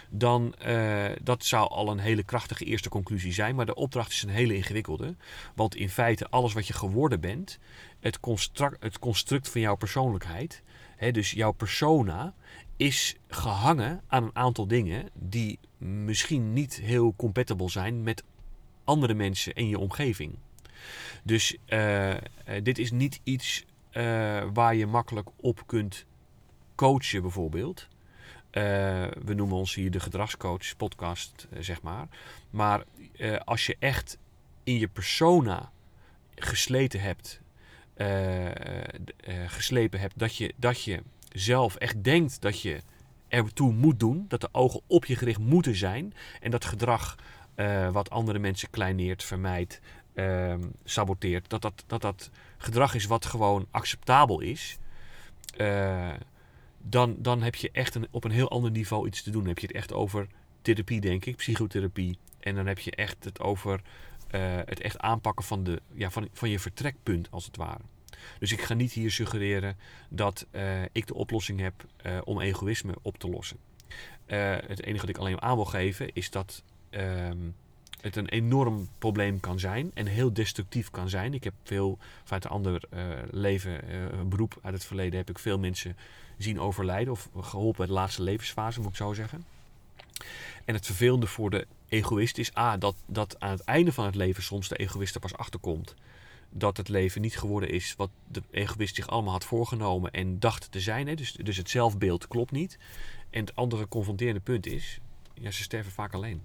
dan 0.10 0.56
uh, 0.68 1.06
dat 1.24 1.46
zou 1.46 1.70
al 1.70 1.90
een 1.90 2.00
hele 2.00 2.24
krachtige 2.24 2.66
eerste 2.66 2.90
conclusie 2.90 3.34
zijn. 3.34 3.56
Maar 3.56 3.66
de 3.66 3.76
opdracht 3.76 4.12
is 4.12 4.24
een 4.24 4.30
hele 4.30 4.56
ingewikkelde. 4.56 5.16
Want 5.56 5.76
in 5.76 5.90
feite 5.90 6.30
alles 6.30 6.54
wat 6.54 6.68
je 6.68 6.74
geworden 6.74 7.20
bent, 7.20 7.60
het 8.00 8.20
construct, 8.20 8.84
het 8.84 9.00
construct 9.00 9.50
van 9.50 9.62
jouw 9.62 9.76
persoonlijkheid, 9.76 10.64
hè, 10.96 11.12
dus 11.12 11.32
jouw 11.32 11.52
persona, 11.52 12.34
is 12.78 13.16
gehangen 13.28 14.02
aan 14.08 14.24
een 14.24 14.36
aantal 14.36 14.68
dingen 14.68 15.10
die 15.14 15.60
misschien 15.78 16.54
niet 16.54 16.76
heel 16.76 17.14
compatible 17.16 17.70
zijn 17.70 18.04
met 18.04 18.24
andere 18.84 19.14
mensen 19.14 19.54
en 19.54 19.68
je 19.68 19.80
omgeving. 19.80 20.38
Dus 21.24 21.58
uh, 21.68 22.10
uh, 22.10 22.18
dit 22.64 22.78
is 22.78 22.92
niet 22.92 23.20
iets 23.24 23.66
waar 24.54 24.76
je 24.76 24.86
makkelijk 24.86 25.30
op 25.36 25.64
kunt 25.66 26.06
coachen, 26.76 27.22
bijvoorbeeld. 27.22 27.88
Uh, 28.56 28.64
we 29.26 29.34
noemen 29.34 29.58
ons 29.58 29.76
hier 29.76 29.92
de 29.92 30.00
gedragscoach 30.00 30.76
podcast, 30.78 31.48
uh, 31.54 31.60
zeg 31.62 31.82
maar. 31.82 32.08
Maar 32.50 32.84
uh, 33.18 33.38
als 33.38 33.66
je 33.66 33.76
echt 33.80 34.18
in 34.64 34.80
je 34.80 34.88
persona 34.88 35.72
gesleten 36.36 37.02
hebt, 37.02 37.42
geslepen 39.46 40.00
hebt, 40.00 40.20
dat 40.20 40.36
je, 40.36 40.54
dat 40.56 40.84
je 40.84 41.04
zelf 41.32 41.76
echt 41.76 42.04
denkt 42.04 42.42
dat 42.42 42.62
je 42.62 42.82
ertoe 43.28 43.74
moet 43.74 44.00
doen, 44.00 44.26
dat 44.28 44.42
de 44.42 44.50
ogen 44.52 44.82
op 44.88 45.06
je 45.06 45.16
gericht 45.16 45.40
moeten 45.40 45.76
zijn 45.76 46.14
en 46.42 46.52
dat 46.52 46.66
gedrag 46.66 47.16
wat 47.92 48.10
andere 48.10 48.40
mensen 48.40 48.70
kleineert, 48.70 49.24
vermijdt, 49.24 49.80
saboteert, 50.84 51.50
dat 51.50 51.62
dat, 51.62 51.84
dat 51.88 52.02
dat 52.02 52.30
gedrag 52.58 52.94
is 52.94 53.06
wat 53.06 53.26
gewoon 53.26 53.68
acceptabel 53.72 54.40
is 54.40 54.78
dan, 56.90 57.16
dan 57.18 57.42
heb 57.42 57.56
je 57.56 57.70
echt 57.72 57.98
op 58.12 58.24
een 58.24 58.32
heel 58.32 58.50
ander 58.50 58.72
niveau 58.72 59.08
iets 59.08 59.24
te 59.24 59.32
doen. 59.32 59.40
Dan 59.40 59.50
heb 59.50 59.60
je 59.60 59.68
het 59.68 59.76
echt 59.76 59.94
over 59.94 60.28
therapie, 60.62 61.02
denk 61.02 61.26
ik, 61.26 61.36
psychotherapie. 61.36 62.18
En 62.40 62.56
dan 62.56 62.68
heb 62.68 62.80
je 62.80 62.92
echt 62.92 63.24
het 63.24 63.40
over 63.40 63.82
uh, 64.32 64.42
het 64.66 64.82
echt 64.82 65.00
aanpakken 65.00 65.46
van, 65.46 65.64
de, 65.64 65.82
ja, 65.94 66.10
van, 66.10 66.30
van 66.34 66.50
je 66.50 66.60
vertrekpunt, 66.60 67.32
als 67.32 67.46
het 67.46 67.58
ware. 67.58 67.82
Dus 68.40 68.52
ik 68.52 68.62
ga 68.62 68.74
niet 68.74 68.92
hier 68.94 69.12
suggereren 69.12 69.78
dat 70.10 70.48
uh, 70.52 70.82
ik 70.92 71.08
de 71.08 71.14
oplossing 71.14 71.60
heb 71.60 71.86
uh, 72.06 72.18
om 72.24 72.42
egoïsme 72.42 72.94
op 73.02 73.18
te 73.18 73.30
lossen. 73.30 73.58
het 74.26 74.84
enige 74.84 75.06
wat 75.06 75.10
ik 75.10 75.18
alleen 75.18 75.42
aan 75.42 75.56
wil 75.56 75.66
geven 75.66 76.14
is 76.14 76.30
dat 76.30 76.64
um, 76.92 77.56
het 78.06 78.16
een 78.16 78.30
enorm 78.30 78.88
probleem 78.98 79.40
kan 79.40 79.60
zijn 79.60 79.92
en 79.94 80.06
heel 80.06 80.34
destructief 80.34 80.90
kan 80.90 81.10
zijn. 81.10 81.34
Ik 81.34 81.44
heb 81.44 81.54
veel 81.64 81.98
vanuit 82.24 82.44
een 82.44 82.50
ander 82.50 82.82
leven, 83.30 83.94
een 84.20 84.30
beroep 84.30 84.58
uit 84.62 84.74
het 84.74 84.86
verleden, 84.86 85.18
heb 85.18 85.30
ik 85.30 85.40
veel 85.40 85.60
mensen 85.60 85.98
zien 86.38 86.60
overlijden 86.60 87.14
of 87.14 87.30
geholpen 87.40 87.78
bij 87.78 87.86
de 87.86 87.94
laatste 87.94 88.24
levensfase, 88.24 88.80
moet 88.80 88.90
ik 88.90 88.96
zo 88.96 89.14
zeggen. 89.14 89.46
En 90.66 90.74
het 90.74 90.86
vervelende 90.86 91.28
voor 91.28 91.50
de 91.50 91.68
egoïst 91.88 92.38
is 92.38 92.58
A, 92.58 92.78
dat, 92.78 92.96
dat 93.06 93.40
aan 93.40 93.52
het 93.52 93.64
einde 93.64 93.94
van 93.94 94.06
het 94.06 94.16
leven 94.16 94.44
soms 94.44 94.68
de 94.68 94.76
egoïst 94.76 95.16
er 95.16 95.22
pas 95.22 95.38
achterkomt 95.38 95.96
dat 96.50 96.78
het 96.78 96.90
leven 96.90 97.22
niet 97.22 97.38
geworden 97.38 97.70
is 97.70 97.94
wat 97.98 98.10
de 98.28 98.42
egoïst 98.52 98.96
zich 98.96 99.08
allemaal 99.08 99.34
had 99.34 99.46
voorgenomen 99.46 100.12
en 100.12 100.40
dacht 100.40 100.72
te 100.72 100.80
zijn. 100.80 101.08
Hè? 101.08 101.16
Dus, 101.16 101.32
dus 101.32 101.58
het 101.58 101.70
zelfbeeld 101.70 102.28
klopt 102.28 102.52
niet. 102.52 102.78
En 103.30 103.40
het 103.40 103.56
andere 103.56 103.88
confronterende 103.88 104.40
punt 104.40 104.66
is, 104.66 105.00
ja, 105.34 105.52
ze 105.52 105.64
sterven 105.64 105.92
vaak 105.92 106.14
alleen. 106.14 106.42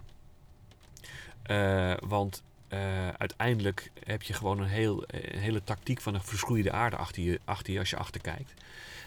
Uh, 1.46 1.94
want 2.06 2.42
uh, 2.72 3.08
uiteindelijk 3.08 3.90
heb 4.04 4.22
je 4.22 4.32
gewoon 4.32 4.58
een, 4.58 4.68
heel, 4.68 5.04
een 5.06 5.38
hele 5.38 5.64
tactiek 5.64 6.00
van 6.00 6.14
een 6.14 6.22
verschroeide 6.22 6.72
aarde 6.72 6.96
achter 6.96 7.22
je, 7.22 7.40
achter 7.44 7.72
je 7.72 7.78
als 7.78 7.90
je 7.90 7.96
achterkijkt. 7.96 8.54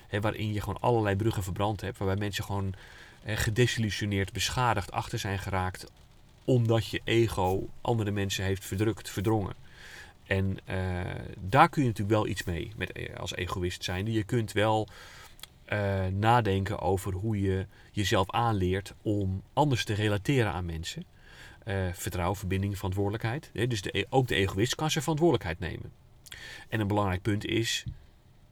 Hè, 0.07 0.21
waarin 0.21 0.53
je 0.53 0.61
gewoon 0.61 0.81
allerlei 0.81 1.15
bruggen 1.15 1.43
verbrand 1.43 1.81
hebt. 1.81 1.97
Waarbij 1.97 2.17
mensen 2.17 2.43
gewoon 2.43 2.73
eh, 3.23 3.38
gedesillusioneerd, 3.38 4.34
beschadigd 4.34 4.91
achter 4.91 5.19
zijn 5.19 5.39
geraakt. 5.39 5.91
Omdat 6.45 6.88
je 6.88 7.01
ego 7.03 7.69
andere 7.81 8.11
mensen 8.11 8.43
heeft 8.43 8.65
verdrukt, 8.65 9.09
verdrongen. 9.09 9.53
En 10.23 10.57
uh, 10.69 10.77
daar 11.39 11.69
kun 11.69 11.81
je 11.81 11.88
natuurlijk 11.88 12.15
wel 12.15 12.27
iets 12.27 12.43
mee 12.43 12.71
met, 12.75 13.09
als 13.17 13.36
egoïst 13.36 13.84
zijn. 13.84 14.11
Je 14.11 14.23
kunt 14.23 14.51
wel 14.51 14.88
uh, 15.73 16.05
nadenken 16.05 16.79
over 16.79 17.13
hoe 17.13 17.41
je 17.41 17.65
jezelf 17.91 18.31
aanleert 18.31 18.93
om 19.01 19.41
anders 19.53 19.86
te 19.86 19.93
relateren 19.93 20.51
aan 20.51 20.65
mensen. 20.65 21.05
Uh, 21.68 21.76
vertrouwen, 21.93 22.38
verbinding, 22.38 22.76
verantwoordelijkheid. 22.76 23.49
Dus 23.53 23.82
de, 23.82 24.05
ook 24.09 24.28
de 24.28 24.36
egoïst 24.36 24.76
kan 24.76 24.91
zijn 24.91 25.03
verantwoordelijkheid 25.03 25.59
nemen. 25.59 25.91
En 26.70 26.80
een 26.80 26.88
belangrijk 26.88 27.22
punt 27.22 27.45
is 27.45 27.84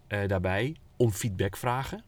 eh, 0.07 0.27
daarbij 0.27 0.75
om 0.97 1.11
feedback 1.11 1.57
vragen. 1.57 2.03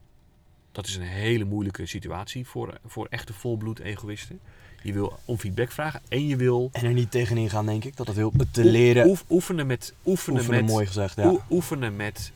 Dat 0.72 0.88
is 0.88 0.95
een 0.95 1.01
hele 1.01 1.43
moeilijke 1.43 1.86
situatie 1.86 2.47
voor, 2.47 2.80
voor 2.86 3.08
echte 3.10 3.34
volbloed 3.34 3.80
egoïsten. 3.80 4.39
Je 4.84 4.93
wil 4.93 5.20
om 5.26 5.38
feedback 5.38 5.72
vragen 5.72 6.01
en 6.10 6.28
je 6.28 6.36
wil 6.36 6.70
En 6.72 6.86
er 6.86 6.93
niet 6.93 7.12
tegenin 7.12 7.49
gaan, 7.49 7.66
denk 7.66 7.84
ik. 7.84 7.95
Dat 7.97 8.08
het 8.08 8.16
heel 8.16 8.34
te 8.51 8.66
leren. 8.66 9.08
oef- 9.08 9.26
oefenen 9.30 9.68
met 9.68 9.93
oefenen, 10.06 10.39
Oefenen, 10.39 10.62
met 10.64 10.70
mooi 10.72 10.86
gezegd, 10.86 11.16
ja. 11.16 11.30
oe- 11.30 11.41
oefenen 11.49 11.95
met 11.95 12.32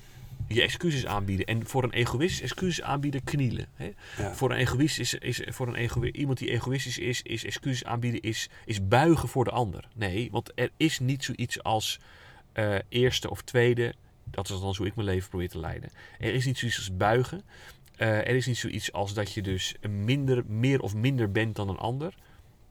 je 0.47 0.61
excuses 0.61 1.05
aanbieden. 1.05 1.45
En 1.45 1.67
voor 1.67 1.83
een 1.83 1.91
egoïst 1.93 2.41
excuses 2.41 2.81
aanbieden 2.81 3.23
knielen. 3.23 3.67
Hè? 3.73 3.91
Ja. 4.17 4.35
Voor 4.35 4.51
een 4.51 4.57
egoïst 4.57 4.99
is, 4.99 5.13
is 5.13 5.41
voor 5.47 5.67
een 5.67 5.75
egoï- 5.75 6.11
iemand 6.11 6.37
die 6.37 6.49
egoïstisch 6.51 6.97
is, 6.97 7.21
is 7.21 7.45
excuses 7.45 7.83
aanbieden 7.83 8.21
is, 8.21 8.49
is 8.65 8.87
buigen 8.87 9.29
voor 9.29 9.43
de 9.43 9.51
ander. 9.51 9.87
Nee, 9.95 10.31
want 10.31 10.51
er 10.55 10.69
is 10.77 10.99
niet 10.99 11.23
zoiets 11.23 11.63
als 11.63 11.99
eh, 12.53 12.75
eerste 12.89 13.29
of 13.29 13.41
tweede. 13.41 13.93
Dat 14.23 14.49
is 14.49 14.59
dan 14.59 14.75
hoe 14.77 14.87
ik 14.87 14.95
mijn 14.95 15.07
leven 15.07 15.29
probeer 15.29 15.49
te 15.49 15.59
leiden. 15.59 15.89
Er 16.19 16.33
is 16.33 16.45
niet 16.45 16.57
zoiets 16.57 16.77
als 16.77 16.97
buigen. 16.97 17.41
Eh, 17.95 18.07
er 18.17 18.27
is 18.35 18.45
niet 18.45 18.57
zoiets 18.57 18.91
als 18.91 19.13
dat 19.13 19.31
je 19.33 19.41
dus 19.41 19.75
minder, 19.89 20.43
meer 20.47 20.79
of 20.81 20.95
minder 20.95 21.31
bent 21.31 21.55
dan 21.55 21.69
een 21.69 21.77
ander. 21.77 22.13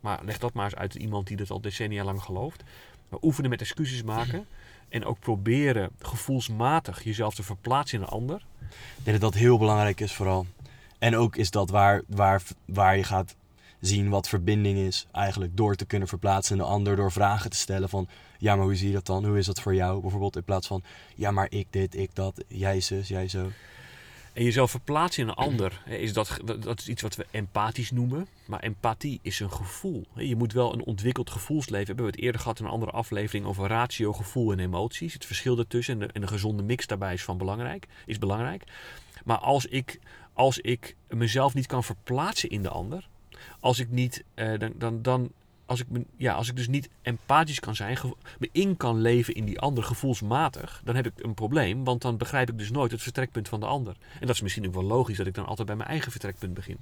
Maar 0.01 0.25
leg 0.25 0.39
dat 0.39 0.53
maar 0.53 0.65
eens 0.65 0.75
uit 0.75 0.95
iemand 0.95 1.27
die 1.27 1.37
dat 1.37 1.51
al 1.51 1.61
decennia 1.61 2.05
lang 2.05 2.23
gelooft. 2.23 2.63
Maar 3.09 3.19
oefenen 3.23 3.51
met 3.51 3.61
excuses 3.61 4.03
maken. 4.03 4.47
En 4.97 5.05
ook 5.05 5.19
proberen 5.19 5.91
gevoelsmatig 5.99 7.05
jezelf 7.05 7.35
te 7.35 7.43
verplaatsen 7.43 7.99
in 7.99 8.05
een 8.05 8.11
ander. 8.11 8.47
Ik 8.71 9.05
denk 9.05 9.21
dat 9.21 9.33
dat 9.33 9.41
heel 9.41 9.59
belangrijk 9.59 10.01
is 10.01 10.13
vooral. 10.13 10.47
En 10.99 11.17
ook 11.17 11.37
is 11.37 11.51
dat 11.51 11.71
waar, 11.71 12.03
waar, 12.07 12.43
waar 12.65 12.97
je 12.97 13.05
gaat 13.05 13.37
zien 13.81 14.09
wat 14.09 14.29
verbinding 14.29 14.79
is. 14.79 15.07
Eigenlijk 15.13 15.57
door 15.57 15.75
te 15.75 15.87
kunnen 15.87 16.09
verplaatsen 16.09 16.57
in 16.57 16.63
de 16.63 16.69
ander. 16.69 16.97
Door 16.97 17.13
vragen 17.13 17.51
te 17.51 17.57
stellen 17.57 17.89
van... 17.89 18.09
Ja, 18.39 18.57
maar 18.57 18.65
hoe 18.65 18.75
zie 18.75 18.87
je 18.87 18.95
dat 18.95 19.07
dan? 19.07 19.25
Hoe 19.25 19.39
is 19.39 19.47
dat 19.47 19.61
voor 19.61 19.75
jou? 19.75 20.01
Bijvoorbeeld 20.01 20.37
in 20.37 20.45
plaats 20.45 20.67
van... 20.67 20.83
Ja, 21.15 21.31
maar 21.31 21.47
ik 21.51 21.67
dit, 21.71 21.97
ik 21.97 22.15
dat. 22.15 22.45
Jij 22.49 22.81
zus, 22.81 23.09
jij 23.09 23.29
zo. 23.29 23.51
En 24.37 24.45
jezelf 24.45 24.71
verplaatsen 24.71 25.23
in 25.23 25.29
een 25.29 25.35
ander, 25.35 25.83
hè, 25.85 25.97
is 25.97 26.13
dat, 26.13 26.39
dat, 26.61 26.79
is 26.79 26.89
iets 26.89 27.03
wat 27.03 27.17
we 27.17 27.27
empathisch 27.31 27.91
noemen. 27.91 28.29
Maar 28.47 28.61
empathie 28.61 29.19
is 29.23 29.41
een 29.41 29.53
gevoel. 29.53 30.07
Je 30.15 30.37
moet 30.37 30.53
wel 30.53 30.73
een 30.73 30.85
ontwikkeld 30.85 31.31
gevoelsleven 31.31 31.87
hebben. 31.87 31.97
We 31.97 32.03
hebben 32.03 32.21
het 32.21 32.25
eerder 32.25 32.41
gehad 32.41 32.59
in 32.59 32.65
een 32.65 32.71
andere 32.71 32.91
aflevering 32.91 33.47
over 33.47 33.69
ratio, 33.69 34.13
gevoel 34.13 34.53
en 34.53 34.59
emoties. 34.59 35.13
Het 35.13 35.25
verschil 35.25 35.57
daartussen 35.57 35.95
en 35.95 36.07
de, 36.07 36.13
en 36.13 36.21
de 36.21 36.27
gezonde 36.27 36.63
mix 36.63 36.87
daarbij 36.87 37.13
is, 37.13 37.25
van 37.25 37.39
belangrijk, 37.39 37.87
is 38.07 38.19
belangrijk. 38.19 38.65
Maar 39.25 39.39
als 39.39 39.67
ik, 39.67 39.99
als 40.33 40.59
ik 40.59 40.97
mezelf 41.09 41.55
niet 41.55 41.67
kan 41.67 41.85
verplaatsen 41.85 42.49
in 42.49 42.63
de 42.63 42.69
ander, 42.69 43.09
als 43.61 43.79
ik 43.79 43.91
niet, 43.91 44.25
eh, 44.35 44.59
dan, 44.59 44.73
dan, 44.79 45.03
dan 45.03 45.31
als 45.67 45.81
ik, 45.81 45.87
ja, 46.17 46.35
als 46.35 46.49
ik 46.49 46.57
dus 46.57 46.69
niet 46.69 46.89
empathisch 47.03 47.61
kan 47.61 47.77
zijn, 47.77 47.99
me 48.39 48.49
in 48.53 48.77
kan 48.77 49.01
leven 49.01 49.35
in 49.35 49.45
die 49.45 49.61
ander 49.61 49.85
gevoelsmatig, 49.85 50.81
dan 50.85 50.97
heb 50.97 51.07
ik 51.07 51.13
een 51.17 51.35
probleem, 51.35 51.85
want 51.85 52.03
dan 52.03 52.17
begrijp 52.17 52.51
ik 52.51 52.59
dus 52.59 52.71
nooit 52.71 52.91
het 52.91 53.03
vertrekpunt 53.03 53.49
van 53.49 53.61
de 53.61 53.67
ander. 53.67 53.97
En 54.21 54.27
dat 54.27 54.35
is 54.35 54.43
misschien 54.43 54.67
ook 54.67 54.75
wel 54.75 54.83
logisch 54.83 55.17
dat 55.17 55.27
ik 55.27 55.35
dan 55.35 55.47
altijd 55.47 55.67
bij 55.67 55.77
mijn 55.77 55.89
eigen 55.89 56.11
vertrekpunt 56.11 56.55
begin. 56.55 56.79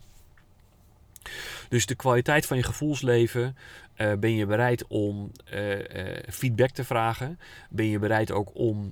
Dus 1.68 1.86
de 1.86 1.94
kwaliteit 1.94 2.46
van 2.46 2.56
je 2.56 2.62
gevoelsleven, 2.62 3.56
eh, 3.94 4.12
ben 4.12 4.34
je 4.34 4.46
bereid 4.46 4.86
om 4.86 5.32
eh, 5.44 6.16
eh, 6.16 6.22
feedback 6.28 6.70
te 6.70 6.84
vragen? 6.84 7.38
Ben 7.70 7.86
je 7.86 7.98
bereid 7.98 8.30
ook 8.30 8.50
om 8.54 8.90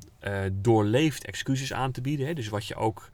doorleefd 0.52 1.24
excuses 1.24 1.72
aan 1.72 1.92
te 1.92 2.00
bieden? 2.00 2.26
Hè? 2.26 2.34
Dus 2.34 2.48
wat 2.48 2.66
je 2.66 2.74
ook, 2.74 3.10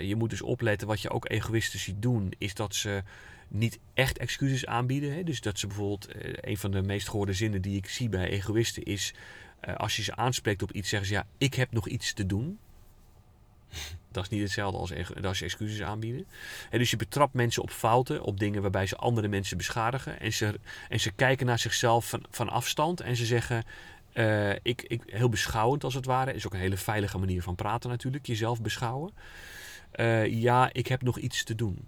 je 0.00 0.16
moet 0.16 0.30
dus 0.30 0.42
opletten, 0.42 0.86
wat 0.86 1.00
je 1.00 1.10
ook 1.10 1.30
egoïsten 1.30 1.78
ziet 1.78 2.02
doen, 2.02 2.32
is 2.38 2.54
dat 2.54 2.74
ze 2.74 3.02
niet 3.48 3.78
echt 3.94 4.18
excuses 4.18 4.66
aanbieden. 4.66 5.14
Hè? 5.14 5.22
Dus 5.22 5.40
dat 5.40 5.58
ze 5.58 5.66
bijvoorbeeld, 5.66 6.06
eh, 6.06 6.32
een 6.40 6.56
van 6.56 6.70
de 6.70 6.82
meest 6.82 7.08
gehoorde 7.08 7.32
zinnen 7.32 7.62
die 7.62 7.76
ik 7.76 7.88
zie 7.88 8.08
bij 8.08 8.28
egoïsten 8.28 8.82
is, 8.82 9.14
eh, 9.60 9.74
als 9.74 9.96
je 9.96 10.02
ze 10.02 10.16
aanspreekt 10.16 10.62
op 10.62 10.72
iets, 10.72 10.88
zeggen 10.88 11.08
ze 11.08 11.14
ja, 11.14 11.26
ik 11.38 11.54
heb 11.54 11.72
nog 11.72 11.88
iets 11.88 12.12
te 12.12 12.26
doen. 12.26 12.58
Dat 14.12 14.24
is 14.24 14.28
niet 14.30 14.42
hetzelfde 14.42 14.78
als, 14.78 14.92
als 15.22 15.42
excuses 15.42 15.82
aanbieden. 15.82 16.26
En 16.70 16.78
dus 16.78 16.90
je 16.90 16.96
betrapt 16.96 17.34
mensen 17.34 17.62
op 17.62 17.70
fouten, 17.70 18.22
op 18.22 18.38
dingen 18.38 18.62
waarbij 18.62 18.86
ze 18.86 18.96
andere 18.96 19.28
mensen 19.28 19.56
beschadigen. 19.56 20.20
En 20.20 20.32
ze, 20.32 20.60
en 20.88 21.00
ze 21.00 21.12
kijken 21.12 21.46
naar 21.46 21.58
zichzelf 21.58 22.08
van, 22.08 22.24
van 22.30 22.48
afstand 22.48 23.00
en 23.00 23.16
ze 23.16 23.26
zeggen, 23.26 23.64
eh, 24.12 24.50
ik, 24.50 24.82
ik, 24.82 25.02
heel 25.06 25.28
beschouwend 25.28 25.84
als 25.84 25.94
het 25.94 26.04
ware, 26.04 26.34
is 26.34 26.46
ook 26.46 26.52
een 26.52 26.58
hele 26.58 26.76
veilige 26.76 27.18
manier 27.18 27.42
van 27.42 27.54
praten 27.54 27.90
natuurlijk, 27.90 28.26
jezelf 28.26 28.62
beschouwen. 28.62 29.12
Ja, 30.26 30.70
ik 30.72 30.86
heb 30.86 31.02
nog 31.02 31.18
iets 31.18 31.44
te 31.44 31.54
doen. 31.54 31.86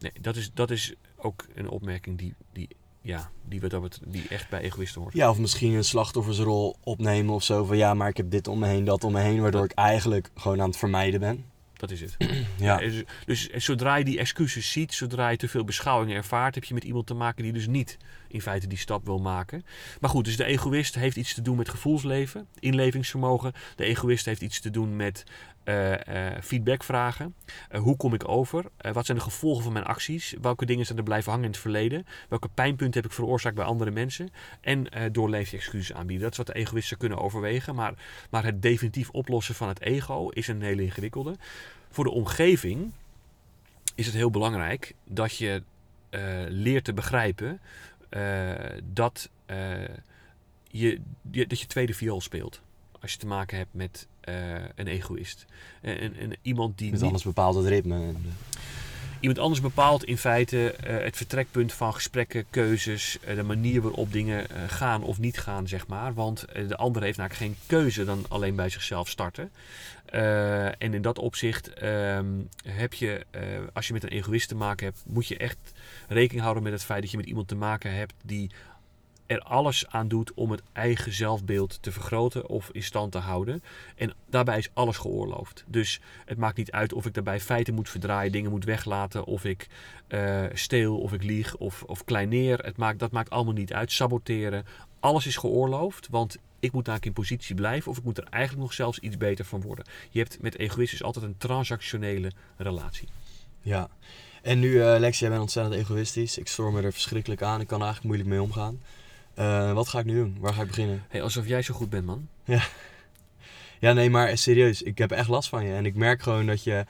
Nee, 0.00 0.12
dat 0.20 0.36
is, 0.36 0.50
dat 0.54 0.70
is 0.70 0.94
ook 1.16 1.46
een 1.54 1.68
opmerking 1.68 2.18
die, 2.18 2.34
die, 2.52 2.68
ja, 3.02 3.30
die, 3.48 3.60
dat 3.60 3.82
betreft- 3.82 4.12
die 4.12 4.28
echt 4.28 4.48
bij 4.48 4.60
egoïsten 4.60 5.00
hoort. 5.00 5.14
Ja, 5.14 5.30
of 5.30 5.38
misschien 5.38 5.72
een 5.74 5.84
slachtoffersrol 5.84 6.76
opnemen 6.84 7.34
of 7.34 7.42
zo. 7.42 7.64
Van 7.64 7.76
ja, 7.76 7.94
maar 7.94 8.08
ik 8.08 8.16
heb 8.16 8.30
dit 8.30 8.48
om 8.48 8.58
me 8.58 8.66
heen, 8.66 8.84
dat 8.84 9.04
om 9.04 9.12
me 9.12 9.20
heen. 9.20 9.40
Waardoor 9.40 9.64
ik 9.64 9.72
eigenlijk 9.72 10.30
gewoon 10.34 10.60
aan 10.60 10.68
het 10.68 10.76
vermijden 10.78 11.20
ben. 11.20 11.44
Dat 11.72 11.90
is 11.90 12.00
het. 12.00 12.16
Ja, 12.58 12.76
Dus, 12.76 13.02
dus 13.26 13.48
zodra 13.64 13.96
je 13.96 14.04
die 14.04 14.18
excuses 14.18 14.72
ziet, 14.72 14.94
zodra 14.94 15.28
je 15.28 15.36
te 15.36 15.48
veel 15.48 15.64
beschouwing 15.64 16.12
ervaart, 16.12 16.54
heb 16.54 16.64
je 16.64 16.74
met 16.74 16.84
iemand 16.84 17.06
te 17.06 17.14
maken 17.14 17.42
die 17.42 17.52
dus 17.52 17.66
niet 17.66 17.96
in 18.30 18.42
feite 18.42 18.66
die 18.66 18.78
stap 18.78 19.04
wil 19.04 19.18
maken. 19.18 19.64
Maar 20.00 20.10
goed, 20.10 20.24
dus 20.24 20.36
de 20.36 20.44
egoïst 20.44 20.94
heeft 20.94 21.16
iets 21.16 21.34
te 21.34 21.42
doen 21.42 21.56
met 21.56 21.68
gevoelsleven, 21.68 22.46
inlevingsvermogen. 22.58 23.52
De 23.76 23.84
egoïst 23.84 24.24
heeft 24.24 24.40
iets 24.40 24.60
te 24.60 24.70
doen 24.70 24.96
met 24.96 25.24
eh, 25.64 26.32
eh, 26.32 26.42
feedback 26.42 26.82
vragen. 26.82 27.34
Eh, 27.68 27.80
hoe 27.80 27.96
kom 27.96 28.14
ik 28.14 28.28
over? 28.28 28.64
Wat 28.92 29.06
zijn 29.06 29.18
de 29.18 29.24
gevolgen 29.24 29.62
van 29.62 29.72
mijn 29.72 29.84
acties? 29.84 30.34
Welke 30.40 30.66
dingen 30.66 30.86
zijn 30.86 30.98
er 30.98 31.04
blijven 31.04 31.30
hangen 31.30 31.46
in 31.46 31.50
het 31.50 31.60
verleden? 31.60 32.06
Welke 32.28 32.48
pijnpunten 32.48 33.00
heb 33.00 33.10
ik 33.10 33.16
veroorzaakt 33.16 33.54
bij 33.54 33.64
andere 33.64 33.90
mensen? 33.90 34.30
En 34.60 34.86
doorleef 35.12 35.50
je 35.50 35.56
excuses 35.56 35.96
aanbieden. 35.96 36.22
Dat 36.22 36.30
is 36.30 36.36
wat 36.36 36.46
de 36.46 36.54
egoïst 36.54 36.88
zou 36.88 37.00
kunnen 37.00 37.18
overwegen. 37.18 37.74
Maar, 37.74 37.94
maar 38.30 38.44
het 38.44 38.62
definitief 38.62 39.10
oplossen 39.10 39.54
van 39.54 39.68
het 39.68 39.80
ego 39.80 40.28
is 40.28 40.48
een 40.48 40.62
hele 40.62 40.82
ingewikkelde. 40.82 41.34
Voor 41.90 42.04
de 42.04 42.10
omgeving 42.10 42.92
is 43.94 44.06
het 44.06 44.14
heel 44.14 44.30
belangrijk 44.30 44.94
dat 45.04 45.36
je 45.36 45.62
leert 46.48 46.84
te 46.84 46.92
begrijpen 46.92 47.60
dat, 48.84 49.28
eh, 49.46 49.56
je, 50.70 51.00
je- 51.30 51.46
dat 51.46 51.60
je 51.60 51.66
tweede 51.66 51.94
viool 51.94 52.20
speelt. 52.20 52.60
Als 53.00 53.12
je 53.12 53.18
te 53.18 53.26
maken 53.26 53.56
hebt 53.56 53.74
met 53.74 54.06
eh, 54.20 54.54
een 54.74 54.86
egoïst. 54.86 55.44
En, 55.80 55.98
en, 56.00 56.16
en 56.16 56.32
iemand 56.42 56.78
die 56.78 56.86
met 56.86 56.94
niet, 56.96 57.06
anders 57.06 57.24
bepaalt 57.24 57.54
het 57.56 57.66
ritme. 57.66 58.12
Iemand 59.20 59.38
anders 59.38 59.60
bepaalt 59.60 60.04
in 60.04 60.18
feite 60.18 60.72
eh, 60.72 61.04
het 61.04 61.16
vertrekpunt 61.16 61.72
van 61.72 61.94
gesprekken, 61.94 62.44
keuzes, 62.50 63.18
eh, 63.20 63.34
de 63.34 63.42
manier 63.42 63.82
waarop 63.82 64.12
dingen 64.12 64.50
eh, 64.50 64.56
gaan 64.66 65.02
of 65.02 65.18
niet 65.18 65.38
gaan, 65.38 65.68
zeg 65.68 65.86
maar. 65.86 66.14
Want 66.14 66.44
de 66.68 66.76
ander 66.76 67.02
heeft 67.02 67.16
namelijk 67.18 67.42
geen 67.42 67.56
keuze 67.66 68.04
dan 68.04 68.24
alleen 68.28 68.54
bij 68.54 68.68
zichzelf 68.68 69.08
starten. 69.08 69.50
En 70.78 70.94
in 70.94 71.02
dat 71.02 71.18
opzicht 71.18 71.72
ehm, 71.72 72.26
heb 72.64 72.92
je, 72.92 73.26
als 73.72 73.86
je 73.86 73.92
met 73.92 74.02
een 74.02 74.08
egoïst 74.08 74.48
te 74.48 74.54
maken 74.54 74.86
hebt, 74.86 75.02
moet 75.06 75.26
je 75.26 75.36
echt 75.36 75.58
rekening 76.08 76.42
houden 76.42 76.62
met 76.62 76.72
het 76.72 76.84
feit 76.84 77.02
dat 77.02 77.10
je 77.10 77.16
met 77.16 77.26
iemand 77.26 77.48
te 77.48 77.54
maken 77.54 77.94
hebt 77.94 78.14
die 78.22 78.50
er 79.30 79.40
alles 79.40 79.86
aan 79.88 80.08
doet 80.08 80.34
om 80.34 80.50
het 80.50 80.62
eigen 80.72 81.12
zelfbeeld 81.12 81.82
te 81.82 81.92
vergroten 81.92 82.48
of 82.48 82.70
in 82.72 82.82
stand 82.82 83.12
te 83.12 83.18
houden. 83.18 83.62
En 83.96 84.12
daarbij 84.30 84.58
is 84.58 84.70
alles 84.72 84.96
geoorloofd. 84.96 85.64
Dus 85.66 86.00
het 86.24 86.38
maakt 86.38 86.56
niet 86.56 86.70
uit 86.70 86.92
of 86.92 87.06
ik 87.06 87.14
daarbij 87.14 87.40
feiten 87.40 87.74
moet 87.74 87.88
verdraaien, 87.88 88.32
dingen 88.32 88.50
moet 88.50 88.64
weglaten, 88.64 89.24
of 89.24 89.44
ik 89.44 89.66
eh, 90.08 90.44
steel, 90.52 90.98
of 90.98 91.12
ik 91.12 91.22
lieg, 91.22 91.56
of, 91.56 91.82
of 91.82 92.04
kleineer. 92.04 92.58
Het 92.58 92.76
maakt, 92.76 92.98
dat 92.98 93.10
maakt 93.10 93.30
allemaal 93.30 93.52
niet 93.52 93.72
uit. 93.72 93.92
Saboteren, 93.92 94.64
alles 95.00 95.26
is 95.26 95.36
geoorloofd, 95.36 96.08
want 96.10 96.36
ik 96.60 96.72
moet 96.72 96.88
eigenlijk 96.88 97.06
in 97.06 97.24
positie 97.24 97.54
blijven 97.54 97.90
of 97.90 97.98
ik 97.98 98.04
moet 98.04 98.18
er 98.18 98.26
eigenlijk 98.30 98.62
nog 98.62 98.72
zelfs 98.72 98.98
iets 98.98 99.16
beter 99.16 99.44
van 99.44 99.60
worden. 99.60 99.84
Je 100.10 100.18
hebt 100.18 100.42
met 100.42 100.58
egoïstisch 100.58 101.02
altijd 101.02 101.24
een 101.24 101.38
transactionele 101.38 102.32
relatie. 102.56 103.08
ja. 103.62 103.88
En 104.42 104.58
nu, 104.58 104.82
eh 104.82 104.98
Lex, 104.98 105.18
jij 105.18 105.28
bent 105.28 105.40
ontzettend 105.40 105.74
egoïstisch. 105.74 106.38
Ik 106.38 106.48
stoor 106.48 106.72
me 106.72 106.82
er 106.82 106.92
verschrikkelijk 106.92 107.42
aan. 107.42 107.60
Ik 107.60 107.66
kan 107.66 107.78
er 107.80 107.84
eigenlijk 107.84 108.14
moeilijk 108.14 108.28
mee 108.28 108.42
omgaan. 108.48 108.80
Eh, 109.34 109.72
wat 109.72 109.88
ga 109.88 109.98
ik 109.98 110.04
nu 110.04 110.14
doen? 110.14 110.36
Waar 110.40 110.54
ga 110.54 110.60
ik 110.62 110.66
beginnen? 110.66 111.04
Hey, 111.08 111.22
alsof 111.22 111.46
jij 111.46 111.62
zo 111.62 111.74
goed 111.74 111.90
bent, 111.90 112.06
man. 112.06 112.28
Ja, 113.78 113.92
nee, 113.92 114.10
maar 114.10 114.38
serieus. 114.38 114.82
Ik 114.82 114.98
heb 114.98 115.10
echt 115.10 115.28
last 115.28 115.48
van 115.48 115.66
je. 115.66 115.74
En 115.74 115.86
ik 115.86 115.94
merk 115.94 116.22
gewoon 116.22 116.46
dat 116.46 116.64
je 116.64 116.86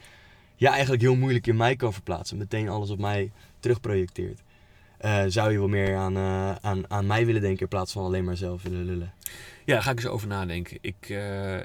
ja, 0.56 0.70
eigenlijk 0.70 1.02
heel 1.02 1.14
moeilijk 1.14 1.46
in 1.46 1.56
mij 1.56 1.76
kan 1.76 1.92
verplaatsen. 1.92 2.36
Meteen 2.36 2.68
alles 2.68 2.90
op 2.90 2.98
mij 2.98 3.32
terugprojecteert. 3.58 4.42
Eh, 4.98 5.24
zou 5.26 5.52
je 5.52 5.58
wel 5.58 5.68
meer 5.68 5.96
aan, 5.96 6.16
eh, 6.16 6.54
aan, 6.54 6.90
aan 6.90 7.06
mij 7.06 7.26
willen 7.26 7.40
denken 7.40 7.60
in 7.60 7.68
plaats 7.68 7.92
van 7.92 8.04
alleen 8.04 8.24
maar 8.24 8.36
zelf 8.36 8.62
willen 8.62 8.84
lullen? 8.84 9.12
Ja, 9.64 9.74
daar 9.74 9.82
ga 9.82 9.90
ik 9.90 9.96
eens 9.96 10.06
over 10.06 10.28
nadenken. 10.28 10.78
Ik, 10.80 11.08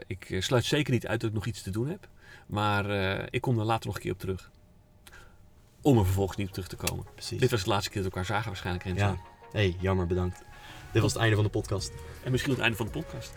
ik 0.07 0.35
sluit 0.39 0.65
zeker 0.65 0.93
niet 0.93 1.07
uit 1.07 1.19
dat 1.19 1.29
ik 1.29 1.35
nog 1.35 1.45
iets 1.45 1.61
te 1.61 1.71
doen 1.71 1.87
heb. 1.87 2.07
Maar 2.45 2.89
ik 3.29 3.41
kom 3.41 3.59
er 3.59 3.65
later 3.65 3.85
nog 3.85 3.95
een 3.95 4.01
keer 4.01 4.11
op 4.11 4.19
terug. 4.19 4.51
Om 5.81 5.97
er 5.97 6.05
vervolgens 6.05 6.37
niet 6.37 6.47
op 6.47 6.53
terug 6.53 6.69
te 6.69 6.75
komen. 6.75 7.05
Precies. 7.13 7.39
Dit 7.39 7.51
was 7.51 7.63
de 7.63 7.69
laatste 7.69 7.89
keer 7.89 8.01
dat 8.03 8.11
we 8.11 8.17
elkaar 8.17 8.35
zagen 8.35 8.47
waarschijnlijk. 8.47 8.97
Ja. 8.97 9.17
hey, 9.51 9.75
jammer, 9.79 10.07
bedankt. 10.07 10.43
Dit 10.95 11.03
was 11.03 11.13
het 11.13 11.21
einde 11.21 11.35
van 11.35 11.45
de 11.45 11.51
podcast. 11.51 11.91
En 12.23 12.31
misschien 12.31 12.51
het 12.51 12.61
einde 12.61 12.77
van 12.77 12.85
de 12.85 12.91
podcast. 12.91 13.33